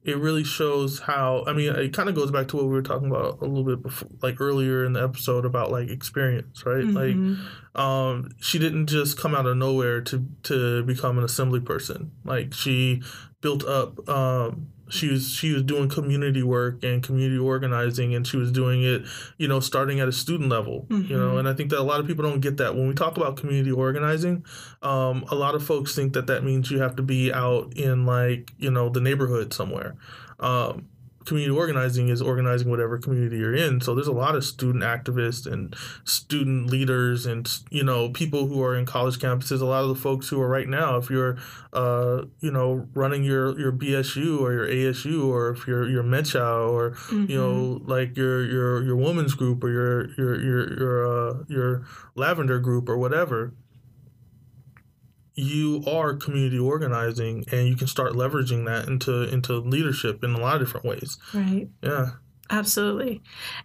it 0.06 0.16
really 0.18 0.44
shows 0.44 1.00
how 1.00 1.44
i 1.46 1.52
mean 1.52 1.74
it 1.74 1.92
kind 1.92 2.08
of 2.08 2.14
goes 2.14 2.30
back 2.30 2.46
to 2.46 2.56
what 2.56 2.64
we 2.64 2.70
were 2.70 2.82
talking 2.82 3.08
about 3.08 3.38
a 3.42 3.44
little 3.44 3.64
bit 3.64 3.82
before 3.82 4.08
like 4.22 4.40
earlier 4.40 4.84
in 4.84 4.92
the 4.92 5.02
episode 5.02 5.44
about 5.44 5.70
like 5.70 5.88
experience 5.88 6.64
right 6.64 6.84
mm-hmm. 6.84 7.34
like 7.74 7.82
um 7.84 8.30
she 8.40 8.58
didn't 8.58 8.86
just 8.86 9.18
come 9.18 9.34
out 9.34 9.46
of 9.46 9.56
nowhere 9.56 10.00
to 10.00 10.24
to 10.44 10.82
become 10.84 11.18
an 11.18 11.24
assembly 11.24 11.60
person 11.60 12.12
like 12.24 12.54
she 12.54 13.02
built 13.40 13.64
up 13.64 14.08
um 14.08 14.68
she 14.88 15.08
was 15.08 15.30
she 15.30 15.52
was 15.52 15.62
doing 15.62 15.88
community 15.88 16.42
work 16.42 16.82
and 16.84 17.02
community 17.02 17.38
organizing 17.38 18.14
and 18.14 18.26
she 18.26 18.36
was 18.36 18.52
doing 18.52 18.82
it 18.82 19.02
you 19.36 19.48
know 19.48 19.60
starting 19.60 20.00
at 20.00 20.08
a 20.08 20.12
student 20.12 20.48
level 20.48 20.86
mm-hmm. 20.88 21.10
you 21.10 21.18
know 21.18 21.30
mm-hmm. 21.30 21.38
and 21.38 21.48
i 21.48 21.52
think 21.52 21.70
that 21.70 21.80
a 21.80 21.82
lot 21.82 22.00
of 22.00 22.06
people 22.06 22.22
don't 22.22 22.40
get 22.40 22.56
that 22.56 22.74
when 22.74 22.86
we 22.86 22.94
talk 22.94 23.16
about 23.16 23.36
community 23.36 23.72
organizing 23.72 24.44
um, 24.82 25.24
a 25.30 25.34
lot 25.34 25.54
of 25.54 25.64
folks 25.64 25.94
think 25.94 26.12
that 26.12 26.26
that 26.26 26.44
means 26.44 26.70
you 26.70 26.80
have 26.80 26.96
to 26.96 27.02
be 27.02 27.32
out 27.32 27.72
in 27.76 28.06
like 28.06 28.52
you 28.58 28.70
know 28.70 28.88
the 28.88 29.00
neighborhood 29.00 29.52
somewhere 29.52 29.96
um, 30.38 30.86
community 31.26 31.56
organizing 31.56 32.08
is 32.08 32.22
organizing 32.22 32.70
whatever 32.70 32.98
community 32.98 33.36
you're 33.36 33.54
in. 33.54 33.80
So 33.80 33.94
there's 33.94 34.06
a 34.06 34.12
lot 34.12 34.34
of 34.34 34.44
student 34.44 34.84
activists 34.84 35.50
and 35.50 35.74
student 36.04 36.70
leaders 36.70 37.26
and 37.26 37.48
you 37.70 37.84
know 37.84 38.08
people 38.08 38.46
who 38.46 38.62
are 38.62 38.74
in 38.74 38.86
college 38.86 39.18
campuses. 39.18 39.60
A 39.60 39.64
lot 39.64 39.82
of 39.82 39.88
the 39.88 39.94
folks 39.94 40.28
who 40.28 40.40
are 40.40 40.48
right 40.48 40.68
now, 40.68 40.96
if 40.96 41.10
you're 41.10 41.36
uh, 41.72 42.22
you 42.40 42.50
know 42.50 42.88
running 42.94 43.24
your 43.24 43.58
your 43.58 43.72
BSU 43.72 44.40
or 44.40 44.52
your 44.52 44.66
ASU 44.66 45.26
or 45.26 45.50
if 45.50 45.66
you're 45.66 45.88
your 45.88 46.02
MEChA 46.02 46.70
or 46.70 46.92
mm-hmm. 46.92 47.30
you 47.30 47.36
know 47.36 47.78
mm-hmm. 47.78 47.90
like 47.90 48.16
your 48.16 48.44
your 48.44 48.82
your 48.84 48.96
women's 48.96 49.34
group 49.34 49.62
or 49.62 49.70
your 49.70 50.10
your 50.16 50.40
your 50.40 50.78
your 50.78 51.06
uh, 51.06 51.34
your 51.48 51.84
lavender 52.14 52.58
group 52.58 52.88
or 52.88 52.96
whatever 52.96 53.52
you 55.36 55.84
are 55.86 56.14
community 56.14 56.58
organizing 56.58 57.44
and 57.52 57.68
you 57.68 57.76
can 57.76 57.86
start 57.86 58.14
leveraging 58.14 58.64
that 58.64 58.88
into 58.88 59.22
into 59.22 59.58
leadership 59.58 60.24
in 60.24 60.34
a 60.34 60.38
lot 60.38 60.56
of 60.56 60.62
different 60.62 60.86
ways. 60.86 61.18
Right. 61.32 61.68
Yeah. 61.82 62.10
Absolutely. 62.48 63.22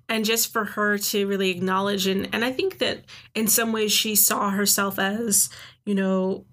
And 0.10 0.26
just 0.26 0.52
for 0.52 0.66
her 0.66 0.98
to 0.98 1.28
really 1.28 1.50
acknowledge 1.50 2.08
and 2.08 2.28
and 2.34 2.44
i 2.44 2.52
think 2.52 2.80
that 2.80 3.06
in 3.36 3.48
some 3.48 3.72
ways 3.72 3.92
she 3.92 4.16
saw 4.16 4.50
herself 4.50 5.00
as 5.00 5.50
you 5.86 5.96
know 5.96 6.46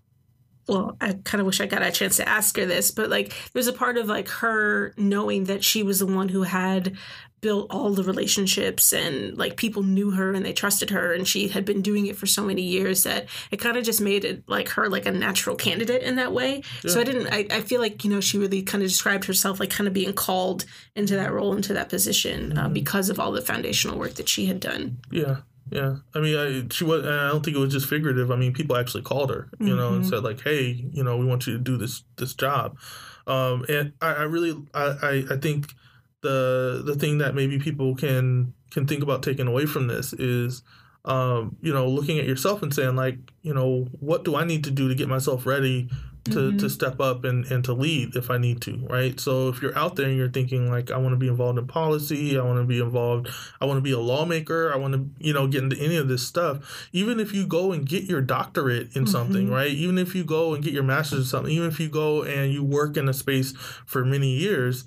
well, 0.69 0.97
I 1.01 1.15
kind 1.25 1.41
of 1.41 1.47
wish 1.47 1.61
I 1.61 1.67
got 1.67 1.83
a 1.83 1.91
chance 1.91 2.19
to 2.19 2.29
ask 2.29 2.57
her 2.57 2.67
this, 2.67 2.91
but 2.91 3.09
like 3.09 3.33
there's 3.55 3.69
a 3.69 3.73
part 3.73 3.97
of 3.97 4.07
like 4.07 4.29
her 4.29 4.93
knowing 4.99 5.45
that 5.45 5.65
she 5.65 5.83
was 5.83 5.99
the 5.99 6.07
one 6.07 6.29
who 6.29 6.43
had 6.43 6.97
built 7.41 7.67
all 7.71 7.91
the 7.91 8.03
relationships 8.03 8.93
and 8.93 9.37
like 9.37 9.57
people 9.57 9.83
knew 9.83 10.11
her 10.11 10.33
and 10.33 10.45
they 10.45 10.53
trusted 10.53 10.91
her 10.91 11.13
and 11.13 11.27
she 11.27 11.49
had 11.49 11.65
been 11.65 11.83
doing 11.83 12.07
it 12.07 12.17
for 12.17 12.27
so 12.27 12.45
many 12.45 12.63
years 12.63 13.05
that 13.05 13.27
it 13.51 13.59
kind 13.59 13.77
of 13.77 13.85
just 13.85 14.01
made 14.01 14.25
it 14.25 14.43
like 14.49 14.69
her 14.71 14.89
like 14.89 15.07
a 15.07 15.11
natural 15.11 15.55
candidate 15.55 16.03
in 16.03 16.17
that 16.17 16.33
way 16.33 16.63
yeah. 16.83 16.91
so 16.91 17.01
i 17.01 17.05
didn't 17.05 17.27
I, 17.29 17.47
I 17.51 17.61
feel 17.61 17.81
like 17.81 18.05
you 18.05 18.11
know 18.11 18.21
she 18.21 18.39
really 18.39 18.63
kind 18.63 18.83
of 18.83 18.89
described 18.89 19.25
herself 19.25 19.61
like 19.61 19.71
kind 19.71 19.87
of 19.87 19.95
being 19.95 20.13
called 20.13 20.65
into 20.97 21.15
that 21.17 21.33
role 21.33 21.55
into 21.55 21.73
that 21.75 21.89
position 21.89 22.53
uh, 22.53 22.55
mm-hmm. 22.55 22.67
uh, 22.67 22.69
because 22.71 23.09
of 23.09 23.21
all 23.21 23.33
the 23.33 23.43
foundational 23.43 23.99
work 23.99 24.15
that 24.15 24.29
she 24.29 24.47
had 24.47 24.61
done 24.61 24.99
yeah 25.11 25.39
yeah, 25.71 25.97
I 26.15 26.21
mean, 26.21 26.35
I, 26.35 26.73
she 26.73 26.85
was. 26.85 27.05
I 27.05 27.29
don't 27.29 27.45
think 27.45 27.55
it 27.55 27.61
was 27.61 27.73
just 27.73 27.91
figurative. 27.91 28.31
I 28.31 28.37
mean, 28.37 28.55
people 28.55 28.77
actually 28.77 29.03
called 29.03 29.29
her, 29.29 29.51
you 29.59 29.67
mm-hmm. 29.67 29.77
know, 29.77 29.89
and 29.89 30.01
mm-hmm. 30.01 30.09
said 30.09 30.25
like, 30.25 30.41
"Hey, 30.43 30.83
you 30.93 31.05
know, 31.05 31.19
we 31.19 31.27
want 31.27 31.47
you 31.47 31.53
to 31.53 31.59
do 31.59 31.77
this 31.77 32.05
this 32.17 32.33
job." 32.33 32.79
Um, 33.27 33.67
and 33.69 33.93
I, 34.01 34.15
I 34.15 34.23
really, 34.23 34.57
I, 34.73 34.85
I, 35.03 35.25
I 35.31 35.37
think 35.37 35.75
the 36.23 36.83
the 36.85 36.95
thing 36.95 37.19
that 37.19 37.35
maybe 37.35 37.59
people 37.59 37.95
can 37.95 38.55
can 38.71 38.87
think 38.87 39.03
about 39.03 39.23
taking 39.23 39.47
away 39.47 39.67
from 39.67 39.87
this 39.87 40.13
is 40.13 40.63
um, 41.05 41.57
you 41.63 41.73
know 41.73 41.89
looking 41.89 42.19
at 42.19 42.27
yourself 42.27 42.63
and 42.63 42.75
saying 42.75 42.97
like 42.97 43.17
you 43.43 43.55
know 43.55 43.87
what 44.01 44.25
do 44.25 44.37
i 44.37 44.45
need 44.45 44.65
to 44.65 44.71
do 44.71 44.89
to 44.89 44.95
get 44.95 45.09
myself 45.09 45.47
ready 45.47 45.89
to, 46.25 46.35
mm-hmm. 46.35 46.59
to 46.59 46.69
step 46.69 47.01
up 47.01 47.25
and, 47.25 47.47
and 47.47 47.65
to 47.65 47.73
lead 47.73 48.15
if 48.15 48.31
i 48.31 48.37
need 48.37 48.61
to 48.61 48.77
right 48.91 49.19
so 49.19 49.49
if 49.49 49.63
you're 49.63 49.77
out 49.79 49.97
there 49.97 50.07
and 50.07 50.19
you're 50.19 50.29
thinking 50.29 50.71
like 50.71 50.91
i 50.91 50.97
want 50.99 51.13
to 51.13 51.17
be 51.17 51.29
involved 51.29 51.59
in 51.59 51.67
policy 51.67 52.39
i 52.39 52.43
want 52.43 52.59
to 52.59 52.65
be 52.65 52.81
involved 52.81 53.29
i 53.61 53.65
want 53.65 53.79
to 53.79 53.83
be 53.83 53.93
a 53.93 53.99
lawmaker 53.99 54.71
i 54.73 54.77
want 54.77 54.93
to 54.93 55.09
you 55.25 55.33
know 55.33 55.47
get 55.47 55.63
into 55.63 55.79
any 55.79 55.97
of 55.97 56.09
this 56.09 56.27
stuff 56.27 56.89
even 56.93 57.19
if 57.19 57.33
you 57.33 57.47
go 57.47 57.73
and 57.73 57.87
get 57.87 58.05
your 58.05 58.21
doctorate 58.21 58.95
in 58.95 59.05
mm-hmm. 59.05 59.07
something 59.07 59.51
right 59.51 59.71
even 59.71 59.97
if 59.97 60.15
you 60.15 60.25
go 60.25 60.53
and 60.53 60.63
get 60.63 60.75
your 60.75 60.83
master's 60.83 61.21
in 61.21 61.25
something 61.25 61.53
even 61.53 61.69
if 61.69 61.81
you 61.81 61.89
go 61.89 62.23
and 62.23 62.53
you 62.53 62.63
work 62.63 62.99
in 62.99 63.09
a 63.09 63.15
space 63.15 63.53
for 63.87 64.05
many 64.05 64.37
years 64.37 64.85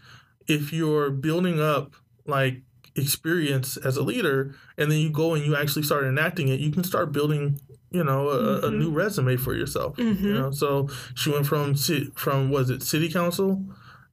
if 0.51 0.73
you're 0.73 1.09
building 1.09 1.59
up 1.59 1.95
like 2.25 2.61
experience 2.95 3.77
as 3.77 3.95
a 3.95 4.03
leader 4.03 4.53
and 4.77 4.91
then 4.91 4.99
you 4.99 5.09
go 5.09 5.33
and 5.33 5.45
you 5.45 5.55
actually 5.55 5.81
start 5.81 6.03
enacting 6.03 6.49
it 6.49 6.59
you 6.59 6.71
can 6.71 6.83
start 6.83 7.11
building 7.11 7.59
you 7.89 8.03
know 8.03 8.29
a, 8.29 8.37
mm-hmm. 8.37 8.65
a 8.65 8.69
new 8.71 8.91
resume 8.91 9.37
for 9.37 9.53
yourself 9.53 9.95
mm-hmm. 9.95 10.25
you 10.25 10.33
know 10.33 10.51
so 10.51 10.89
she 11.15 11.31
went 11.31 11.45
from 11.45 11.73
from 12.15 12.49
was 12.49 12.69
it 12.69 12.83
city 12.83 13.09
council 13.09 13.63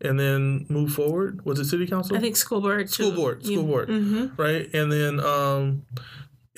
and 0.01 0.19
then 0.19 0.65
move 0.69 0.93
forward 0.93 1.45
was 1.45 1.59
it 1.59 1.65
city 1.65 1.87
council 1.87 2.17
i 2.17 2.21
think 2.21 2.37
school 2.37 2.61
board 2.61 2.89
school 2.89 3.11
board 3.11 3.45
school 3.45 3.65
board 3.65 3.89
mm-hmm. 3.89 4.41
right 4.41 4.73
and 4.73 4.93
then 4.93 5.19
um 5.19 5.83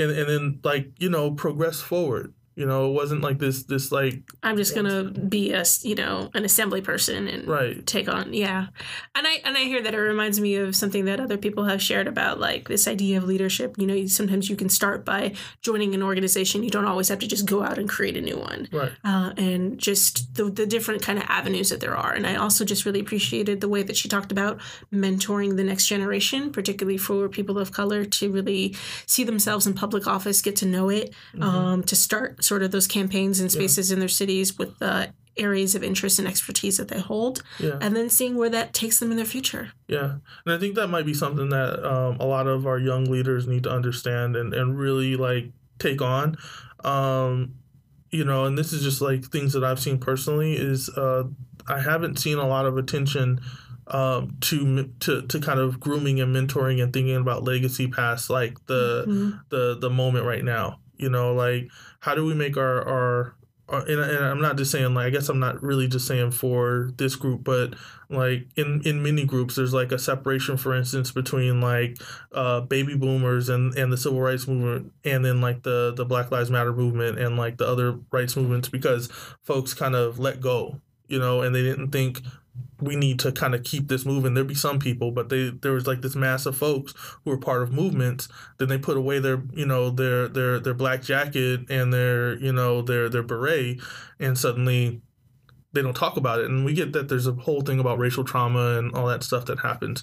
and 0.01 0.11
and 0.11 0.29
then 0.29 0.61
like 0.65 0.91
you 0.99 1.11
know 1.11 1.31
progress 1.31 1.81
forward. 1.81 2.33
You 2.61 2.67
know, 2.67 2.91
it 2.91 2.93
wasn't 2.93 3.23
like 3.23 3.39
this 3.39 3.63
this 3.63 3.91
like 3.91 4.21
I'm 4.43 4.57
just 4.59 4.75
gonna 4.75 5.05
be 5.05 5.53
a 5.53 5.65
you 5.83 5.95
know 5.95 6.31
an 6.35 6.45
assembly 6.45 6.83
person 6.83 7.27
and 7.27 7.49
right. 7.49 7.87
take 7.87 8.07
on 8.09 8.35
yeah 8.35 8.67
and 9.15 9.27
i 9.27 9.35
and 9.47 9.57
i 9.57 9.61
hear 9.61 9.81
that 9.83 9.95
it 9.95 9.99
reminds 10.13 10.39
me 10.41 10.57
of 10.57 10.77
something 10.77 11.05
that 11.07 11.21
other 11.21 11.39
people 11.39 11.65
have 11.65 11.81
shared 11.81 12.07
about 12.07 12.39
like 12.39 12.69
this 12.69 12.87
idea 12.87 13.17
of 13.19 13.25
leadership 13.25 13.75
you 13.79 13.87
know 13.87 13.95
you- 13.95 14.09
sometimes 14.09 14.51
you 14.51 14.57
can 14.57 14.69
start 14.69 15.05
by 15.05 15.33
joining 15.63 15.95
an 15.95 16.03
organization 16.03 16.63
you 16.63 16.71
don't 16.71 16.85
always 16.85 17.09
have 17.09 17.19
to 17.21 17.27
just 17.27 17.47
go 17.47 17.63
out 17.63 17.79
and 17.79 17.89
create 17.89 18.17
a 18.17 18.21
new 18.21 18.39
one 18.39 18.69
Right. 18.73 18.93
uh, 19.05 19.33
and 19.39 19.79
just 19.79 20.35
the, 20.35 20.45
the 20.51 20.67
different 20.67 21.01
kind 21.03 21.19
of 21.19 21.25
avenues 21.29 21.71
that 21.71 21.81
there 21.81 21.97
are 21.97 22.13
and 22.13 22.27
i 22.27 22.35
also 22.37 22.65
just 22.65 22.85
really 22.85 23.01
appreciated 23.01 23.61
the 23.61 23.69
way 23.69 23.83
that 23.83 23.97
she 23.97 24.09
talked 24.09 24.33
about 24.33 24.61
mentoring 24.93 25.57
the 25.57 25.65
next 25.65 25.87
generation 25.87 26.51
particularly 26.53 26.99
for 26.99 27.29
people 27.29 27.59
of 27.59 27.73
color 27.73 28.05
to 28.05 28.31
really 28.31 28.77
see 29.07 29.25
themselves 29.25 29.67
in 29.67 29.73
public 29.75 30.07
office 30.07 30.43
get 30.43 30.57
to 30.57 30.67
know 30.67 30.89
it 30.91 31.15
Mm-hmm. 31.35 31.43
um, 31.43 31.83
to 31.85 31.95
start 31.97 32.43
sort 32.51 32.63
of 32.65 32.71
those 32.71 32.89
campaigns 32.99 33.39
and 33.41 33.51
spaces 33.59 33.87
in 33.93 33.99
their 34.03 34.15
cities 34.23 34.49
with 34.59 34.73
the 34.79 34.97
areas 35.37 35.75
of 35.77 35.83
interest 35.91 36.19
and 36.19 36.27
expertise 36.29 36.77
that 36.79 36.89
they 36.89 36.99
hold 37.13 37.43
Yeah. 37.67 37.79
and 37.81 37.95
then 37.97 38.09
seeing 38.11 38.35
where 38.37 38.51
that 38.51 38.75
takes 38.75 38.99
them 38.99 39.11
in 39.13 39.17
their 39.17 39.31
future. 39.37 39.65
Yeah, 39.87 40.11
and 40.45 40.51
I 40.55 40.59
think 40.59 40.75
that 40.75 40.89
might 40.89 41.07
be 41.07 41.15
something 41.15 41.49
that 41.51 41.73
um, 41.95 42.13
a 42.21 42.27
lot 42.27 42.47
of 42.55 42.67
our 42.67 42.79
young 42.91 43.05
leaders 43.15 43.47
need 43.47 43.63
to 43.63 43.71
understand 43.71 44.37
and, 44.37 44.53
and 44.53 44.69
really 44.87 45.17
like 45.17 45.47
take 45.79 46.03
on. 46.03 46.37
Um, 46.85 47.55
you 48.11 48.25
know, 48.25 48.45
and 48.45 48.59
this 48.59 48.73
is 48.73 48.83
just 48.83 49.01
like 49.01 49.25
things 49.27 49.53
that 49.53 49.63
I've 49.65 49.79
seen 49.81 49.99
personally 49.99 50.55
is 50.57 50.89
uh, 50.91 51.25
I 51.69 51.81
haven't 51.81 52.19
seen 52.19 52.39
a 52.39 52.47
lot 52.49 52.67
of 52.67 52.77
attention 52.77 53.41
um, 53.87 54.37
to 54.43 54.91
to 55.01 55.23
to 55.23 55.41
kind 55.41 55.61
of 55.61 55.79
grooming 55.81 56.21
and 56.21 56.35
mentoring 56.35 56.83
and 56.83 56.93
thinking 56.93 57.17
about 57.17 57.45
legacy 57.45 57.87
past 57.89 58.29
like 58.31 58.55
the 58.67 59.05
Mhm. 59.07 59.41
the 59.51 59.79
the 59.81 59.91
moment 59.91 60.25
right 60.27 60.45
now. 60.45 60.81
You 61.01 61.11
know, 61.11 61.35
like 61.35 61.71
how 62.01 62.15
do 62.15 62.25
we 62.25 62.35
make 62.35 62.57
our 62.57 62.87
our 62.87 63.37
uh, 63.69 63.85
and, 63.87 64.01
and 64.01 64.25
I'm 64.25 64.41
not 64.41 64.57
just 64.57 64.73
saying 64.73 64.95
like 64.95 65.07
I 65.07 65.11
guess 65.11 65.29
I'm 65.29 65.39
not 65.39 65.63
really 65.63 65.87
just 65.87 66.07
saying 66.07 66.33
for 66.33 66.91
this 66.97 67.15
group, 67.15 67.45
but 67.45 67.75
like 68.09 68.49
in 68.57 68.83
in 68.85 69.03
many 69.03 69.25
groups, 69.25 69.55
there's 69.55 69.73
like 69.73 69.93
a 69.93 69.99
separation, 69.99 70.57
for 70.57 70.75
instance, 70.75 71.13
between 71.13 71.61
like 71.61 71.97
uh, 72.33 72.63
baby 72.63 72.97
boomers 72.97 73.49
and 73.49 73.73
and 73.77 73.93
the 73.93 73.97
civil 73.97 74.21
rights 74.21 74.49
movement, 74.49 74.93
and 75.05 75.25
then 75.25 75.41
like 75.41 75.63
the 75.63 75.93
the 75.97 76.05
Black 76.05 76.31
Lives 76.33 76.51
Matter 76.51 76.73
movement 76.73 77.19
and 77.19 77.37
like 77.37 77.59
the 77.59 77.67
other 77.67 77.99
rights 78.11 78.37
movements, 78.37 78.69
because 78.69 79.09
folks 79.45 79.73
kind 79.73 79.95
of 79.95 80.19
let 80.19 80.41
go, 80.41 80.81
you 81.07 81.21
know, 81.21 81.43
and 81.43 81.55
they 81.55 81.63
didn't 81.63 81.93
think 81.93 82.23
we 82.83 82.97
need 82.97 83.19
to 83.21 83.33
kind 83.33 83.55
of 83.55 83.63
keep 83.63 83.89
this 83.89 84.05
moving. 84.05 84.35
There'd 84.35 84.47
be 84.47 84.55
some 84.55 84.79
people, 84.79 85.11
but 85.11 85.29
they 85.29 85.51
there 85.51 85.73
was 85.73 85.87
like 85.87 86.03
this 86.03 86.17
mass 86.17 86.47
of 86.47 86.57
folks 86.57 86.95
who 87.25 87.31
were 87.31 87.39
part 87.39 87.63
of 87.63 87.73
movements. 87.73 88.29
Then 88.59 88.69
they 88.69 88.79
put 88.79 88.97
away 88.97 89.19
their 89.19 89.43
you 89.53 89.67
know 89.67 89.91
their 89.91 90.29
their 90.29 90.59
their 90.61 90.75
black 90.75 91.03
jacket 91.03 91.71
and 91.71 91.93
their 91.93 92.37
you 92.39 92.53
know 92.53 92.83
their 92.83 93.09
their 93.09 93.23
beret, 93.23 93.81
and 94.19 94.37
suddenly 94.37 95.03
they 95.73 95.83
don't 95.83 95.97
talk 95.97 96.17
about 96.17 96.41
it. 96.41 96.47
And 96.47 96.65
we 96.65 96.75
get 96.75 96.93
that 96.93 97.09
there's 97.09 97.27
a 97.27 97.33
whole 97.33 97.61
thing 97.61 97.81
about 97.81 97.99
racial 97.99 98.25
trauma 98.25 98.79
and 98.79 98.95
all 98.95 99.07
that 99.07 99.23
stuff 99.23 99.47
that 99.47 99.61
happens, 99.61 100.03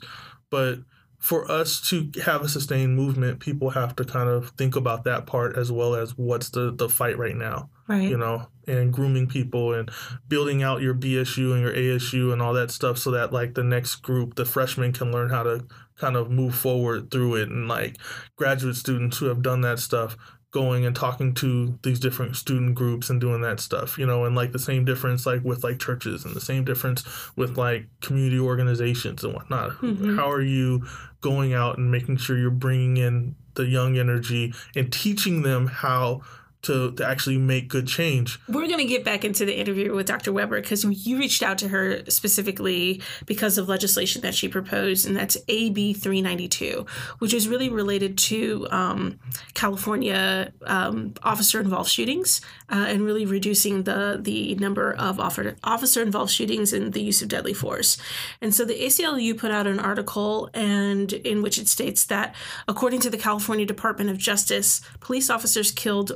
but 0.49 0.79
for 1.19 1.49
us 1.49 1.81
to 1.89 2.11
have 2.25 2.41
a 2.43 2.47
sustained 2.49 2.95
movement, 2.95 3.39
people 3.39 3.71
have 3.71 3.95
to 3.95 4.05
kind 4.05 4.29
of 4.29 4.51
think 4.51 4.75
about 4.75 5.03
that 5.05 5.25
part 5.25 5.57
as 5.57 5.71
well 5.71 5.95
as 5.95 6.15
what's 6.17 6.49
the 6.49 6.71
the 6.71 6.87
fight 6.89 7.17
right 7.17 7.35
now 7.35 7.69
Right. 7.87 8.09
you 8.09 8.17
know, 8.17 8.47
and 8.67 8.91
grooming 8.93 9.27
people 9.27 9.73
and 9.73 9.89
building 10.27 10.61
out 10.61 10.81
your 10.81 10.93
BSU 10.93 11.53
and 11.53 11.61
your 11.61 11.73
ASU 11.73 12.33
and 12.33 12.41
all 12.41 12.53
that 12.53 12.69
stuff 12.69 12.97
so 12.97 13.11
that 13.11 13.31
like 13.33 13.53
the 13.55 13.63
next 13.63 13.95
group, 13.97 14.35
the 14.35 14.45
freshmen 14.45 14.91
can 14.93 15.11
learn 15.11 15.29
how 15.29 15.43
to 15.43 15.65
kind 15.97 16.15
of 16.17 16.29
move 16.29 16.53
forward 16.53 17.09
through 17.09 17.35
it 17.35 17.49
and 17.49 17.67
like 17.67 17.97
graduate 18.35 18.75
students 18.75 19.17
who 19.17 19.25
have 19.27 19.41
done 19.41 19.61
that 19.61 19.79
stuff 19.79 20.15
going 20.51 20.85
and 20.85 20.95
talking 20.95 21.33
to 21.33 21.77
these 21.83 21.99
different 21.99 22.35
student 22.35 22.73
groups 22.73 23.09
and 23.09 23.19
doing 23.19 23.41
that 23.41 23.59
stuff 23.59 23.97
you 23.97 24.05
know 24.05 24.23
and 24.23 24.33
like 24.35 24.53
the 24.53 24.57
same 24.59 24.85
difference 24.85 25.25
like 25.25 25.43
with 25.43 25.61
like 25.63 25.77
churches 25.77 26.23
and 26.23 26.33
the 26.35 26.41
same 26.41 26.63
difference 26.63 27.03
with 27.35 27.57
like 27.57 27.85
community 28.01 28.39
organizations 28.39 29.23
and 29.25 29.33
whatnot 29.33 29.71
Mhm. 29.81 30.15
how 30.15 30.31
are 30.31 30.41
you 30.41 30.85
going 31.21 31.53
out 31.53 31.77
and 31.77 31.91
making 31.91 32.17
sure 32.17 32.37
you're 32.37 32.49
bringing 32.49 32.97
in 32.97 33.35
the 33.55 33.65
young 33.65 33.97
energy 33.97 34.53
and 34.75 34.91
teaching 34.93 35.41
them 35.41 35.67
how 35.67 36.21
to, 36.63 36.91
to 36.91 37.07
actually 37.07 37.37
make 37.37 37.67
good 37.67 37.87
change. 37.87 38.39
We're 38.47 38.67
going 38.67 38.79
to 38.79 38.85
get 38.85 39.03
back 39.03 39.23
into 39.23 39.45
the 39.45 39.57
interview 39.57 39.93
with 39.95 40.07
Dr. 40.07 40.33
Weber 40.33 40.59
because 40.61 40.83
you 40.83 41.17
reached 41.17 41.43
out 41.43 41.57
to 41.59 41.67
her 41.69 42.03
specifically 42.09 43.01
because 43.25 43.57
of 43.57 43.69
legislation 43.69 44.21
that 44.21 44.35
she 44.35 44.47
proposed, 44.47 45.07
and 45.07 45.15
that's 45.15 45.37
AB 45.47 45.93
392, 45.93 46.85
which 47.19 47.33
is 47.33 47.47
really 47.47 47.69
related 47.69 48.17
to 48.17 48.67
um, 48.71 49.19
California 49.53 50.51
um, 50.65 51.13
officer 51.23 51.59
involved 51.59 51.89
shootings 51.89 52.41
uh, 52.69 52.85
and 52.87 53.03
really 53.03 53.25
reducing 53.25 53.83
the, 53.83 54.17
the 54.19 54.55
number 54.55 54.93
of 54.93 55.19
officer 55.19 56.01
involved 56.01 56.31
shootings 56.31 56.73
and 56.73 56.93
the 56.93 57.01
use 57.01 57.21
of 57.21 57.27
deadly 57.27 57.53
force. 57.53 57.97
And 58.41 58.53
so 58.53 58.65
the 58.65 58.73
ACLU 58.73 59.37
put 59.37 59.51
out 59.51 59.67
an 59.67 59.79
article 59.79 60.49
and 60.53 61.13
in 61.13 61.41
which 61.41 61.57
it 61.57 61.67
states 61.67 62.05
that 62.05 62.35
according 62.67 62.99
to 63.01 63.09
the 63.09 63.17
California 63.17 63.65
Department 63.65 64.09
of 64.09 64.17
Justice, 64.17 64.81
police 64.99 65.29
officers 65.29 65.71
killed 65.71 66.11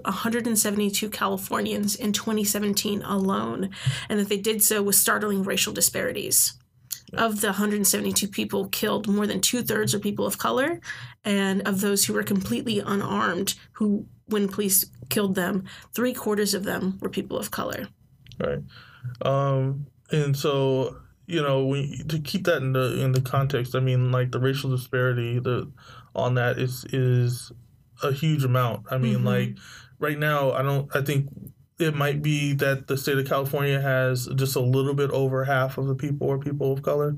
172 0.45 1.09
Californians 1.09 1.95
in 1.95 2.11
2017 2.13 3.03
alone, 3.03 3.69
and 4.09 4.19
that 4.19 4.27
they 4.27 4.37
did 4.37 4.63
so 4.63 4.81
with 4.81 4.95
startling 4.95 5.43
racial 5.43 5.71
disparities. 5.71 6.53
Of 7.13 7.41
the 7.41 7.47
172 7.47 8.27
people 8.27 8.69
killed, 8.69 9.07
more 9.07 9.27
than 9.27 9.41
two 9.41 9.61
thirds 9.61 9.93
are 9.93 9.99
people 9.99 10.25
of 10.25 10.37
color, 10.37 10.79
and 11.23 11.61
of 11.67 11.81
those 11.81 12.05
who 12.05 12.13
were 12.13 12.23
completely 12.23 12.79
unarmed, 12.79 13.53
who 13.73 14.07
when 14.25 14.47
police 14.47 14.85
killed 15.09 15.35
them, 15.35 15.65
three 15.93 16.13
quarters 16.13 16.53
of 16.53 16.63
them 16.63 16.97
were 17.01 17.09
people 17.09 17.37
of 17.37 17.51
color. 17.51 17.87
Right. 18.39 18.63
Um, 19.21 19.87
and 20.11 20.35
so 20.35 20.95
you 21.27 21.41
know, 21.41 21.65
we 21.65 22.03
to 22.09 22.19
keep 22.19 22.45
that 22.45 22.57
in 22.57 22.73
the 22.73 22.99
in 23.01 23.11
the 23.11 23.21
context. 23.21 23.75
I 23.75 23.79
mean, 23.79 24.11
like 24.11 24.31
the 24.31 24.39
racial 24.39 24.69
disparity 24.69 25.39
the 25.39 25.71
on 26.15 26.35
that 26.35 26.57
is 26.57 26.85
is 26.91 27.51
a 28.03 28.11
huge 28.11 28.43
amount. 28.43 28.87
I 28.91 28.97
mean, 28.97 29.19
Mhm. 29.19 29.25
like 29.25 29.57
right 30.02 30.20
now, 30.20 30.52
I 30.52 30.62
don't. 30.62 30.93
I 30.95 31.02
think 31.02 31.30
it 31.80 31.95
might 31.95 32.22
be 32.22 32.54
that 32.56 32.88
the 32.88 32.97
state 32.97 33.18
of 33.18 33.28
California 33.28 33.80
has 33.82 34.28
just 34.36 34.56
a 34.56 34.60
little 34.62 34.93
bit 34.93 35.10
over 35.12 35.45
half 35.45 35.78
of 35.78 35.88
the 35.88 35.95
people 35.95 36.30
are 36.32 36.38
people 36.38 36.74
of 36.74 36.82
color, 36.84 37.18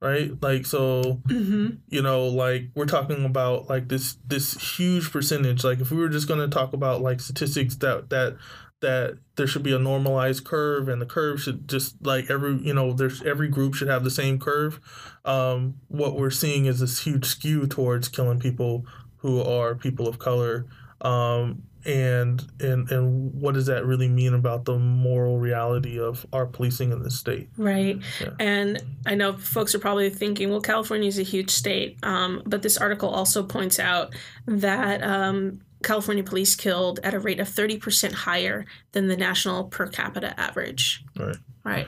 right? 0.00 0.30
Like 0.42 0.66
so, 0.66 1.20
Mm-hmm. 1.28 1.76
you 1.88 2.02
know, 2.02 2.26
like 2.26 2.64
we're 2.74 2.86
talking 2.86 3.24
about 3.24 3.68
like 3.68 3.88
this 3.88 4.18
this 4.26 4.76
huge 4.76 5.10
percentage. 5.10 5.64
Like 5.64 5.80
if 5.80 5.90
we 5.90 5.96
were 5.98 6.08
just 6.08 6.28
going 6.28 6.40
to 6.40 6.48
talk 6.48 6.72
about 6.74 7.00
like 7.00 7.20
statistics 7.20 7.76
that 7.76 8.10
that 8.10 8.36
that 8.80 9.18
there 9.36 9.46
should 9.46 9.62
be 9.62 9.72
a 9.72 9.78
normalized 9.78 10.44
curve 10.44 10.88
and 10.88 11.00
the 11.00 11.06
curve 11.06 11.40
should 11.40 11.66
just 11.66 11.96
like 12.04 12.30
every 12.30 12.54
you 12.58 12.74
know 12.74 12.92
there's 12.92 13.22
every 13.22 13.48
group 13.48 13.74
should 13.74 13.88
have 13.88 14.04
the 14.04 14.10
same 14.10 14.38
curve 14.38 14.78
um, 15.24 15.76
what 15.88 16.16
we're 16.16 16.30
seeing 16.30 16.66
is 16.66 16.80
this 16.80 17.00
huge 17.00 17.24
skew 17.24 17.66
towards 17.66 18.08
killing 18.08 18.38
people 18.38 18.84
who 19.18 19.40
are 19.40 19.74
people 19.74 20.06
of 20.06 20.18
color 20.18 20.66
um, 21.00 21.62
and 21.86 22.42
and 22.60 22.90
and 22.90 23.34
what 23.34 23.54
does 23.54 23.66
that 23.66 23.84
really 23.84 24.08
mean 24.08 24.34
about 24.34 24.64
the 24.64 24.78
moral 24.78 25.38
reality 25.38 25.98
of 26.00 26.24
our 26.32 26.46
policing 26.46 26.92
in 26.92 27.02
this 27.02 27.18
state 27.18 27.48
Right. 27.56 28.00
Yeah. 28.20 28.30
And 28.38 28.82
I 29.06 29.14
know 29.14 29.36
folks 29.36 29.74
are 29.74 29.78
probably 29.78 30.10
thinking, 30.10 30.50
well, 30.50 30.60
California 30.60 31.08
is 31.08 31.18
a 31.18 31.22
huge 31.22 31.50
state. 31.50 31.98
Um, 32.02 32.42
but 32.46 32.62
this 32.62 32.76
article 32.76 33.08
also 33.08 33.42
points 33.42 33.78
out 33.78 34.14
that 34.46 35.02
um, 35.02 35.60
California 35.82 36.24
police 36.24 36.54
killed 36.54 37.00
at 37.02 37.14
a 37.14 37.18
rate 37.18 37.40
of 37.40 37.48
30% 37.48 38.12
higher 38.12 38.66
than 38.92 39.08
the 39.08 39.16
national 39.16 39.64
per 39.64 39.86
capita 39.86 40.38
average. 40.38 41.04
Right. 41.16 41.36
Right. 41.64 41.86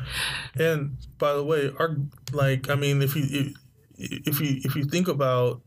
And 0.55 0.97
by 1.19 1.35
the 1.35 1.45
way, 1.45 1.71
our 1.79 1.97
like 2.33 2.71
I 2.71 2.77
mean, 2.77 3.03
if 3.03 3.15
you 3.15 3.53
if 3.99 4.41
you 4.41 4.61
if 4.65 4.75
you 4.75 4.85
think 4.85 5.09
about 5.09 5.61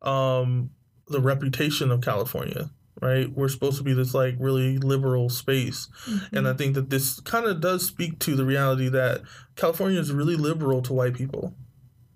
um, 0.00 0.70
the 1.08 1.20
reputation 1.20 1.90
of 1.90 2.00
California, 2.00 2.70
right? 3.00 3.30
We're 3.32 3.48
supposed 3.48 3.78
to 3.78 3.82
be 3.84 3.92
this 3.92 4.14
like 4.14 4.36
really 4.38 4.78
liberal 4.78 5.28
space, 5.28 5.88
and 6.32 6.46
I 6.48 6.52
think 6.54 6.74
that 6.74 6.90
this 6.90 7.20
kind 7.20 7.46
of 7.46 7.60
does 7.60 7.86
speak 7.86 8.18
to 8.20 8.36
the 8.36 8.44
reality 8.44 8.88
that 8.90 9.22
California 9.56 9.98
is 10.00 10.12
really 10.12 10.36
liberal 10.36 10.82
to 10.82 10.92
white 10.92 11.14
people, 11.14 11.54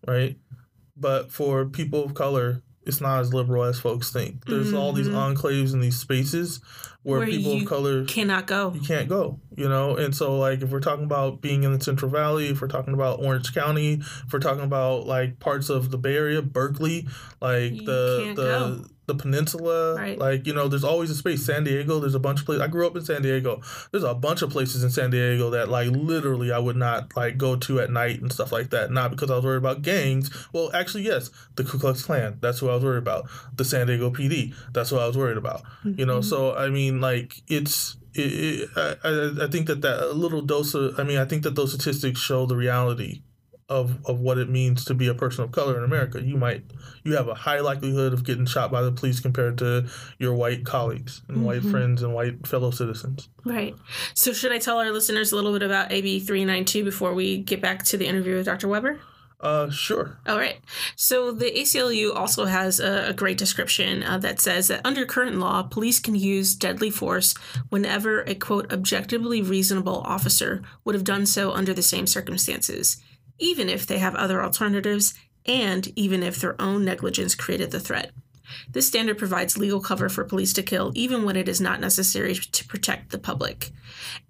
right? 0.07 0.37
But 0.97 1.31
for 1.33 1.65
people 1.67 2.05
of 2.05 2.15
color, 2.15 2.63
it's 2.87 3.01
not 3.01 3.21
as 3.21 3.33
liberal 3.33 3.65
as 3.65 3.81
folks 3.81 4.13
think. 4.13 4.45
There's 4.47 4.73
all 4.75 4.93
these 4.93 5.09
Mhm. 5.09 5.35
enclaves 5.35 5.73
and 5.73 5.83
these 5.83 5.97
spaces 5.99 6.61
where, 7.03 7.21
Where 7.21 7.29
people 7.29 7.57
of 7.57 7.65
color 7.65 8.05
Cannot 8.05 8.47
go. 8.47 8.73
you 8.75 8.81
can't 8.83 9.09
go 9.09 9.41
you 9.57 9.69
know? 9.69 9.97
And 9.97 10.15
so 10.15 10.37
like 10.39 10.63
if 10.63 10.71
we're 10.71 10.81
talking 10.81 11.05
about 11.05 11.41
being 11.41 11.63
in 11.65 11.73
the 11.73 11.83
central 11.85 12.11
valley 12.11 12.49
if 12.49 12.61
we're 12.61 12.69
talking 12.69 12.95
about 12.95 13.21
orange 13.23 13.55
county 13.55 13.95
if 13.95 14.33
we're 14.33 14.39
talking 14.41 14.65
about 14.65 15.07
like 15.07 15.39
parts 15.41 15.69
of 15.69 15.91
the 15.91 15.99
bay 15.99 16.17
area 16.17 16.43
berkeley 16.43 17.07
like 17.41 17.73
You 17.73 17.85
the 17.87 18.33
the 18.37 18.43
go. 18.43 18.85
the 19.07 19.15
peninsula 19.15 19.95
Right. 19.97 20.19
like 20.19 20.47
you 20.47 20.55
know 20.55 20.67
there's 20.69 20.85
always 20.85 21.11
a 21.11 21.15
space. 21.15 21.45
San 21.45 21.65
diego 21.65 22.01
there's 22.01 22.15
a 22.15 22.19
bunch 22.19 22.41
of 22.41 22.47
places 22.47 22.63
i 22.63 22.67
grew 22.69 22.87
up 22.87 22.97
in 22.97 23.05
san 23.05 23.21
diego. 23.23 23.61
There's 23.91 24.03
a 24.05 24.15
bunch 24.15 24.41
of 24.43 24.51
places 24.51 24.83
in 24.83 24.91
san 24.91 25.11
diego 25.11 25.51
that 25.51 25.69
like 25.69 25.89
literally 25.91 26.53
i 26.53 26.59
would 26.59 26.77
not 26.77 27.15
like 27.17 27.37
go 27.37 27.57
to 27.57 27.81
at 27.81 27.91
night 27.91 28.21
and 28.23 28.33
stuff 28.33 28.51
like 28.53 28.71
that. 28.71 28.91
Not 28.91 29.11
because 29.11 29.31
i 29.31 29.37
was 29.37 29.45
worried 29.45 29.59
about 29.59 29.83
gangs. 29.83 30.31
Well 30.53 30.71
actually 30.75 31.03
yes 31.05 31.31
the 31.57 31.65
ku 31.65 31.79
klux 31.79 32.03
klan. 32.03 32.39
That's 32.41 32.61
who 32.61 32.71
i 32.71 32.75
was 32.75 32.83
worried 32.85 32.99
about. 32.99 33.29
The 33.57 33.65
san 33.65 33.87
diego 33.87 34.11
pd 34.11 34.55
that's 34.73 34.91
what 34.91 35.03
i 35.03 35.07
was 35.07 35.17
worried 35.19 35.37
about. 35.37 35.63
You 35.85 36.07
know 36.07 36.21
Mhm. 36.21 36.25
so 36.25 36.55
i 36.57 36.69
mean 36.71 37.01
like 37.01 37.43
it's 37.49 37.97
it, 38.15 38.21
it, 38.21 38.69
I, 38.77 38.97
I- 39.05 39.45
I 39.45 39.49
think 39.49 39.67
that 39.67 39.81
that 39.83 40.03
a 40.03 40.13
little 40.13 40.43
dose 40.43 40.75
of 40.75 40.99
i 40.99 41.03
mean 41.03 41.19
i 41.19 41.25
think 41.25 41.43
that 41.43 41.55
those 41.55 41.73
statistics 41.73 42.21
show 42.21 42.47
the 42.47 42.57
reality 42.57 43.23
of 43.71 43.99
of 44.07 44.21
what 44.21 44.37
it 44.37 44.51
means 44.51 44.85
to 44.85 44.95
be 44.95 45.09
a 45.09 45.15
person 45.15 45.43
of 45.43 45.51
color 45.51 45.79
in 45.79 45.85
america 45.85 46.23
you 46.23 46.37
might 46.37 46.63
you 47.03 47.17
have 47.17 47.29
a 47.29 47.35
high 47.35 47.61
likelihood 47.61 48.13
of 48.13 48.23
getting 48.25 48.45
shot 48.47 48.71
by 48.71 48.83
the 48.83 48.93
police 48.93 49.21
compared 49.21 49.57
to 49.59 49.87
your 50.19 50.35
white 50.35 50.65
colleagues 50.67 51.23
and 51.29 51.45
white 51.45 51.63
Mhm. 51.63 51.71
friends 51.71 52.03
and 52.03 52.13
white 52.15 52.47
fellow 52.47 52.71
citizens 52.71 53.29
Right. 53.47 53.75
So, 54.15 54.33
should 54.33 54.53
I 54.53 54.59
tell 54.59 54.79
our 54.79 54.91
listeners 54.91 55.31
a 55.33 55.37
little 55.37 55.53
bit 55.53 55.63
about 55.63 55.93
AB 55.93 56.21
392 56.21 56.83
before 56.83 57.13
we 57.13 57.39
get 57.39 57.61
back 57.61 57.85
to 57.87 57.99
the 57.99 58.07
interview 58.07 58.37
with 58.37 58.47
Dr. 58.47 58.69
Weber? 58.69 58.99
Uh 59.45 59.71
sure 59.71 60.19
All 60.27 60.39
right. 60.39 60.59
So 60.97 61.31
the 61.31 61.51
ACLU 61.51 62.15
also 62.17 62.47
has 62.47 62.81
a, 62.81 63.09
a 63.11 63.13
great 63.13 63.39
description 63.39 64.03
uh, 64.03 64.19
that 64.19 64.41
says 64.41 64.69
that 64.69 64.81
under 64.85 65.05
current 65.05 65.37
law, 65.37 65.63
police 65.63 66.01
can 66.01 66.15
use 66.15 66.55
deadly 66.55 66.91
force 66.91 67.35
whenever 67.69 68.23
a 68.23 68.35
quote 68.35 68.73
objectively 68.73 69.43
reasonable 69.43 70.01
officer 70.01 70.63
would 70.85 70.95
have 70.95 71.05
done 71.05 71.27
so 71.27 71.53
under 71.53 71.75
the 71.75 71.83
same 71.83 72.07
circumstances, 72.07 73.03
even 73.39 73.69
if 73.69 73.87
they 73.87 73.99
have 73.99 74.15
other 74.15 74.43
alternatives 74.43 75.15
and 75.47 75.89
even 75.97 76.23
if 76.23 76.41
their 76.41 76.61
own 76.61 76.85
negligence 76.85 77.35
created 77.35 77.71
the 77.71 77.81
threat. 77.81 78.13
This 78.71 78.87
standard 78.87 79.19
provides 79.19 79.59
legal 79.59 79.81
cover 79.81 80.09
for 80.09 80.25
police 80.25 80.53
to 80.55 80.63
kill 80.63 80.93
even 80.95 81.25
when 81.25 81.37
it 81.37 81.49
is 81.49 81.61
not 81.61 81.81
necessary 81.81 82.35
to 82.35 82.65
protect 82.67 83.11
the 83.11 83.19
public. 83.19 83.71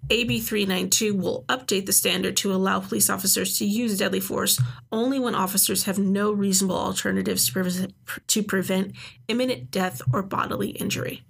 AB 0.09 0.39
392 0.39 1.15
will 1.15 1.45
update 1.47 1.85
the 1.85 1.93
standard 1.93 2.37
to 2.37 2.53
allow 2.53 2.79
police 2.79 3.09
officers 3.09 3.57
to 3.57 3.65
use 3.65 3.97
deadly 3.97 4.19
force 4.19 4.61
only 4.91 5.19
when 5.19 5.35
officers 5.35 5.83
have 5.83 5.97
no 5.97 6.31
reasonable 6.31 6.77
alternatives 6.77 7.51
to, 7.51 7.89
pre- 8.05 8.23
to 8.27 8.43
prevent 8.43 8.93
imminent 9.27 9.71
death 9.71 10.01
or 10.13 10.21
bodily 10.21 10.69
injury. 10.69 11.23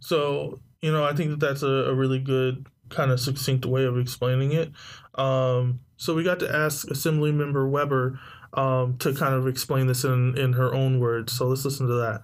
So, 0.00 0.60
you 0.80 0.92
know, 0.92 1.04
I 1.04 1.14
think 1.14 1.30
that 1.30 1.40
that's 1.40 1.62
a, 1.62 1.66
a 1.66 1.94
really 1.94 2.18
good 2.18 2.66
kind 2.88 3.10
of 3.10 3.20
succinct 3.20 3.66
way 3.66 3.84
of 3.84 3.98
explaining 3.98 4.52
it. 4.52 4.72
Um, 5.14 5.80
so 5.96 6.14
we 6.14 6.22
got 6.22 6.40
to 6.40 6.54
ask 6.54 6.88
Assembly 6.90 7.32
Member 7.32 7.68
Weber 7.68 8.20
um, 8.54 8.98
to 8.98 9.14
kind 9.14 9.34
of 9.34 9.46
explain 9.46 9.86
this 9.86 10.04
in, 10.04 10.36
in 10.36 10.54
her 10.54 10.74
own 10.74 11.00
words. 11.00 11.32
So 11.32 11.48
let's 11.48 11.64
listen 11.64 11.86
to 11.86 11.94
that. 11.94 12.22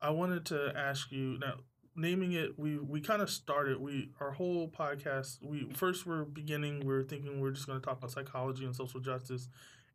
I 0.00 0.10
wanted 0.10 0.46
to 0.46 0.72
ask 0.76 1.12
you 1.12 1.38
now 1.38 1.54
naming 1.98 2.32
it 2.32 2.56
we 2.56 2.78
we 2.78 3.00
kind 3.00 3.20
of 3.20 3.28
started 3.28 3.80
we 3.80 4.10
our 4.20 4.30
whole 4.30 4.68
podcast 4.68 5.38
we 5.42 5.68
first 5.74 6.06
we're 6.06 6.24
beginning 6.24 6.86
we're 6.86 7.02
thinking 7.02 7.40
we're 7.40 7.50
just 7.50 7.66
going 7.66 7.78
to 7.78 7.84
talk 7.84 7.98
about 7.98 8.10
psychology 8.10 8.64
and 8.64 8.74
social 8.74 9.00
justice 9.00 9.48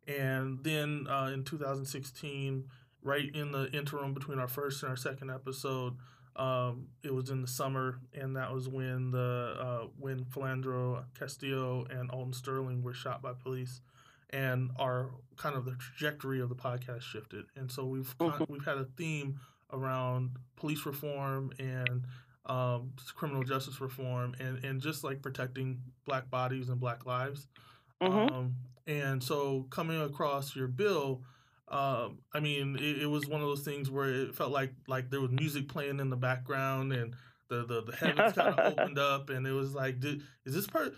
and 0.06 0.62
then 0.62 1.06
uh, 1.08 1.30
in 1.32 1.42
2016 1.42 2.64
right 3.02 3.34
in 3.34 3.52
the 3.52 3.70
interim 3.72 4.12
between 4.12 4.38
our 4.38 4.46
first 4.46 4.82
and 4.82 4.90
our 4.90 4.96
second 4.96 5.30
episode 5.30 5.94
um, 6.36 6.88
it 7.02 7.14
was 7.14 7.30
in 7.30 7.40
the 7.42 7.48
summer 7.48 8.00
and 8.12 8.36
that 8.36 8.52
was 8.52 8.68
when 8.68 9.10
the 9.12 9.56
uh, 9.60 9.86
when 9.98 10.24
Philando 10.24 11.04
Castillo 11.18 11.86
and 11.90 12.10
Alton 12.10 12.32
Sterling 12.32 12.82
were 12.82 12.94
shot 12.94 13.22
by 13.22 13.32
police 13.32 13.80
and 14.30 14.70
our 14.78 15.10
kind 15.36 15.54
of 15.54 15.64
the 15.64 15.72
trajectory 15.76 16.40
of 16.40 16.48
the 16.48 16.54
podcast 16.56 17.02
shifted 17.02 17.44
and 17.56 17.70
so 17.70 17.84
we've 17.84 18.14
Mhm. 18.18 18.48
we've 18.48 18.64
had 18.64 18.78
a 18.78 18.84
theme 18.96 19.38
around 19.72 20.36
police 20.56 20.84
reform 20.86 21.52
and 21.58 22.04
um, 22.46 22.92
criminal 23.14 23.42
justice 23.42 23.80
reform 23.80 24.34
and, 24.38 24.62
and 24.64 24.80
just 24.82 25.02
like 25.04 25.22
protecting 25.22 25.80
black 26.04 26.28
bodies 26.30 26.68
and 26.68 26.78
black 26.80 27.06
lives 27.06 27.46
Mhm. 28.02 28.30
um, 28.32 28.54
and 28.86 29.22
so 29.22 29.62
coming 29.70 29.98
across 30.00 30.54
your 30.54 30.66
bill, 30.68 31.22
um, 31.68 32.18
I 32.32 32.40
mean, 32.40 32.76
it, 32.76 33.02
it 33.02 33.06
was 33.06 33.26
one 33.26 33.40
of 33.40 33.46
those 33.46 33.62
things 33.62 33.90
where 33.90 34.08
it 34.08 34.34
felt 34.34 34.52
like 34.52 34.72
like 34.86 35.10
there 35.10 35.20
was 35.20 35.30
music 35.30 35.68
playing 35.68 36.00
in 36.00 36.10
the 36.10 36.16
background, 36.16 36.92
and 36.92 37.14
the 37.48 37.64
the, 37.64 37.82
the 37.82 37.96
heavens 37.96 38.32
kind 38.36 38.58
of 38.58 38.72
opened 38.72 38.98
up, 38.98 39.30
and 39.30 39.46
it 39.46 39.52
was 39.52 39.74
like, 39.74 40.00
did, 40.00 40.22
is 40.44 40.54
this 40.54 40.66
part 40.66 40.94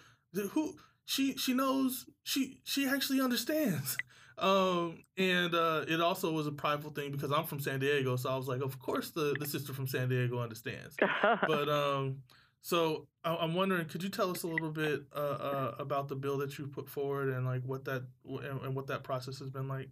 who 0.53 0.75
she 1.05 1.37
she 1.37 1.55
knows 1.55 2.07
she 2.25 2.61
she 2.65 2.87
actually 2.87 3.21
understands. 3.21 3.97
Um, 4.39 4.99
and 5.17 5.55
uh, 5.55 5.87
it 5.89 5.99
also 6.03 6.31
was 6.31 6.47
a 6.47 6.53
prideful 6.53 6.91
thing 6.91 7.11
because 7.11 7.33
I'm 7.33 7.47
from 7.47 7.59
San 7.59 7.81
Diego, 7.81 8.17
so 8.17 8.29
I 8.29 8.37
was 8.37 8.47
like, 8.47 8.61
of 8.61 8.79
course 8.79 9.11
the 9.11 9.35
the 9.41 9.47
sister 9.47 9.73
from 9.73 9.87
San 9.87 10.11
Diego 10.11 10.41
understands 10.41 10.95
but 11.49 11.71
um, 11.71 12.19
so 12.61 13.07
I, 13.25 13.35
I'm 13.35 13.55
wondering, 13.55 13.87
could 13.87 14.03
you 14.03 14.11
tell 14.11 14.31
us 14.31 14.43
a 14.43 14.47
little 14.47 14.71
bit 14.71 15.05
uh, 15.15 15.19
uh, 15.19 15.75
about 15.79 16.09
the 16.09 16.17
bill 16.17 16.37
that 16.37 16.59
you 16.59 16.67
put 16.67 16.87
forward 16.87 17.31
and 17.31 17.47
like 17.47 17.63
what 17.63 17.87
that 17.87 18.03
and, 18.27 18.61
and 18.61 18.75
what 18.77 18.89
that 18.89 19.05
process 19.05 19.39
has 19.39 19.49
been 19.49 19.69
like? 19.69 19.89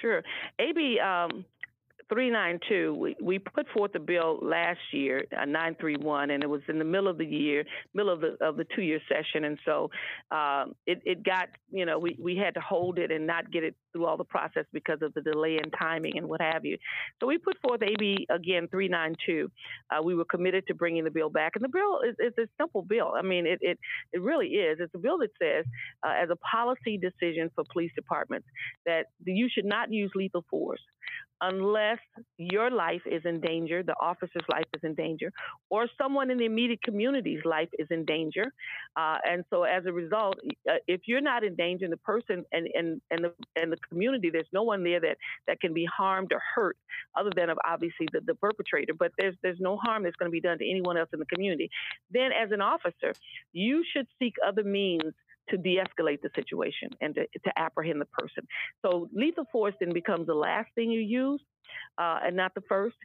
Sure. 0.00 0.22
AB 0.58 0.98
um, 1.00 1.44
392, 2.14 2.94
we, 2.94 3.16
we 3.20 3.40
put 3.40 3.66
forth 3.74 3.92
the 3.92 3.98
bill 3.98 4.38
last 4.40 4.78
year, 4.92 5.24
uh, 5.36 5.44
931, 5.44 6.30
and 6.30 6.44
it 6.44 6.48
was 6.48 6.60
in 6.68 6.78
the 6.78 6.84
middle 6.84 7.08
of 7.08 7.18
the 7.18 7.26
year, 7.26 7.64
middle 7.92 8.12
of 8.12 8.20
the 8.20 8.36
of 8.40 8.56
the 8.56 8.64
two 8.76 8.82
year 8.82 9.00
session. 9.08 9.44
And 9.44 9.58
so 9.64 9.90
um, 10.30 10.76
it, 10.86 11.02
it 11.04 11.24
got, 11.24 11.48
you 11.72 11.84
know, 11.84 11.98
we, 11.98 12.16
we 12.22 12.36
had 12.36 12.54
to 12.54 12.60
hold 12.60 13.00
it 13.00 13.10
and 13.10 13.26
not 13.26 13.50
get 13.50 13.64
it 13.64 13.74
through 13.92 14.06
all 14.06 14.16
the 14.16 14.22
process 14.22 14.64
because 14.72 14.98
of 15.02 15.12
the 15.14 15.22
delay 15.22 15.58
in 15.60 15.72
timing 15.72 16.16
and 16.16 16.28
what 16.28 16.40
have 16.40 16.64
you. 16.64 16.78
So 17.18 17.26
we 17.26 17.36
put 17.36 17.56
forth 17.66 17.82
AB 17.82 18.28
again 18.30 18.68
392. 18.70 19.50
Uh, 19.90 20.00
we 20.00 20.14
were 20.14 20.24
committed 20.24 20.68
to 20.68 20.74
bringing 20.74 21.02
the 21.02 21.10
bill 21.10 21.30
back. 21.30 21.52
And 21.56 21.64
the 21.64 21.68
bill 21.68 21.98
is, 22.08 22.14
is 22.20 22.32
a 22.38 22.46
simple 22.62 22.82
bill. 22.82 23.12
I 23.16 23.22
mean, 23.22 23.44
it, 23.44 23.58
it, 23.60 23.76
it 24.12 24.22
really 24.22 24.50
is. 24.50 24.78
It's 24.78 24.94
a 24.94 24.98
bill 24.98 25.18
that 25.18 25.30
says, 25.42 25.64
uh, 26.06 26.12
as 26.22 26.28
a 26.30 26.36
policy 26.36 26.96
decision 26.96 27.50
for 27.56 27.64
police 27.72 27.90
departments, 27.96 28.46
that 28.86 29.06
you 29.24 29.48
should 29.52 29.64
not 29.64 29.92
use 29.92 30.12
lethal 30.14 30.44
force 30.48 30.80
unless 31.40 31.98
your 32.38 32.70
life 32.70 33.02
is 33.06 33.22
in 33.24 33.40
danger, 33.40 33.82
the 33.82 33.94
officer's 34.00 34.44
life 34.50 34.64
is 34.74 34.80
in 34.82 34.94
danger, 34.94 35.32
or 35.70 35.86
someone 36.00 36.30
in 36.30 36.38
the 36.38 36.44
immediate 36.44 36.82
community's 36.82 37.44
life 37.44 37.68
is 37.78 37.86
in 37.90 38.04
danger. 38.04 38.44
Uh, 38.96 39.18
and 39.24 39.44
so, 39.50 39.64
as 39.64 39.84
a 39.86 39.92
result, 39.92 40.36
uh, 40.70 40.74
if 40.86 41.02
you're 41.06 41.20
not 41.20 41.44
in 41.44 41.54
danger, 41.54 41.84
and 41.84 41.92
the 41.92 41.98
person 41.98 42.44
and 42.52 42.68
and 42.74 43.00
and 43.10 43.24
the 43.24 43.32
and 43.56 43.72
the 43.72 43.76
community, 43.88 44.30
there's 44.30 44.46
no 44.52 44.62
one 44.62 44.84
there 44.84 45.00
that 45.00 45.16
that 45.46 45.60
can 45.60 45.74
be 45.74 45.84
harmed 45.84 46.32
or 46.32 46.40
hurt, 46.54 46.76
other 47.16 47.30
than 47.34 47.48
obviously 47.66 48.06
the, 48.12 48.20
the 48.20 48.34
perpetrator. 48.34 48.94
But 48.94 49.12
there's 49.18 49.34
there's 49.42 49.60
no 49.60 49.76
harm 49.76 50.04
that's 50.04 50.16
going 50.16 50.30
to 50.30 50.32
be 50.32 50.40
done 50.40 50.58
to 50.58 50.68
anyone 50.68 50.96
else 50.96 51.08
in 51.12 51.18
the 51.18 51.26
community. 51.26 51.70
Then, 52.10 52.30
as 52.32 52.50
an 52.52 52.60
officer, 52.60 53.12
you 53.52 53.84
should 53.92 54.06
seek 54.18 54.34
other 54.46 54.64
means 54.64 55.12
to 55.50 55.56
de-escalate 55.56 56.22
the 56.22 56.30
situation 56.34 56.90
and 57.00 57.14
to, 57.14 57.26
to 57.44 57.58
apprehend 57.58 58.00
the 58.00 58.06
person. 58.06 58.46
So 58.84 59.08
lethal 59.12 59.46
force 59.52 59.74
then 59.80 59.92
becomes 59.92 60.26
the 60.26 60.34
last 60.34 60.68
thing 60.74 60.90
you 60.90 61.00
use, 61.00 61.40
uh, 61.98 62.20
and 62.24 62.36
not 62.36 62.54
the 62.54 62.62
first. 62.62 62.96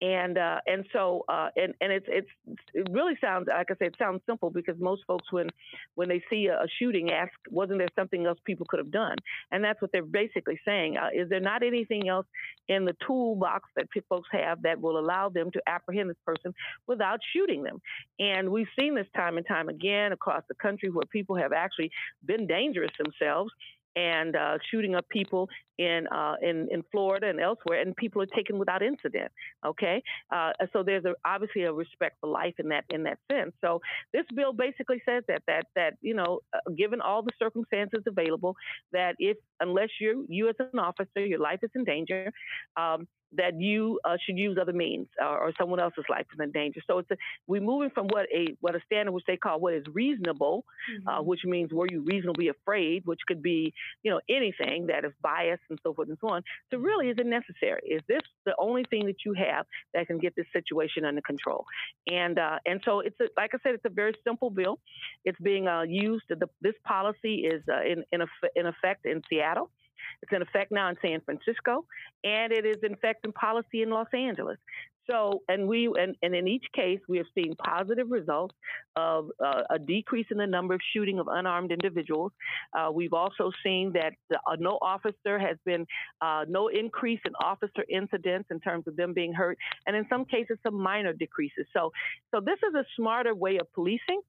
And 0.00 0.38
uh, 0.38 0.60
and 0.66 0.84
so 0.92 1.24
uh, 1.28 1.48
and 1.56 1.74
and 1.80 1.90
it's 1.90 2.06
it's 2.08 2.28
it 2.72 2.86
really 2.92 3.14
sounds 3.20 3.48
like 3.48 3.68
I 3.68 3.74
say 3.74 3.86
it 3.86 3.96
sounds 3.98 4.20
simple 4.26 4.48
because 4.48 4.76
most 4.78 5.02
folks 5.08 5.32
when 5.32 5.50
when 5.96 6.08
they 6.08 6.22
see 6.30 6.46
a, 6.46 6.66
shooting 6.78 7.10
ask 7.10 7.32
wasn't 7.50 7.80
there 7.80 7.88
something 7.96 8.24
else 8.24 8.38
people 8.44 8.64
could 8.68 8.78
have 8.78 8.92
done 8.92 9.16
and 9.50 9.64
that's 9.64 9.82
what 9.82 9.90
they're 9.90 10.04
basically 10.04 10.60
saying 10.64 10.96
uh, 10.98 11.08
is 11.12 11.28
there 11.28 11.40
not 11.40 11.64
anything 11.64 12.08
else 12.08 12.26
in 12.68 12.84
the 12.84 12.94
toolbox 13.04 13.68
that 13.74 13.86
folks 14.08 14.28
have 14.30 14.62
that 14.62 14.80
will 14.80 15.00
allow 15.00 15.28
them 15.28 15.50
to 15.50 15.60
apprehend 15.66 16.08
this 16.08 16.16
person 16.24 16.54
without 16.86 17.18
shooting 17.32 17.64
them 17.64 17.80
and 18.20 18.48
we've 18.48 18.68
seen 18.78 18.94
this 18.94 19.08
time 19.16 19.36
and 19.36 19.48
time 19.48 19.68
again 19.68 20.12
across 20.12 20.44
the 20.48 20.54
country 20.54 20.90
where 20.90 21.06
people 21.10 21.34
have 21.34 21.52
actually 21.52 21.90
been 22.24 22.46
dangerous 22.46 22.92
themselves 23.02 23.52
and 23.96 24.36
uh, 24.36 24.58
shooting 24.70 24.94
up 24.94 25.08
people 25.08 25.48
in, 25.78 26.06
uh, 26.08 26.34
in 26.42 26.68
in 26.70 26.82
Florida 26.90 27.28
and 27.28 27.40
elsewhere, 27.40 27.80
and 27.80 27.96
people 27.96 28.20
are 28.20 28.26
taken 28.26 28.58
without 28.58 28.82
incident. 28.82 29.30
Okay, 29.64 30.02
uh, 30.32 30.50
so 30.72 30.82
there's 30.82 31.04
a, 31.04 31.14
obviously 31.24 31.62
a 31.62 31.72
respect 31.72 32.16
for 32.20 32.28
life 32.28 32.54
in 32.58 32.68
that 32.68 32.84
in 32.90 33.04
that 33.04 33.18
sense. 33.30 33.52
So 33.64 33.80
this 34.12 34.24
bill 34.34 34.52
basically 34.52 35.00
says 35.06 35.22
that 35.28 35.42
that 35.46 35.66
that 35.76 35.94
you 36.00 36.14
know, 36.14 36.40
uh, 36.52 36.58
given 36.76 37.00
all 37.00 37.22
the 37.22 37.32
circumstances 37.38 38.02
available, 38.06 38.56
that 38.92 39.14
if 39.18 39.36
unless 39.60 39.90
you 40.00 40.26
you 40.28 40.48
as 40.48 40.56
an 40.72 40.78
officer, 40.78 41.24
your 41.24 41.38
life 41.38 41.60
is 41.62 41.70
in 41.74 41.84
danger, 41.84 42.32
um, 42.76 43.06
that 43.32 43.60
you 43.60 44.00
uh, 44.04 44.16
should 44.24 44.38
use 44.38 44.56
other 44.60 44.72
means 44.72 45.06
uh, 45.22 45.26
or 45.26 45.52
someone 45.58 45.80
else's 45.80 46.04
life 46.08 46.26
is 46.32 46.40
in 46.42 46.50
danger. 46.50 46.80
So 46.86 46.98
it's 46.98 47.10
a, 47.10 47.16
we're 47.46 47.60
moving 47.60 47.90
from 47.90 48.06
what 48.08 48.26
a 48.34 48.56
what 48.60 48.74
a 48.74 48.80
standard 48.86 49.12
which 49.12 49.24
they 49.26 49.36
call 49.36 49.60
what 49.60 49.74
is 49.74 49.84
reasonable, 49.92 50.64
uh, 51.06 51.20
which 51.20 51.40
means 51.44 51.72
were 51.72 51.86
you 51.90 52.02
reasonably 52.02 52.48
afraid, 52.48 53.02
which 53.04 53.20
could 53.26 53.42
be 53.42 53.74
you 54.02 54.10
know 54.10 54.20
anything 54.28 54.86
that 54.86 55.04
is 55.04 55.12
bias, 55.22 55.60
and 55.70 55.78
so 55.82 55.92
forth 55.94 56.08
and 56.08 56.18
so 56.20 56.28
on. 56.28 56.42
So 56.70 56.78
really, 56.78 57.08
is 57.08 57.16
it 57.18 57.26
necessary? 57.26 57.80
Is 57.86 58.02
this 58.08 58.22
the 58.44 58.54
only 58.58 58.84
thing 58.90 59.06
that 59.06 59.24
you 59.24 59.34
have 59.34 59.66
that 59.94 60.06
can 60.06 60.18
get 60.18 60.34
this 60.36 60.46
situation 60.52 61.04
under 61.04 61.20
control? 61.20 61.64
And 62.06 62.38
uh, 62.38 62.58
and 62.66 62.80
so 62.84 63.00
it's 63.00 63.18
a, 63.20 63.28
like 63.36 63.52
I 63.54 63.58
said, 63.62 63.74
it's 63.74 63.84
a 63.84 63.90
very 63.90 64.14
simple 64.26 64.50
bill. 64.50 64.78
It's 65.24 65.38
being 65.40 65.68
uh, 65.68 65.82
used. 65.82 66.24
The, 66.28 66.48
this 66.60 66.74
policy 66.84 67.46
is 67.52 67.62
uh, 67.68 67.82
in 67.82 68.04
in, 68.12 68.20
in 68.56 68.66
effect 68.66 69.06
in 69.06 69.22
Seattle. 69.28 69.70
It's 70.22 70.32
in 70.32 70.42
effect 70.42 70.72
now 70.72 70.88
in 70.88 70.96
San 71.02 71.20
Francisco, 71.20 71.84
and 72.24 72.52
it 72.52 72.64
is 72.64 72.78
in 72.82 72.92
effect 72.92 73.24
in 73.24 73.32
policy 73.32 73.82
in 73.82 73.90
Los 73.90 74.08
Angeles. 74.12 74.58
So, 75.10 75.42
and 75.48 75.66
we, 75.66 75.90
and, 75.98 76.14
and 76.22 76.34
in 76.34 76.46
each 76.46 76.66
case, 76.76 77.00
we 77.08 77.16
have 77.16 77.26
seen 77.34 77.54
positive 77.56 78.10
results 78.10 78.54
of 78.94 79.30
uh, 79.42 79.62
a 79.70 79.78
decrease 79.78 80.26
in 80.30 80.36
the 80.36 80.46
number 80.46 80.74
of 80.74 80.80
shooting 80.92 81.18
of 81.18 81.28
unarmed 81.30 81.72
individuals. 81.72 82.32
Uh, 82.78 82.90
we've 82.92 83.14
also 83.14 83.50
seen 83.64 83.92
that 83.94 84.12
uh, 84.34 84.56
no 84.58 84.78
officer 84.82 85.38
has 85.38 85.56
been, 85.64 85.86
uh, 86.20 86.44
no 86.46 86.68
increase 86.68 87.20
in 87.24 87.32
officer 87.42 87.84
incidents 87.88 88.48
in 88.50 88.60
terms 88.60 88.86
of 88.86 88.96
them 88.96 89.14
being 89.14 89.32
hurt, 89.32 89.56
and 89.86 89.96
in 89.96 90.04
some 90.10 90.26
cases, 90.26 90.58
some 90.62 90.74
minor 90.74 91.14
decreases. 91.14 91.66
So, 91.72 91.90
so 92.34 92.40
this 92.40 92.58
is 92.68 92.74
a 92.74 92.84
smarter 92.94 93.34
way 93.34 93.56
of 93.56 93.72
policing 93.72 94.20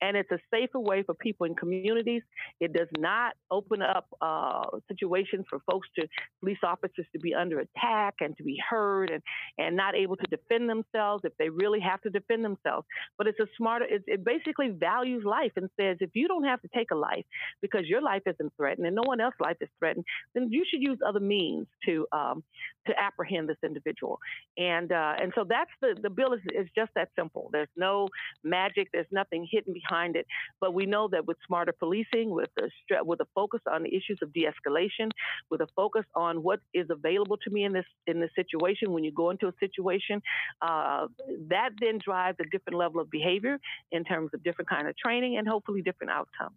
and 0.00 0.16
it's 0.16 0.30
a 0.30 0.38
safer 0.52 0.80
way 0.80 1.02
for 1.02 1.14
people 1.14 1.46
in 1.46 1.54
communities. 1.54 2.22
It 2.60 2.72
does 2.72 2.88
not 2.98 3.34
open 3.50 3.82
up 3.82 4.06
uh, 4.20 4.78
situations 4.88 5.46
for 5.48 5.60
folks 5.70 5.88
to 5.98 6.06
police 6.40 6.58
officers 6.62 7.06
to 7.12 7.18
be 7.18 7.34
under 7.34 7.60
attack 7.60 8.14
and 8.20 8.36
to 8.36 8.42
be 8.42 8.58
hurt 8.68 9.10
and 9.10 9.22
and 9.58 9.76
not 9.76 9.94
able 9.94 10.16
to 10.16 10.26
defend 10.30 10.68
themselves 10.68 11.24
if 11.24 11.32
they 11.38 11.48
really 11.48 11.80
have 11.80 12.00
to 12.02 12.10
defend 12.10 12.44
themselves. 12.44 12.86
But 13.18 13.26
it's 13.26 13.40
a 13.40 13.46
smarter. 13.56 13.86
It, 13.88 14.04
it 14.06 14.24
basically 14.24 14.70
values 14.70 15.24
life 15.24 15.52
and 15.56 15.68
says 15.80 15.96
if 16.00 16.10
you 16.14 16.28
don't 16.28 16.44
have 16.44 16.60
to 16.62 16.68
take 16.74 16.90
a 16.90 16.94
life 16.96 17.24
because 17.62 17.86
your 17.86 18.02
life 18.02 18.22
isn't 18.26 18.52
threatened 18.56 18.86
and 18.86 18.94
no 18.94 19.02
one 19.04 19.20
else's 19.20 19.40
life 19.40 19.56
is 19.60 19.68
threatened, 19.78 20.04
then 20.34 20.48
you 20.50 20.64
should 20.68 20.82
use 20.82 20.98
other 21.06 21.20
means 21.20 21.66
to 21.86 22.06
um, 22.12 22.42
to 22.86 22.92
apprehend 22.98 23.48
this 23.48 23.56
individual. 23.64 24.18
And 24.56 24.92
uh, 24.92 25.14
and 25.20 25.32
so 25.34 25.44
that's 25.48 25.70
the 25.80 25.96
the 26.00 26.10
bill 26.10 26.32
is, 26.32 26.40
is 26.54 26.68
just 26.74 26.90
that 26.94 27.08
simple. 27.18 27.50
There's 27.52 27.68
no 27.76 28.08
magic. 28.44 28.88
There's 28.92 29.06
nothing 29.10 29.46
hidden 29.50 29.65
behind 29.72 30.16
it. 30.16 30.26
But 30.60 30.74
we 30.74 30.86
know 30.86 31.08
that 31.08 31.26
with 31.26 31.36
smarter 31.46 31.72
policing, 31.72 32.30
with 32.30 32.50
a 32.58 33.04
with 33.04 33.20
a 33.20 33.26
focus 33.34 33.60
on 33.70 33.82
the 33.82 33.94
issues 33.94 34.18
of 34.22 34.32
de-escalation, 34.32 35.10
with 35.50 35.60
a 35.60 35.66
focus 35.74 36.04
on 36.14 36.42
what 36.42 36.60
is 36.74 36.88
available 36.90 37.36
to 37.38 37.50
me 37.50 37.64
in 37.64 37.72
this 37.72 37.86
in 38.06 38.20
this 38.20 38.30
situation, 38.34 38.92
when 38.92 39.04
you 39.04 39.12
go 39.12 39.30
into 39.30 39.48
a 39.48 39.52
situation, 39.60 40.22
uh, 40.62 41.06
that 41.48 41.70
then 41.80 41.98
drives 42.04 42.38
a 42.40 42.44
different 42.50 42.78
level 42.78 43.00
of 43.00 43.10
behavior 43.10 43.58
in 43.92 44.04
terms 44.04 44.30
of 44.34 44.42
different 44.42 44.68
kind 44.68 44.88
of 44.88 44.96
training 44.96 45.36
and 45.36 45.48
hopefully 45.48 45.82
different 45.82 46.12
outcomes. 46.12 46.56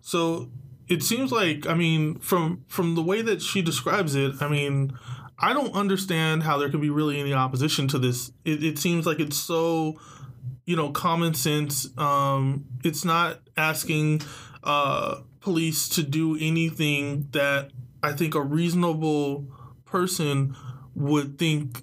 So 0.00 0.50
it 0.88 1.02
seems 1.02 1.32
like 1.32 1.66
I 1.66 1.74
mean 1.74 2.18
from 2.20 2.64
from 2.68 2.94
the 2.94 3.02
way 3.02 3.22
that 3.22 3.42
she 3.42 3.62
describes 3.62 4.14
it, 4.14 4.40
I 4.40 4.48
mean 4.48 4.96
I 5.38 5.52
don't 5.52 5.74
understand 5.74 6.42
how 6.42 6.58
there 6.58 6.70
could 6.70 6.80
be 6.80 6.90
really 6.90 7.20
any 7.20 7.34
opposition 7.34 7.88
to 7.88 7.98
this. 7.98 8.32
It, 8.44 8.64
it 8.64 8.78
seems 8.78 9.06
like 9.06 9.20
it's 9.20 9.36
so, 9.36 10.00
you 10.64 10.76
know, 10.76 10.90
common 10.90 11.34
sense. 11.34 11.88
Um, 11.98 12.64
it's 12.82 13.04
not 13.04 13.40
asking 13.56 14.22
uh, 14.64 15.20
police 15.40 15.88
to 15.90 16.02
do 16.02 16.36
anything 16.40 17.28
that 17.32 17.70
I 18.02 18.12
think 18.12 18.34
a 18.34 18.40
reasonable 18.40 19.46
person 19.84 20.56
would 20.94 21.38
think 21.38 21.82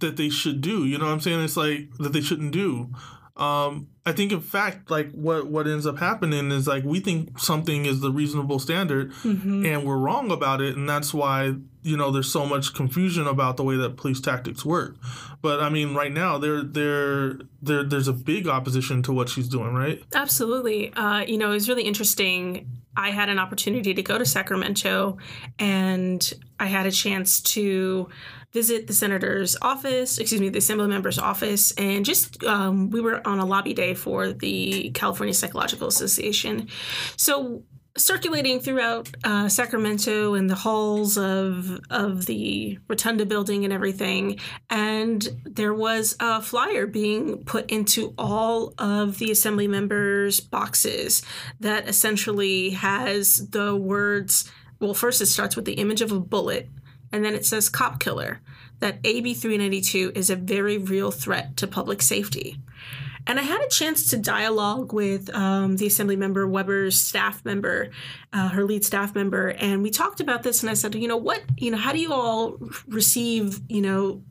that 0.00 0.16
they 0.16 0.28
should 0.28 0.60
do. 0.60 0.84
You 0.84 0.98
know 0.98 1.06
what 1.06 1.12
I'm 1.12 1.20
saying? 1.20 1.42
It's 1.42 1.56
like 1.56 1.90
that 1.98 2.12
they 2.12 2.20
shouldn't 2.20 2.52
do. 2.52 2.92
Um, 3.36 3.88
I 4.08 4.12
think, 4.12 4.32
in 4.32 4.40
fact, 4.40 4.90
like 4.90 5.12
what 5.12 5.48
what 5.48 5.66
ends 5.66 5.86
up 5.86 5.98
happening 5.98 6.50
is 6.50 6.66
like 6.66 6.84
we 6.84 7.00
think 7.00 7.38
something 7.38 7.84
is 7.84 8.00
the 8.00 8.10
reasonable 8.10 8.58
standard, 8.58 9.12
mm-hmm. 9.12 9.66
and 9.66 9.84
we're 9.84 9.98
wrong 9.98 10.30
about 10.30 10.60
it, 10.60 10.76
and 10.76 10.88
that's 10.88 11.12
why 11.12 11.54
you 11.82 11.96
know 11.96 12.10
there's 12.10 12.30
so 12.30 12.46
much 12.46 12.74
confusion 12.74 13.26
about 13.26 13.56
the 13.56 13.64
way 13.64 13.76
that 13.76 13.96
police 13.96 14.20
tactics 14.20 14.64
work. 14.64 14.96
But 15.42 15.60
I 15.60 15.68
mean, 15.68 15.94
right 15.94 16.12
now 16.12 16.38
there 16.38 16.62
there 16.62 17.38
there 17.60 17.84
there's 17.84 18.08
a 18.08 18.12
big 18.12 18.48
opposition 18.48 19.02
to 19.02 19.12
what 19.12 19.28
she's 19.28 19.48
doing, 19.48 19.74
right? 19.74 20.02
Absolutely. 20.14 20.92
Uh, 20.94 21.20
you 21.20 21.36
know, 21.36 21.52
it's 21.52 21.68
really 21.68 21.84
interesting. 21.84 22.66
I 22.96 23.10
had 23.10 23.28
an 23.28 23.38
opportunity 23.38 23.94
to 23.94 24.02
go 24.02 24.18
to 24.18 24.24
Sacramento, 24.24 25.18
and 25.58 26.32
I 26.58 26.66
had 26.66 26.86
a 26.86 26.90
chance 26.90 27.40
to 27.42 28.08
visit 28.58 28.88
the 28.88 28.92
senator's 28.92 29.56
office, 29.62 30.18
excuse 30.18 30.40
me, 30.40 30.48
the 30.48 30.58
assembly 30.58 30.88
member's 30.88 31.20
office, 31.32 31.64
and 31.78 32.04
just 32.04 32.42
um, 32.42 32.90
we 32.90 33.00
were 33.00 33.18
on 33.24 33.38
a 33.38 33.46
lobby 33.54 33.72
day 33.72 33.94
for 33.94 34.32
the 34.32 34.90
California 35.00 35.32
Psychological 35.32 35.86
Association. 35.86 36.66
So 37.16 37.62
circulating 37.96 38.58
throughout 38.58 39.08
uh, 39.22 39.48
Sacramento 39.48 40.34
and 40.34 40.50
the 40.50 40.56
halls 40.56 41.16
of 41.16 41.78
of 41.90 42.26
the 42.26 42.78
Rotunda 42.88 43.24
building 43.26 43.60
and 43.64 43.72
everything, 43.72 44.40
and 44.70 45.20
there 45.44 45.74
was 45.74 46.16
a 46.18 46.42
flyer 46.42 46.86
being 46.88 47.44
put 47.44 47.70
into 47.70 48.12
all 48.18 48.74
of 48.78 49.18
the 49.18 49.30
assembly 49.30 49.68
members' 49.68 50.40
boxes 50.40 51.22
that 51.60 51.88
essentially 51.88 52.70
has 52.70 53.48
the 53.50 53.76
words. 53.76 54.50
Well, 54.80 54.94
first 54.94 55.20
it 55.20 55.26
starts 55.26 55.54
with 55.54 55.64
the 55.64 55.78
image 55.84 56.02
of 56.02 56.10
a 56.10 56.20
bullet, 56.20 56.68
and 57.12 57.24
then 57.24 57.34
it 57.34 57.46
says 57.46 57.68
"cop 57.68 58.00
killer." 58.00 58.40
That 58.80 58.98
AB 59.02 59.34
392 59.34 60.12
is 60.14 60.30
a 60.30 60.36
very 60.36 60.78
real 60.78 61.10
threat 61.10 61.56
to 61.56 61.66
public 61.66 62.00
safety. 62.00 62.58
And 63.28 63.38
I 63.38 63.42
had 63.42 63.60
a 63.60 63.68
chance 63.68 64.08
to 64.10 64.16
dialogue 64.16 64.94
with 64.94 65.32
um, 65.34 65.76
the 65.76 65.86
assembly 65.86 66.16
member 66.16 66.46
Weber's 66.48 66.98
staff 66.98 67.44
member, 67.44 67.90
uh, 68.32 68.48
her 68.48 68.64
lead 68.64 68.86
staff 68.86 69.14
member, 69.14 69.48
and 69.48 69.82
we 69.82 69.90
talked 69.90 70.20
about 70.20 70.42
this. 70.42 70.62
And 70.62 70.70
I 70.70 70.74
said, 70.74 70.94
you 70.94 71.08
know, 71.08 71.18
what, 71.18 71.42
you 71.58 71.70
know, 71.70 71.76
how 71.76 71.92
do 71.92 71.98
you 71.98 72.12
all 72.12 72.56
receive, 72.86 73.60
you 73.68 73.82
know, 73.82 74.22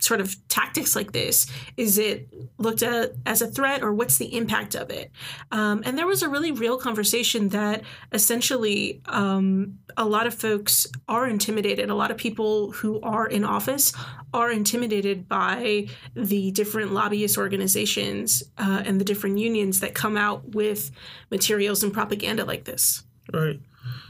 sort 0.00 0.20
of 0.20 0.36
tactics 0.48 0.96
like 0.96 1.12
this? 1.12 1.46
Is 1.76 1.98
it 1.98 2.28
looked 2.58 2.82
at 2.82 3.12
as 3.26 3.42
a 3.42 3.46
threat 3.46 3.82
or 3.82 3.92
what's 3.92 4.18
the 4.18 4.36
impact 4.36 4.74
of 4.74 4.90
it? 4.90 5.10
Um, 5.52 5.82
and 5.84 5.96
there 5.96 6.06
was 6.06 6.22
a 6.22 6.28
really 6.28 6.52
real 6.52 6.78
conversation 6.78 7.50
that 7.50 7.82
essentially 8.12 9.00
um, 9.06 9.78
a 9.96 10.04
lot 10.04 10.26
of 10.26 10.34
folks 10.34 10.86
are 11.08 11.28
intimidated. 11.28 11.90
A 11.90 11.94
lot 11.94 12.10
of 12.10 12.16
people 12.16 12.72
who 12.72 13.00
are 13.02 13.26
in 13.26 13.44
office 13.44 13.92
are 14.32 14.50
intimidated 14.50 15.28
by 15.28 15.86
the 16.14 16.50
different 16.52 16.92
lobbyist 16.92 17.36
organizations 17.36 18.42
uh, 18.58 18.82
and 18.84 19.00
the 19.00 19.04
different 19.04 19.38
unions 19.38 19.80
that 19.80 19.94
come 19.94 20.16
out 20.16 20.54
with 20.54 20.90
materials 21.30 21.82
and 21.82 21.92
propaganda 21.92 22.44
like 22.44 22.64
this. 22.64 23.04
Right. 23.32 23.60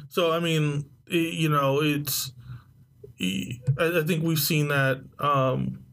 So, 0.08 0.32
I 0.32 0.40
mean, 0.40 0.84
you 1.06 1.48
know, 1.48 1.80
it's 1.80 2.32
I, 3.20 4.02
think 4.06 4.24
we've 4.24 4.38
seen 4.38 4.68
that 4.68 5.02
um, 5.18 5.84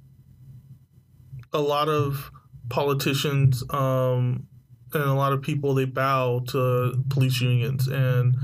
a 1.51 1.59
lot 1.59 1.89
of 1.89 2.31
politicians 2.69 3.63
um, 3.69 4.47
and 4.93 5.03
a 5.03 5.13
lot 5.13 5.33
of 5.33 5.41
people 5.41 5.73
they 5.73 5.85
bow 5.85 6.39
to 6.47 7.03
police 7.09 7.41
unions 7.41 7.87
and 7.87 8.35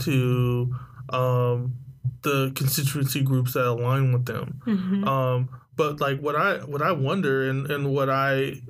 to 0.00 0.74
um, 1.10 1.74
the 2.22 2.52
constituency 2.54 3.22
groups 3.22 3.54
that 3.54 3.66
align 3.66 4.12
with 4.12 4.24
them. 4.24 4.60
Mm-hmm. 4.66 5.06
Um, 5.06 5.48
but 5.76 6.00
like 6.00 6.20
what 6.20 6.36
I 6.36 6.58
what 6.58 6.82
I 6.82 6.92
wonder 6.92 7.48
and, 7.48 7.70
and 7.70 7.92
what 7.92 8.08
I 8.08 8.62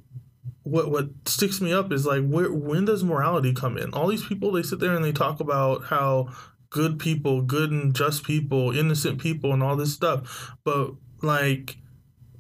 what 0.63 0.91
what 0.91 1.09
sticks 1.27 1.61
me 1.61 1.73
up 1.73 1.93
is 1.93 2.07
like 2.07 2.27
where 2.27 2.53
when 2.53 2.85
does 2.85 3.05
morality 3.05 3.53
come 3.53 3.77
in? 3.77 3.93
All 3.95 4.09
these 4.09 4.25
people 4.25 4.53
they 4.53 4.63
sit 4.63 4.81
there 4.81 4.95
and 4.95 5.05
they 5.05 5.13
talk 5.13 5.41
about 5.41 5.85
how 5.85 6.29
good 6.71 6.99
people, 6.99 7.43
good 7.43 7.71
and 7.71 7.95
just 7.95 8.25
people, 8.25 8.71
innocent 8.71 9.21
people, 9.21 9.53
and 9.53 9.63
all 9.63 9.77
this 9.77 9.93
stuff. 9.93 10.55
But 10.65 10.93
like, 11.23 11.77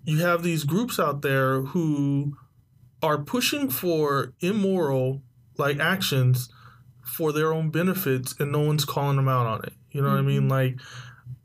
you 0.04 0.18
have 0.18 0.42
these 0.42 0.64
groups 0.64 0.98
out 0.98 1.22
there 1.22 1.60
who 1.60 2.36
are 3.02 3.18
pushing 3.18 3.68
for 3.68 4.32
immoral 4.40 5.22
like 5.58 5.78
actions 5.78 6.48
for 7.04 7.32
their 7.32 7.52
own 7.52 7.70
benefits, 7.70 8.34
and 8.38 8.52
no 8.52 8.60
one's 8.60 8.84
calling 8.84 9.16
them 9.16 9.28
out 9.28 9.46
on 9.46 9.64
it. 9.64 9.72
You 9.90 10.02
know 10.02 10.08
mm-hmm. 10.08 10.16
what 10.16 10.22
I 10.22 10.26
mean? 10.26 10.40
Mm-hmm. 10.42 10.48
Like, 10.48 10.80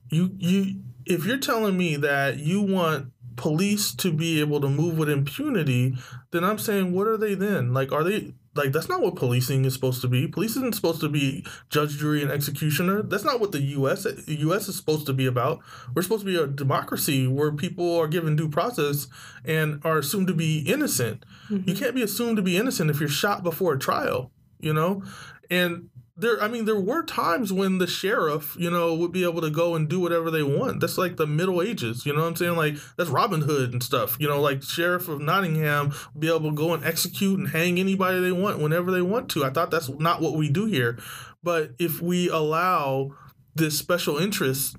you 0.09 0.31
you 0.37 0.81
if 1.05 1.25
you're 1.25 1.37
telling 1.37 1.77
me 1.77 1.95
that 1.97 2.37
you 2.37 2.61
want 2.61 3.11
police 3.35 3.93
to 3.95 4.11
be 4.11 4.39
able 4.39 4.61
to 4.61 4.69
move 4.69 4.97
with 4.97 5.09
impunity, 5.09 5.97
then 6.31 6.43
I'm 6.43 6.57
saying, 6.57 6.93
what 6.93 7.07
are 7.07 7.17
they 7.17 7.35
then? 7.35 7.73
Like, 7.73 7.91
are 7.91 8.03
they 8.03 8.33
like 8.55 8.71
that's 8.71 8.89
not 8.89 9.01
what 9.01 9.15
policing 9.15 9.65
is 9.65 9.73
supposed 9.73 10.01
to 10.01 10.07
be. 10.07 10.27
Police 10.27 10.55
isn't 10.55 10.75
supposed 10.75 11.01
to 11.01 11.09
be 11.09 11.45
judge, 11.69 11.97
jury, 11.97 12.21
and 12.21 12.31
executioner. 12.31 13.01
That's 13.01 13.23
not 13.23 13.39
what 13.39 13.51
the 13.51 13.61
U.S. 13.61 14.03
The 14.03 14.35
U.S. 14.39 14.67
is 14.69 14.77
supposed 14.77 15.05
to 15.07 15.13
be 15.13 15.25
about. 15.25 15.59
We're 15.93 16.01
supposed 16.01 16.25
to 16.25 16.31
be 16.31 16.37
a 16.37 16.47
democracy 16.47 17.27
where 17.27 17.51
people 17.51 17.97
are 17.97 18.07
given 18.07 18.35
due 18.35 18.49
process 18.49 19.07
and 19.43 19.81
are 19.83 19.97
assumed 19.97 20.27
to 20.27 20.33
be 20.33 20.59
innocent. 20.59 21.25
Mm-hmm. 21.49 21.69
You 21.69 21.75
can't 21.75 21.95
be 21.95 22.01
assumed 22.01 22.37
to 22.37 22.43
be 22.43 22.57
innocent 22.57 22.89
if 22.89 22.99
you're 22.99 23.09
shot 23.09 23.43
before 23.43 23.73
a 23.73 23.79
trial. 23.79 24.31
You 24.59 24.73
know, 24.73 25.03
and 25.49 25.89
there 26.17 26.41
i 26.41 26.47
mean 26.47 26.63
there 26.65 26.79
were 26.79 27.03
times 27.03 27.51
when 27.51 27.77
the 27.77 27.87
sheriff 27.87 28.55
you 28.57 28.69
know 28.69 28.93
would 28.95 29.11
be 29.11 29.23
able 29.23 29.41
to 29.41 29.49
go 29.49 29.75
and 29.75 29.89
do 29.89 29.99
whatever 29.99 30.31
they 30.31 30.43
want. 30.43 30.79
That's 30.79 30.97
like 30.97 31.17
the 31.17 31.27
middle 31.27 31.61
ages 31.61 32.05
you 32.05 32.13
know 32.13 32.21
what 32.21 32.27
i'm 32.27 32.35
saying? 32.35 32.55
Like 32.55 32.75
that's 32.97 33.09
robin 33.09 33.41
hood 33.41 33.73
and 33.73 33.83
stuff 33.83 34.15
you 34.19 34.27
know? 34.27 34.39
Like 34.41 34.63
sheriff 34.63 35.07
of 35.09 35.19
nottingham 35.21 35.93
would 36.13 36.21
be 36.21 36.27
able 36.29 36.49
to 36.51 36.55
go 36.55 36.73
and 36.73 36.85
execute 36.85 37.37
and 37.39 37.49
hang 37.49 37.79
anybody 37.79 38.19
they 38.21 38.31
want 38.31 38.59
whenever 38.59 38.91
they 38.91 39.01
want 39.01 39.29
to. 39.31 39.43
I 39.43 39.49
thought 39.49 39.71
that's 39.71 39.89
not 39.89 40.21
what 40.21 40.35
we 40.35 40.49
do 40.49 40.65
here. 40.65 40.97
But 41.43 41.71
if 41.79 42.01
we 42.01 42.29
allow 42.29 43.11
this 43.53 43.77
special 43.77 44.17
interest, 44.17 44.75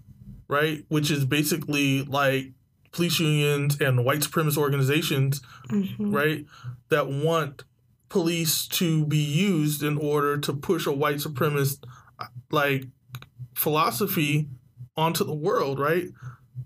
right, 0.48 0.84
which 0.88 1.10
is 1.10 1.24
basically 1.24 2.02
like 2.04 2.52
police 2.92 3.20
unions 3.20 3.78
and 3.80 4.04
white 4.06 4.20
supremacist 4.20 4.56
organizations, 4.56 5.42
Mhm. 5.70 5.96
right, 6.14 6.46
that 6.88 7.08
want 7.08 7.64
police 8.08 8.66
to 8.68 9.04
be 9.06 9.18
used 9.18 9.82
in 9.82 9.98
order 9.98 10.38
to 10.38 10.52
push 10.52 10.86
a 10.86 10.92
white 10.92 11.16
supremacist 11.16 11.84
like 12.50 12.84
philosophy 13.54 14.48
onto 14.96 15.24
the 15.24 15.34
world, 15.34 15.78
right? 15.78 16.06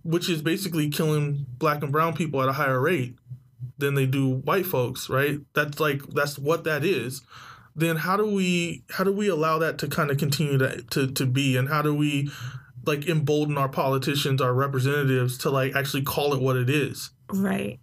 Which 0.02 0.28
is 0.28 0.42
basically 0.42 0.90
killing 0.90 1.46
black 1.58 1.82
and 1.82 1.92
brown 1.92 2.14
people 2.14 2.42
at 2.42 2.48
a 2.48 2.52
higher 2.52 2.80
rate 2.80 3.16
than 3.78 3.94
they 3.94 4.06
do 4.06 4.28
white 4.28 4.66
folks, 4.66 5.08
right? 5.08 5.38
That's 5.54 5.80
like 5.80 6.02
that's 6.08 6.38
what 6.38 6.64
that 6.64 6.84
is. 6.84 7.22
Then 7.74 7.96
how 7.96 8.16
do 8.16 8.26
we 8.26 8.84
how 8.90 9.04
do 9.04 9.12
we 9.12 9.28
allow 9.28 9.58
that 9.58 9.78
to 9.78 9.88
kind 9.88 10.10
of 10.10 10.18
continue 10.18 10.58
to 10.58 10.82
to, 10.82 11.06
to 11.10 11.26
be 11.26 11.56
and 11.56 11.68
how 11.68 11.82
do 11.82 11.94
we 11.94 12.30
like 12.86 13.08
embolden 13.08 13.58
our 13.58 13.68
politicians, 13.68 14.40
our 14.40 14.54
representatives 14.54 15.38
to 15.38 15.50
like 15.50 15.74
actually 15.74 16.02
call 16.02 16.34
it 16.34 16.40
what 16.40 16.56
it 16.56 16.70
is? 16.70 17.10
Right. 17.28 17.78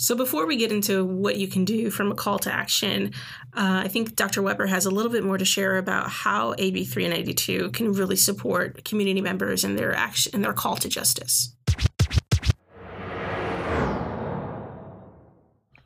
So 0.00 0.14
before 0.14 0.46
we 0.46 0.56
get 0.56 0.72
into 0.72 1.04
what 1.04 1.36
you 1.36 1.46
can 1.46 1.66
do 1.66 1.90
from 1.90 2.10
a 2.10 2.14
call 2.14 2.38
to 2.38 2.50
action, 2.50 3.12
uh, 3.52 3.82
I 3.84 3.88
think 3.88 4.16
Dr. 4.16 4.40
Weber 4.40 4.64
has 4.64 4.86
a 4.86 4.90
little 4.90 5.12
bit 5.12 5.22
more 5.22 5.36
to 5.36 5.44
share 5.44 5.76
about 5.76 6.08
how 6.08 6.54
AB 6.56 6.86
392 6.86 7.70
can 7.72 7.92
really 7.92 8.16
support 8.16 8.82
community 8.82 9.20
members 9.20 9.62
in 9.62 9.76
their 9.76 9.94
action 9.94 10.34
in 10.34 10.40
their 10.40 10.54
call 10.54 10.76
to 10.76 10.88
justice. 10.88 11.54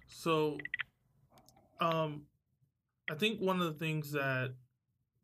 So, 0.07 0.59
um, 1.81 2.23
I 3.11 3.15
think 3.17 3.41
one 3.41 3.61
of 3.61 3.67
the 3.67 3.85
things 3.85 4.13
that 4.13 4.55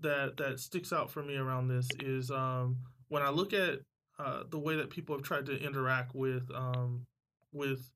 that 0.01 0.37
that 0.39 0.59
sticks 0.59 0.93
out 0.93 1.13
for 1.13 1.23
me 1.23 1.37
around 1.37 1.69
this 1.69 1.87
is 2.01 2.33
um, 2.33 2.79
when 3.07 3.23
I 3.23 3.31
look 3.31 3.53
at 3.53 3.79
uh, 4.19 4.43
the 4.51 4.59
way 4.59 4.75
that 4.75 4.91
people 4.91 5.15
have 5.15 5.25
tried 5.25 5.47
to 5.47 5.57
interact 5.57 6.13
with 6.13 6.51
um, 6.53 7.07
with 7.53 7.89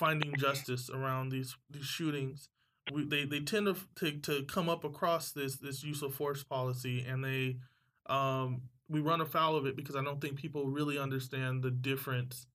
finding 0.00 0.34
justice 0.36 0.88
around 0.90 1.28
these 1.28 1.54
these 1.68 1.84
shootings. 1.84 2.48
We, 2.92 3.04
they 3.04 3.24
they 3.26 3.40
tend 3.40 3.66
to, 3.66 3.76
to 3.96 4.18
to 4.20 4.44
come 4.44 4.68
up 4.68 4.82
across 4.82 5.32
this 5.32 5.58
this 5.58 5.84
use 5.84 6.02
of 6.02 6.14
force 6.14 6.42
policy, 6.42 7.04
and 7.06 7.22
they 7.22 7.58
um, 8.06 8.62
we 8.88 9.00
run 9.00 9.20
afoul 9.20 9.56
of 9.56 9.66
it 9.66 9.76
because 9.76 9.94
I 9.94 10.02
don't 10.02 10.20
think 10.20 10.36
people 10.36 10.66
really 10.66 10.98
understand 10.98 11.62
the 11.62 11.70
difference 11.70 12.46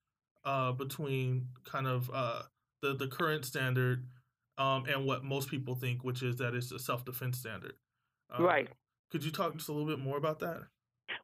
uh, 0.44 0.72
between 0.72 1.50
kind 1.64 1.88
of 1.88 2.10
uh, 2.12 2.42
the 2.82 2.96
the 2.96 3.08
current 3.08 3.46
standard 3.46 4.08
um, 4.58 4.86
and 4.88 5.06
what 5.06 5.24
most 5.24 5.50
people 5.50 5.76
think, 5.76 6.04
which 6.04 6.24
is 6.24 6.38
that 6.38 6.56
it's 6.56 6.72
a 6.72 6.80
self 6.80 7.06
defense 7.06 7.38
standard. 7.38 7.74
Uh, 8.38 8.44
Right. 8.44 8.70
Could 9.12 9.24
you 9.24 9.32
talk 9.32 9.56
just 9.56 9.70
a 9.70 9.72
little 9.72 9.88
bit 9.88 10.00
more 10.04 10.18
about 10.18 10.40
that? 10.40 10.64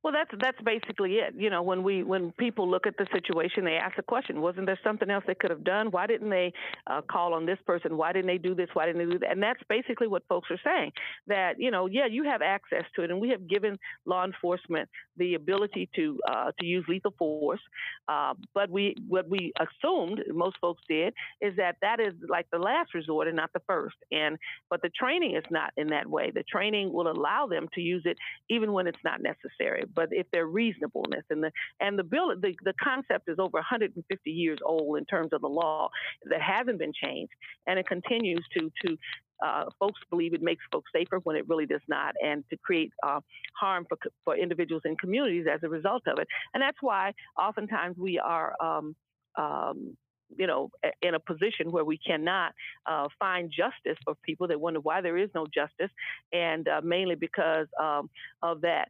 Well, 0.04 0.14
that's 0.14 0.32
that's 0.42 0.58
basically 0.64 1.16
it. 1.16 1.36
You 1.38 1.52
know, 1.52 1.62
when 1.62 1.84
we 1.84 2.02
when 2.02 2.32
people 2.40 2.70
look 2.70 2.88
at 2.88 2.98
the 2.98 3.06
situation, 3.14 3.66
they 3.66 3.76
ask 3.76 3.96
the 3.98 4.02
question: 4.02 4.42
Wasn't 4.42 4.66
there 4.66 4.80
something 4.84 5.10
else 5.12 5.24
they 5.28 5.36
could 5.36 5.52
have 5.52 5.64
done? 5.64 5.92
Why 5.92 6.08
didn't 6.08 6.32
they 6.32 6.54
uh, 6.90 7.02
call 7.02 7.36
on 7.36 7.46
this 7.46 7.60
person? 7.68 7.98
Why 7.98 8.12
didn't 8.12 8.28
they 8.28 8.40
do 8.40 8.56
this? 8.56 8.70
Why 8.74 8.88
didn't 8.88 9.06
they 9.08 9.14
do 9.14 9.20
that? 9.20 9.32
And 9.32 9.44
that's 9.44 9.62
basically 9.70 10.08
what 10.08 10.24
folks 10.28 10.50
are 10.50 10.60
saying. 10.64 10.92
That 11.28 11.60
you 11.60 11.70
know, 11.70 11.86
yeah, 11.86 12.08
you 12.08 12.24
have 12.24 12.42
access 12.42 12.84
to 12.96 13.04
it, 13.04 13.12
and 13.12 13.22
we 13.22 13.30
have 13.30 13.48
given 13.48 13.78
law 14.06 14.26
enforcement 14.26 14.90
the 15.18 15.36
ability 15.36 15.88
to 15.96 16.20
uh, 16.28 16.52
to 16.60 16.66
use 16.66 16.84
lethal 16.88 17.14
force. 17.20 17.62
Uh, 18.08 18.34
but 18.56 18.72
we 18.72 18.96
what 19.08 19.30
we 19.30 19.54
assumed 19.60 20.20
most 20.34 20.58
folks 20.60 20.82
did 20.90 21.14
is 21.42 21.56
that 21.58 21.76
that 21.82 22.00
is 22.00 22.14
like 22.28 22.48
the 22.52 22.58
last 22.58 22.96
resort 22.96 23.28
and 23.28 23.36
not 23.38 23.52
the 23.54 23.62
first. 23.68 23.98
And 24.12 24.40
but 24.70 24.82
the 24.82 24.90
training 24.90 25.36
is 25.36 25.44
not 25.52 25.74
in 25.78 25.88
that 25.88 26.08
way. 26.08 26.32
The 26.34 26.44
training 26.44 26.92
will 26.92 27.10
allow 27.12 27.46
them 27.46 27.68
to 27.76 27.82
use 27.82 28.02
it 28.06 28.18
even 28.50 28.72
when 28.74 28.88
it's 28.88 28.98
not 29.04 29.22
necessary. 29.22 29.86
But 29.94 30.10
if 30.12 30.28
they're 30.32 30.48
reasonableness 30.48 31.24
and 31.30 31.44
the 31.44 31.52
and 31.80 31.98
the 31.98 32.04
bill 32.04 32.30
the, 32.30 32.54
the 32.64 32.74
concept 32.82 33.30
is 33.30 33.38
over 33.40 33.58
150 33.58 34.32
years 34.32 34.60
old 34.66 34.98
in 34.98 35.06
terms 35.06 35.30
of 35.34 35.42
the 35.42 35.48
law 35.48 35.90
that 36.30 36.42
hasn't 36.42 36.80
been 36.80 36.94
changed 36.94 37.34
and 37.68 37.80
it 37.80 37.88
continues 37.88 38.46
to 38.58 38.72
to 38.86 38.98
uh, 39.42 39.66
folks 39.80 40.00
believe 40.10 40.34
it 40.34 40.42
makes 40.42 40.64
folks 40.72 40.92
safer 40.94 41.20
when 41.24 41.36
it 41.36 41.48
really 41.50 41.66
does 41.66 41.82
not, 41.88 42.14
and 42.24 42.44
to 42.50 42.58
create 42.58 42.92
uh, 43.06 43.20
harm 43.60 43.86
for 43.90 43.98
for 44.24 44.36
individuals 44.36 44.84
and 44.86 45.00
communities 45.00 45.46
as 45.52 45.60
a 45.64 45.70
result 45.70 46.04
of 46.08 46.20
it. 46.20 46.28
And 46.54 46.62
that's 46.62 46.78
why 46.82 47.14
oftentimes 47.42 47.98
we 47.98 48.20
are. 48.20 48.54
Um, 48.62 48.96
um, 49.38 49.96
you 50.38 50.48
know, 50.48 50.70
in 51.02 51.14
a 51.14 51.20
position 51.20 51.72
where 51.72 51.84
we 51.84 51.98
cannot 51.98 52.54
uh, 52.86 53.08
find 53.20 53.52
justice 53.52 53.98
for 54.06 54.16
people. 54.24 54.48
They 54.48 54.56
wonder 54.56 54.80
why 54.80 55.02
there 55.02 55.18
is 55.18 55.30
no 55.36 55.46
justice, 55.46 55.92
and 56.32 56.66
uh, 56.70 56.80
mainly 56.82 57.16
because 57.16 57.68
um, 57.78 58.10
of 58.42 58.62
that. 58.62 58.90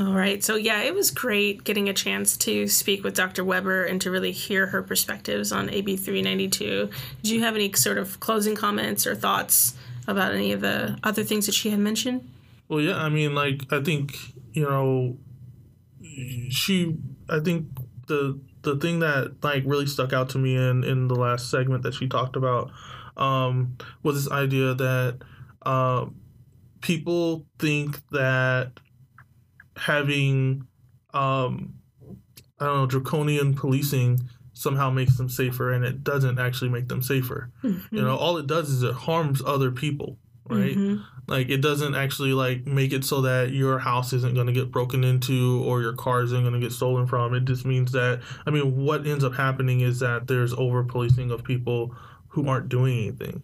All 0.00 0.12
right. 0.12 0.44
So, 0.44 0.54
yeah, 0.54 0.82
it 0.82 0.94
was 0.94 1.10
great 1.10 1.64
getting 1.64 1.88
a 1.88 1.92
chance 1.92 2.36
to 2.38 2.68
speak 2.68 3.02
with 3.02 3.14
Dr. 3.14 3.44
Weber 3.44 3.84
and 3.84 4.00
to 4.02 4.10
really 4.10 4.30
hear 4.30 4.66
her 4.66 4.82
perspectives 4.82 5.50
on 5.50 5.68
AB 5.70 5.96
392. 5.96 6.88
Do 7.22 7.34
you 7.34 7.40
have 7.40 7.56
any 7.56 7.72
sort 7.72 7.98
of 7.98 8.20
closing 8.20 8.54
comments 8.54 9.06
or 9.06 9.16
thoughts 9.16 9.74
about 10.06 10.34
any 10.34 10.52
of 10.52 10.60
the 10.60 10.98
other 11.02 11.24
things 11.24 11.46
that 11.46 11.54
she 11.54 11.70
had 11.70 11.80
mentioned? 11.80 12.28
Well, 12.68 12.80
yeah, 12.80 12.96
I 12.96 13.08
mean, 13.08 13.34
like, 13.34 13.72
I 13.72 13.82
think, 13.82 14.16
you 14.52 14.62
know, 14.62 15.16
she, 16.50 16.96
I 17.28 17.40
think 17.40 17.66
the, 18.06 18.38
the 18.62 18.76
thing 18.76 19.00
that 19.00 19.36
like 19.42 19.64
really 19.66 19.86
stuck 19.86 20.12
out 20.12 20.28
to 20.30 20.38
me 20.38 20.54
in, 20.54 20.84
in 20.84 21.08
the 21.08 21.14
last 21.14 21.50
segment 21.50 21.82
that 21.82 21.94
she 21.94 22.08
talked 22.08 22.36
about 22.36 22.70
um, 23.16 23.76
was 24.02 24.24
this 24.24 24.32
idea 24.32 24.74
that 24.74 25.18
uh, 25.62 26.06
people 26.80 27.46
think 27.58 28.00
that 28.10 28.72
having 29.78 30.66
um, 31.14 31.74
I 32.60 32.66
don't 32.66 32.76
know 32.76 32.86
draconian 32.86 33.54
policing 33.54 34.20
somehow 34.52 34.90
makes 34.90 35.16
them 35.16 35.28
safer, 35.28 35.72
and 35.72 35.84
it 35.84 36.02
doesn't 36.02 36.38
actually 36.38 36.70
make 36.70 36.88
them 36.88 37.00
safer. 37.02 37.50
Mm-hmm. 37.62 37.94
You 37.94 38.02
know, 38.02 38.16
all 38.16 38.36
it 38.38 38.46
does 38.46 38.70
is 38.70 38.82
it 38.82 38.94
harms 38.94 39.40
other 39.44 39.70
people, 39.70 40.18
right? 40.48 40.76
Mhm. 40.76 41.04
Like 41.28 41.50
it 41.50 41.60
doesn't 41.60 41.94
actually 41.94 42.32
like 42.32 42.66
make 42.66 42.92
it 42.92 43.04
so 43.04 43.20
that 43.22 43.52
your 43.52 43.78
house 43.78 44.12
isn't 44.12 44.34
going 44.34 44.46
to 44.46 44.52
get 44.52 44.72
broken 44.72 45.04
into 45.04 45.62
or 45.64 45.82
your 45.82 45.92
car 45.92 46.22
isn't 46.22 46.40
going 46.42 46.54
to 46.54 46.60
get 46.60 46.72
stolen 46.72 47.06
from. 47.06 47.34
It 47.34 47.44
just 47.44 47.64
means 47.64 47.92
that 47.92 48.20
I 48.46 48.50
mean, 48.50 48.84
what 48.84 49.06
ends 49.06 49.24
up 49.24 49.34
happening 49.34 49.80
is 49.80 50.00
that 50.00 50.26
there's 50.26 50.54
over 50.54 50.82
policing 50.82 51.30
of 51.30 51.44
people 51.44 51.94
who 52.28 52.48
aren't 52.48 52.68
doing 52.68 52.98
anything, 52.98 53.42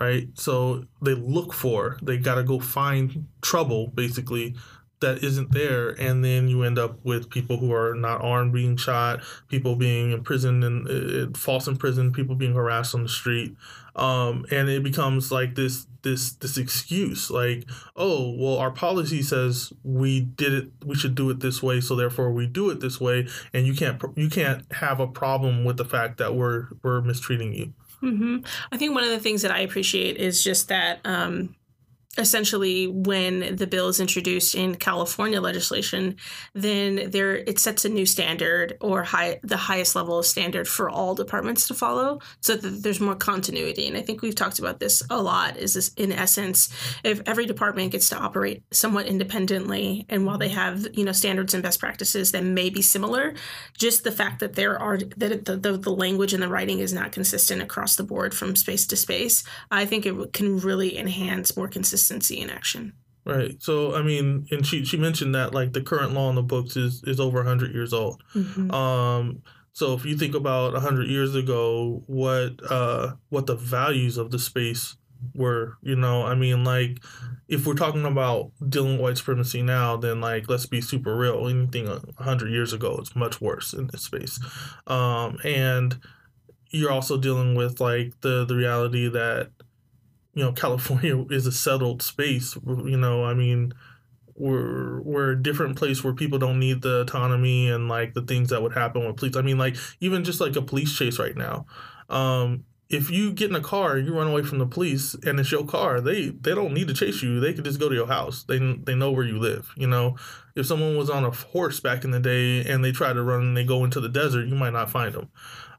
right? 0.00 0.28
So 0.34 0.84
they 1.02 1.14
look 1.14 1.52
for, 1.52 1.98
they 2.02 2.16
got 2.16 2.36
to 2.36 2.42
go 2.42 2.58
find 2.58 3.26
trouble 3.42 3.88
basically 3.88 4.56
that 5.00 5.22
isn't 5.22 5.52
there 5.52 5.90
and 5.90 6.24
then 6.24 6.48
you 6.48 6.62
end 6.62 6.78
up 6.78 6.98
with 7.04 7.30
people 7.30 7.58
who 7.58 7.72
are 7.72 7.94
not 7.94 8.20
armed 8.22 8.52
being 8.52 8.76
shot 8.76 9.20
people 9.48 9.76
being 9.76 10.12
imprisoned 10.12 10.64
and 10.64 10.88
uh, 10.88 11.38
false 11.38 11.66
imprisoned 11.66 12.14
people 12.14 12.34
being 12.34 12.54
harassed 12.54 12.94
on 12.94 13.02
the 13.02 13.08
street. 13.08 13.56
Um, 13.96 14.46
and 14.50 14.68
it 14.68 14.84
becomes 14.84 15.32
like 15.32 15.56
this 15.56 15.86
this 16.02 16.32
this 16.34 16.56
excuse 16.56 17.28
like 17.28 17.68
oh 17.96 18.30
well 18.38 18.56
our 18.58 18.70
policy 18.70 19.20
says 19.20 19.72
we 19.82 20.20
did 20.20 20.54
it 20.54 20.70
we 20.86 20.94
should 20.94 21.16
do 21.16 21.28
it 21.30 21.40
this 21.40 21.60
way 21.60 21.80
so 21.80 21.96
therefore 21.96 22.30
we 22.30 22.46
do 22.46 22.70
it 22.70 22.78
this 22.78 23.00
way 23.00 23.26
and 23.52 23.66
you 23.66 23.74
can't 23.74 24.00
you 24.14 24.30
can't 24.30 24.64
have 24.74 25.00
a 25.00 25.08
problem 25.08 25.64
with 25.64 25.76
the 25.76 25.84
fact 25.84 26.18
that 26.18 26.36
we're 26.36 26.68
we're 26.82 27.00
mistreating 27.00 27.52
you. 27.52 27.72
Hmm 28.00 28.38
I 28.70 28.76
think 28.76 28.94
one 28.94 29.02
of 29.02 29.10
the 29.10 29.18
things 29.18 29.42
that 29.42 29.50
I 29.50 29.60
appreciate 29.60 30.16
is 30.16 30.44
just 30.44 30.68
that 30.68 31.00
um, 31.04 31.56
essentially 32.18 32.88
when 32.88 33.54
the 33.54 33.66
bill 33.66 33.88
is 33.88 34.00
introduced 34.00 34.54
in 34.54 34.74
California 34.74 35.40
legislation, 35.40 36.16
then 36.52 37.10
there 37.10 37.36
it 37.36 37.58
sets 37.58 37.84
a 37.84 37.88
new 37.88 38.04
standard 38.04 38.76
or 38.80 39.04
high 39.04 39.38
the 39.42 39.56
highest 39.56 39.94
level 39.94 40.18
of 40.18 40.26
standard 40.26 40.66
for 40.66 40.90
all 40.90 41.14
departments 41.14 41.68
to 41.68 41.74
follow, 41.74 42.18
so 42.40 42.56
that 42.56 42.82
there's 42.82 43.00
more 43.00 43.14
continuity. 43.14 43.86
And 43.86 43.96
I 43.96 44.02
think 44.02 44.20
we've 44.20 44.34
talked 44.34 44.58
about 44.58 44.80
this 44.80 45.02
a 45.08 45.22
lot. 45.22 45.56
Is 45.56 45.74
this 45.74 45.92
in 45.94 46.10
essence, 46.10 46.68
if 47.04 47.22
every 47.26 47.46
department 47.46 47.92
gets 47.92 48.08
to 48.08 48.18
operate 48.18 48.64
somewhat 48.72 49.06
independently, 49.06 50.04
and 50.08 50.26
while 50.26 50.38
they 50.38 50.48
have 50.48 50.86
you 50.94 51.04
know 51.04 51.12
standards 51.12 51.54
and 51.54 51.62
best 51.62 51.78
practices 51.78 52.32
that 52.32 52.42
may 52.42 52.68
be 52.68 52.82
similar, 52.82 53.34
just 53.78 54.02
the 54.02 54.12
fact 54.12 54.40
that 54.40 54.54
there 54.54 54.78
are 54.78 54.98
that 54.98 55.44
the, 55.44 55.56
the, 55.56 55.76
the 55.76 55.90
language 55.90 56.34
and 56.34 56.42
the 56.42 56.48
writing 56.48 56.80
is 56.80 56.92
not 56.92 57.12
consistent 57.12 57.62
across 57.62 57.94
the 57.94 58.02
board 58.02 58.34
from 58.34 58.56
space 58.56 58.86
to 58.88 58.96
space, 58.96 59.44
I 59.70 59.84
think 59.84 60.04
it 60.04 60.32
can 60.32 60.58
really 60.58 60.98
enhance 60.98 61.56
more 61.56 61.68
consistency 61.68 62.07
in 62.10 62.50
action. 62.50 62.92
right 63.24 63.62
so 63.62 63.94
i 63.94 64.02
mean 64.02 64.46
and 64.50 64.66
she 64.66 64.84
she 64.84 64.96
mentioned 64.96 65.34
that 65.34 65.52
like 65.54 65.72
the 65.72 65.82
current 65.82 66.12
law 66.14 66.28
in 66.30 66.34
the 66.36 66.42
books 66.42 66.76
is 66.76 67.02
is 67.06 67.20
over 67.20 67.38
100 67.38 67.72
years 67.74 67.92
old 67.92 68.22
Mhm. 68.34 68.72
Um, 68.72 69.42
so 69.72 69.94
if 69.94 70.04
you 70.04 70.16
think 70.16 70.34
about 70.34 70.74
hundred 70.82 71.06
years 71.08 71.36
ago, 71.36 72.02
what 72.06 72.58
uh, 72.68 73.12
what 73.28 73.46
the 73.46 73.54
values 73.54 74.16
of 74.18 74.32
the 74.32 74.38
space 74.38 74.96
were, 75.36 75.76
you 75.82 75.94
know, 75.94 76.24
I 76.24 76.34
mean, 76.34 76.64
like 76.64 76.98
if 77.46 77.64
we're 77.64 77.74
talking 77.74 78.04
about 78.04 78.50
dealing 78.68 78.92
with 78.94 79.00
white 79.02 79.18
supremacy 79.18 79.62
now, 79.62 79.96
then 79.96 80.20
like 80.20 80.48
let's 80.48 80.66
be 80.66 80.80
super 80.80 81.16
real. 81.16 81.46
Anything 81.46 81.86
hundred 82.18 82.50
years 82.50 82.72
ago 82.72 82.98
is 83.00 83.14
much 83.14 83.40
worse 83.40 83.72
in 83.72 83.86
this 83.92 84.02
space, 84.02 84.40
um, 84.88 85.38
and 85.44 86.00
you're 86.70 86.90
also 86.90 87.16
dealing 87.16 87.54
with 87.54 87.80
like 87.80 88.14
the 88.22 88.44
the 88.44 88.56
reality 88.56 89.08
that 89.08 89.50
you 90.34 90.44
know 90.44 90.52
California 90.64 91.24
is 91.30 91.46
a 91.46 91.52
settled 91.52 92.02
space. 92.02 92.56
You 92.66 92.96
know, 92.96 93.24
I 93.24 93.34
mean, 93.34 93.72
we're 94.34 95.00
we're 95.02 95.32
a 95.32 95.42
different 95.42 95.76
place 95.76 96.02
where 96.02 96.14
people 96.14 96.38
don't 96.38 96.58
need 96.58 96.82
the 96.82 97.00
autonomy 97.00 97.68
and 97.70 97.88
like 97.88 98.14
the 98.14 98.22
things 98.22 98.50
that 98.50 98.62
would 98.62 98.74
happen 98.74 99.06
with 99.06 99.16
police. 99.16 99.36
I 99.36 99.42
mean, 99.42 99.58
like 99.58 99.76
even 100.00 100.24
just 100.24 100.40
like 100.40 100.56
a 100.56 100.62
police 100.62 100.96
chase 100.96 101.18
right 101.18 101.36
now. 101.36 101.66
Um, 102.08 102.64
if 102.88 103.10
you 103.10 103.32
get 103.32 103.50
in 103.50 103.56
a 103.56 103.60
car 103.60 103.98
you 103.98 104.14
run 104.14 104.28
away 104.28 104.42
from 104.42 104.58
the 104.58 104.66
police 104.66 105.14
and 105.26 105.38
it's 105.38 105.52
your 105.52 105.64
car, 105.64 106.00
they 106.00 106.30
they 106.30 106.54
don't 106.54 106.72
need 106.72 106.88
to 106.88 106.94
chase 106.94 107.22
you. 107.22 107.40
They 107.40 107.52
could 107.52 107.64
just 107.64 107.80
go 107.80 107.88
to 107.88 107.94
your 107.94 108.06
house. 108.06 108.44
They 108.44 108.58
they 108.58 108.94
know 108.94 109.10
where 109.10 109.26
you 109.26 109.38
live. 109.38 109.72
You 109.76 109.88
know, 109.88 110.16
if 110.54 110.66
someone 110.66 110.96
was 110.96 111.10
on 111.10 111.24
a 111.24 111.30
horse 111.30 111.80
back 111.80 112.04
in 112.04 112.12
the 112.12 112.20
day 112.20 112.64
and 112.64 112.82
they 112.84 112.92
try 112.92 113.12
to 113.12 113.22
run 113.22 113.40
and 113.42 113.56
they 113.56 113.64
go 113.64 113.84
into 113.84 114.00
the 114.00 114.08
desert, 114.08 114.46
you 114.46 114.54
might 114.54 114.72
not 114.72 114.90
find 114.90 115.14
them. 115.14 115.28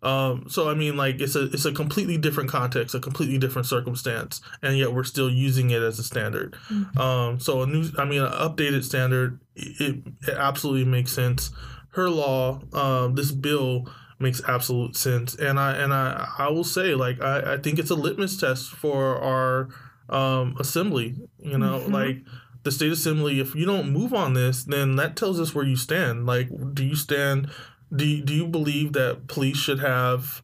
Um, 0.02 0.46
so 0.48 0.70
I 0.70 0.76
mean, 0.76 0.96
like 0.96 1.20
it's 1.20 1.36
a 1.36 1.46
it's 1.46 1.66
a 1.66 1.74
completely 1.74 2.18
different 2.18 2.50
context, 2.50 2.96
a 2.96 3.00
completely 3.00 3.38
different 3.38 3.68
circumstance, 3.68 4.42
and 4.62 4.78
yet 4.78 4.94
we're 4.94 5.04
still 5.04 5.30
using 5.30 5.72
it 5.72 5.82
as 5.82 6.00
a 6.00 6.04
standard. 6.04 6.54
Mm-hmm. 6.72 7.00
Um, 7.00 7.40
so 7.40 7.62
a 7.64 7.68
new, 7.68 7.90
I 7.98 8.06
mean, 8.06 8.22
an 8.22 8.32
updated 8.32 8.84
standard, 8.84 9.40
it, 9.56 10.02
it 10.28 10.36
absolutely 10.38 10.86
makes 10.86 11.12
sense. 11.12 11.52
Her 11.92 12.10
law, 12.10 12.62
uh, 12.72 13.08
this 13.08 13.32
bill 13.32 13.90
makes 14.20 14.42
absolute 14.48 14.96
sense, 14.96 15.36
and 15.36 15.60
I 15.60 15.76
and 15.76 15.94
I 15.94 16.30
I 16.38 16.50
will 16.50 16.64
say 16.64 16.96
like 16.96 17.22
I, 17.22 17.56
I 17.56 17.58
think 17.58 17.78
it's 17.78 17.92
a 17.92 17.96
litmus 17.96 18.38
test 18.38 18.70
for 18.70 19.18
our 19.18 19.68
um, 20.08 20.56
assembly. 20.60 21.16
You 21.40 21.58
know, 21.58 21.80
mm-hmm. 21.80 21.94
like 21.94 22.18
the 22.64 22.72
state 22.72 22.92
assembly 22.92 23.40
if 23.40 23.56
you 23.56 23.66
don't 23.66 23.90
move 23.90 24.14
on 24.14 24.34
this 24.34 24.66
then 24.66 24.98
that 24.98 25.16
tells 25.16 25.40
us 25.40 25.56
where 25.56 25.64
you 25.64 25.78
stand 25.78 26.26
like 26.26 26.50
do 26.74 26.84
you 26.84 26.94
stand 26.96 27.50
do 27.96 28.22
do 28.22 28.34
you 28.34 28.48
believe 28.48 28.94
that 28.94 29.28
police 29.28 29.58
should 29.58 29.80
have 29.80 30.42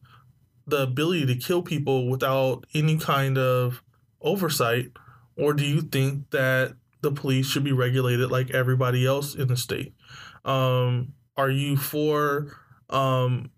the 0.66 0.82
ability 0.82 1.26
to 1.26 1.36
kill 1.36 1.62
people 1.62 2.08
without 2.08 2.64
any 2.74 2.98
kind 2.98 3.38
of 3.38 3.82
oversight? 4.20 4.90
Or 5.36 5.52
do 5.52 5.64
you 5.64 5.82
think 5.82 6.30
that 6.30 6.74
the 7.02 7.12
police 7.12 7.46
should 7.46 7.64
be 7.64 7.72
regulated 7.72 8.30
like 8.30 8.50
everybody 8.50 9.06
else 9.06 9.34
in 9.34 9.48
the 9.48 9.56
state? 9.56 9.94
Um, 10.44 11.12
are 11.36 11.50
you 11.50 11.76
for 11.76 12.56
um, 12.90 13.50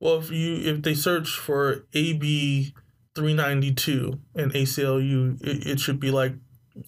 Well, 0.00 0.18
if 0.18 0.30
you 0.30 0.56
if 0.56 0.82
they 0.82 0.94
search 0.94 1.30
for 1.30 1.86
AB 1.94 2.74
392 3.14 4.18
and 4.34 4.52
ACLU, 4.52 5.40
it, 5.42 5.66
it 5.66 5.80
should 5.80 6.00
be 6.00 6.10
like 6.10 6.34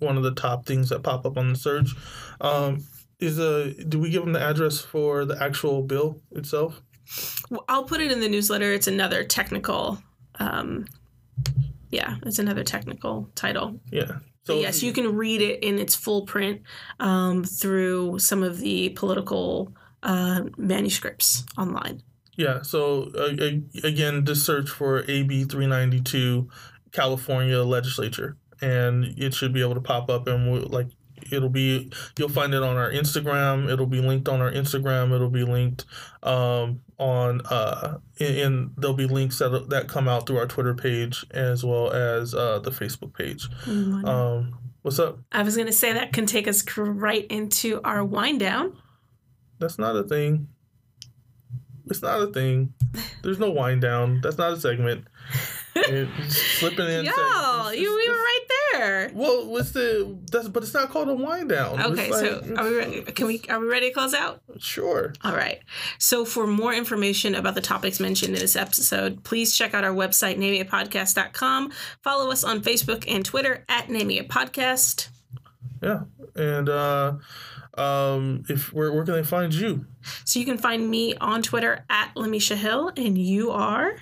one 0.01 0.17
of 0.17 0.23
the 0.23 0.35
top 0.35 0.67
things 0.67 0.89
that 0.89 1.03
pop 1.03 1.25
up 1.25 1.39
on 1.39 1.53
the 1.53 1.59
search. 1.59 1.91
Um, 2.41 2.85
is 3.19 3.39
a 3.39 3.73
do 3.85 3.99
we 3.99 4.11
give 4.11 4.23
them 4.23 4.33
the 4.33 4.43
address 4.43 4.81
for 4.81 5.25
the 5.25 5.43
actual 5.43 5.83
bill 5.83 6.21
itself? 6.33 6.83
Well, 7.51 7.65
I'll 7.69 7.85
put 7.85 8.01
it 8.01 8.11
in 8.11 8.21
the 8.21 8.29
newsletter. 8.29 8.73
It's 8.73 8.89
another 8.89 9.25
technical. 9.25 9.99
Um, 10.39 10.87
yeah, 11.91 12.17
it's 12.27 12.39
another 12.39 12.65
technical 12.65 13.31
title. 13.35 13.81
Yeah. 13.91 14.19
So 14.47 14.61
yes, 14.61 14.81
you 14.83 14.93
can 14.93 15.17
read 15.17 15.43
it 15.43 15.63
in 15.63 15.79
its 15.79 15.97
full 15.97 16.23
print 16.23 16.63
um, 17.01 17.43
through 17.43 18.21
some 18.21 18.45
of 18.45 18.61
the 18.61 18.91
political 18.91 19.75
uh, 20.05 20.43
manuscripts 20.57 21.45
online. 21.59 22.03
Yeah. 22.37 22.63
So 22.63 23.11
uh, 23.19 23.35
again, 23.83 24.25
just 24.25 24.47
search 24.47 24.71
for 24.71 25.05
AB 25.09 25.45
three 25.45 25.67
ninety 25.67 26.01
two, 26.01 26.49
California 26.93 27.59
Legislature, 27.63 28.37
and 28.61 29.05
it 29.19 29.35
should 29.35 29.53
be 29.53 29.63
able 29.63 29.75
to 29.75 29.81
pop 29.81 30.09
up, 30.09 30.29
and 30.29 30.51
we'll, 30.51 30.69
like 30.69 30.89
it'll 31.31 31.49
be 31.49 31.91
you'll 32.19 32.29
find 32.29 32.55
it 32.55 32.63
on 32.63 32.77
our 32.77 32.91
Instagram. 32.91 33.71
It'll 33.71 33.87
be 33.87 34.01
linked 34.01 34.29
on 34.29 34.41
our 34.41 34.51
Instagram. 34.51 35.15
It'll 35.15 35.31
be 35.31 35.45
linked 35.45 35.85
um, 36.23 36.81
on 36.99 37.43
uh, 37.47 37.99
and 38.21 38.71
there'll 38.77 38.97
be 38.97 39.07
links 39.07 39.39
that 39.39 39.69
that 39.71 39.89
come 39.89 40.09
out 40.09 40.27
through 40.27 40.39
our 40.39 40.47
Twitter 40.47 40.75
page 40.75 41.25
as 41.33 41.65
well 41.65 41.91
as 41.93 42.35
uh, 42.35 42.59
the 42.61 42.71
Facebook 42.71 43.15
page. 43.15 43.49
Mm-hmm. 43.65 44.05
Um, 44.05 44.59
what's 44.83 44.99
up? 44.99 45.19
I 45.33 45.43
was 45.43 45.57
gonna 45.57 45.73
say 45.73 45.93
that 45.93 46.13
can 46.13 46.27
take 46.27 46.49
us 46.49 46.65
right 46.77 47.27
into 47.27 47.81
our 47.85 48.05
wind 48.05 48.41
down. 48.41 48.77
That's 49.59 49.79
not 49.79 49.97
a 49.97 50.03
thing. 50.03 50.49
It's 51.89 52.03
not 52.03 52.21
a 52.21 52.27
thing. 52.27 52.75
There's 53.23 53.39
no 53.39 53.51
wind 53.51 53.81
down. 53.81 54.21
That's 54.21 54.39
not 54.39 54.53
a 54.53 54.61
segment. 54.61 55.07
slipping 56.29 56.89
in. 56.89 57.05
Yo, 57.05 57.71
you 57.71 57.95
we 57.95 58.09
were 58.09 58.15
right 58.15 58.36
Well, 59.15 59.47
what's 59.47 59.73
the 59.73 60.19
that's 60.31 60.49
but 60.49 60.63
it's 60.63 60.75
not 60.75 60.91
called 60.91 61.09
a 61.09 61.15
wind 61.15 61.49
down. 61.49 61.81
Okay, 61.81 62.11
like, 62.11 62.21
so 62.21 62.55
are 62.57 62.65
we 62.65 62.77
ready? 62.77 63.03
Can 63.03 63.27
we 63.27 63.43
are 63.49 63.61
we 63.61 63.67
ready 63.67 63.89
to 63.89 63.95
close 63.95 64.15
out? 64.15 64.43
Sure. 64.59 65.13
All 65.25 65.35
right. 65.35 65.61
So 65.99 66.25
for 66.25 66.47
more 66.47 66.73
information 66.75 67.35
about 67.35 67.55
the 67.55 67.61
topics 67.61 68.01
mentioned 68.01 68.35
in 68.35 68.41
this 68.41 68.57
episode, 68.57 69.25
please 69.25 69.57
check 69.57 69.75
out 69.75 69.85
our 69.85 69.95
website, 69.95 70.39
nameitpodcast.com. 70.39 71.73
Follow 72.03 72.31
us 72.31 72.45
on 72.45 72.63
Facebook 72.63 73.05
and 73.09 73.25
Twitter 73.25 73.65
at 73.69 73.89
Podcast. 73.89 75.09
Yeah. 75.83 76.05
And 76.35 76.69
uh 76.69 77.15
um, 77.77 78.45
if 78.49 78.73
where, 78.73 78.93
where 78.93 79.05
can 79.05 79.15
they 79.15 79.23
find 79.23 79.53
you? 79.53 79.87
So 80.25 80.39
you 80.39 80.47
can 80.47 80.59
find 80.59 80.89
me 80.89 81.15
on 81.17 81.43
Twitter 81.43 81.85
at 81.91 82.15
Lamisha 82.15 82.57
Hill, 82.57 82.91
and 82.97 83.19
you 83.19 83.51
are. 83.51 83.97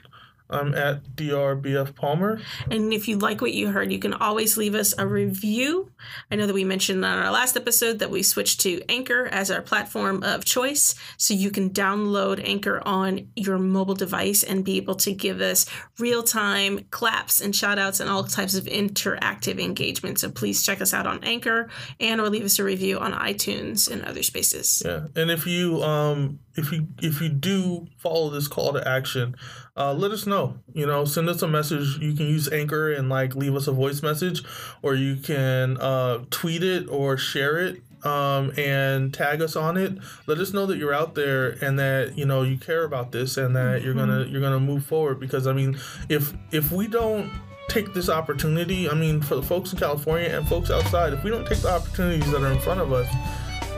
I'm 0.51 0.75
at 0.75 1.05
DRBF 1.17 1.95
Palmer. 1.95 2.41
And 2.71 2.93
if 2.93 3.09
you 3.09 3.19
like 3.19 3.41
what 3.41 3.55
you 3.55 3.69
heard, 3.69 3.91
you 3.91 3.99
can 3.99 4.13
always 4.13 4.57
leave 4.57 4.75
us 4.75 4.95
a 4.99 5.07
review. 5.07 5.91
I 6.31 6.37
know 6.37 6.47
that 6.47 6.53
we 6.53 6.65
mentioned 6.65 7.05
on 7.05 7.19
our 7.19 7.31
last 7.31 7.57
episode 7.57 7.99
that 8.01 8.11
we 8.11 8.23
switched 8.23 8.61
to 8.61 8.83
Anchor 8.89 9.27
as 9.27 9.51
our 9.51 9.63
platform 9.63 10.23
of 10.23 10.45
choice. 10.45 10.95
So 11.17 11.33
you 11.33 11.51
can 11.51 11.71
download 11.71 12.47
Anchor 12.47 12.83
on 12.85 13.29
your 13.35 13.59
mobile 13.59 13.95
device 13.95 14.43
and 14.43 14.65
be 14.65 14.77
able 14.77 14.97
to 14.97 15.13
give 15.13 15.41
us 15.41 15.65
real 15.99 16.23
time 16.23 16.85
claps 16.91 17.41
and 17.41 17.57
shout 17.57 17.79
outs 17.79 18.01
and 18.01 18.11
all 18.11 18.25
types 18.25 18.55
of 18.55 18.65
interactive 18.65 19.59
engagement. 19.59 20.19
So 20.19 20.31
please 20.31 20.63
check 20.63 20.83
us 20.83 20.93
out 20.93 21.07
on 21.07 21.25
Anchor 21.25 21.71
and 21.99 22.21
or 22.21 22.29
leave 22.29 22.45
us 22.45 22.59
a 22.59 22.65
review 22.65 22.99
on 22.99 23.13
iTunes 23.13 23.91
and 23.91 24.05
other 24.05 24.23
spaces. 24.23 24.83
Yeah. 24.85 25.07
And 25.17 25.31
if 25.31 25.47
you 25.47 25.83
um 25.83 26.41
if 26.57 26.73
you 26.73 26.89
if 27.03 27.21
you 27.21 27.29
do 27.29 27.87
follow 27.99 28.31
this 28.31 28.49
call 28.49 28.73
to 28.73 28.89
action, 28.89 29.35
uh, 29.77 29.93
let 29.93 30.11
us 30.11 30.27
know. 30.27 30.59
You 30.73 30.87
know, 30.87 31.05
send 31.05 31.29
us 31.29 31.43
a 31.43 31.49
message. 31.49 31.99
You 31.99 32.13
can 32.13 32.27
use 32.27 32.51
Anchor 32.51 32.93
and 32.93 33.09
like 33.09 33.35
leave 33.35 33.55
us 33.55 33.67
a 33.67 33.73
voice 33.73 34.03
message, 34.03 34.43
or 34.83 34.95
you 34.95 35.17
can 35.17 35.79
uh, 35.81 36.25
tweet 36.31 36.63
it 36.63 36.89
or 36.89 37.17
share 37.17 37.59
it 37.59 37.83
um, 38.05 38.53
and 38.57 39.13
tag 39.13 39.43
us 39.43 39.57
on 39.57 39.77
it. 39.77 39.99
Let 40.27 40.39
us 40.39 40.53
know 40.53 40.67
that 40.67 40.77
you're 40.77 40.95
out 40.95 41.15
there 41.15 41.51
and 41.65 41.79
that 41.79 42.17
you 42.17 42.27
know 42.27 42.43
you 42.43 42.59
care 42.59 42.85
about 42.85 43.13
this 43.13 43.37
and 43.37 43.57
that 43.57 43.79
mm-hmm. 43.79 43.85
you're 43.85 43.95
gonna 43.95 44.25
you're 44.27 44.41
gonna 44.41 44.61
move 44.61 44.85
forward. 44.85 45.19
Because 45.19 45.47
I 45.47 45.53
mean, 45.53 45.79
if 46.09 46.33
if 46.53 46.71
we 46.71 46.87
don't 46.87 47.31
take 47.69 47.95
this 47.95 48.09
opportunity, 48.09 48.89
I 48.89 48.95
mean, 48.95 49.23
for 49.23 49.37
the 49.37 49.43
folks 49.43 49.73
in 49.73 49.79
California 49.79 50.29
and 50.29 50.47
folks 50.47 50.71
outside, 50.71 51.13
if 51.15 51.25
we 51.25 51.31
don't 51.31 51.47
take 51.47 51.59
the 51.59 51.71
opportunities 51.71 52.31
that 52.31 52.43
are 52.43 52.53
in 52.53 52.61
front 52.61 52.81
of 52.81 52.93
us 52.93 53.09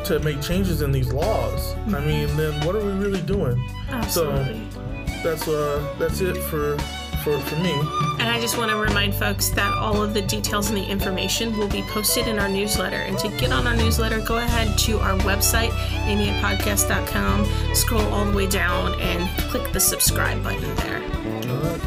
to 0.06 0.20
make 0.20 0.40
changes 0.40 0.82
in 0.82 0.92
these 0.92 1.12
laws, 1.12 1.74
mm-hmm. 1.74 1.94
I 1.94 2.00
mean, 2.00 2.36
then 2.36 2.64
what 2.66 2.76
are 2.76 2.84
we 2.84 2.92
really 2.92 3.22
doing? 3.22 3.62
Absolutely. 3.88 4.68
So 4.70 4.82
that's 5.22 5.48
uh 5.48 5.94
that's 5.98 6.20
it 6.20 6.36
for 6.36 6.78
for 7.24 7.40
for 7.40 7.56
me. 7.56 7.72
And 8.20 8.30
I 8.30 8.38
just 8.40 8.56
want 8.56 8.70
to 8.70 8.76
remind 8.76 9.14
folks 9.14 9.48
that 9.50 9.72
all 9.78 10.00
of 10.00 10.14
the 10.14 10.22
details 10.22 10.68
and 10.68 10.78
the 10.78 10.84
information 10.84 11.58
will 11.58 11.68
be 11.68 11.82
posted 11.82 12.28
in 12.28 12.38
our 12.38 12.48
newsletter. 12.48 12.96
And 12.98 13.18
to 13.18 13.28
get 13.36 13.50
on 13.50 13.66
our 13.66 13.74
newsletter, 13.74 14.20
go 14.20 14.36
ahead 14.36 14.78
to 14.78 15.00
our 15.00 15.18
website, 15.18 15.70
nameitpodcast.com, 16.06 17.74
scroll 17.74 18.06
all 18.12 18.24
the 18.26 18.36
way 18.36 18.46
down, 18.46 18.94
and 19.00 19.28
click 19.50 19.72
the 19.72 19.80
subscribe 19.80 20.42
button 20.44 20.72
there. 20.76 21.00
Right. 21.00 21.80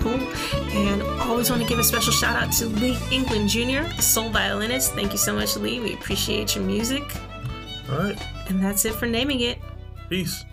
Cool. 0.00 0.20
And 0.76 1.02
always 1.22 1.48
want 1.48 1.62
to 1.62 1.68
give 1.68 1.78
a 1.78 1.84
special 1.84 2.12
shout 2.12 2.36
out 2.36 2.52
to 2.54 2.66
Lee 2.66 2.98
England 3.10 3.48
Jr., 3.48 3.88
the 3.96 4.02
soul 4.02 4.28
violinist. 4.28 4.92
Thank 4.92 5.12
you 5.12 5.18
so 5.18 5.34
much, 5.34 5.56
Lee. 5.56 5.80
We 5.80 5.94
appreciate 5.94 6.54
your 6.54 6.64
music. 6.64 7.04
All 7.90 7.98
right. 7.98 8.18
And 8.48 8.62
that's 8.62 8.84
it 8.84 8.94
for 8.94 9.06
naming 9.06 9.40
it. 9.40 9.58
Peace. 10.08 10.44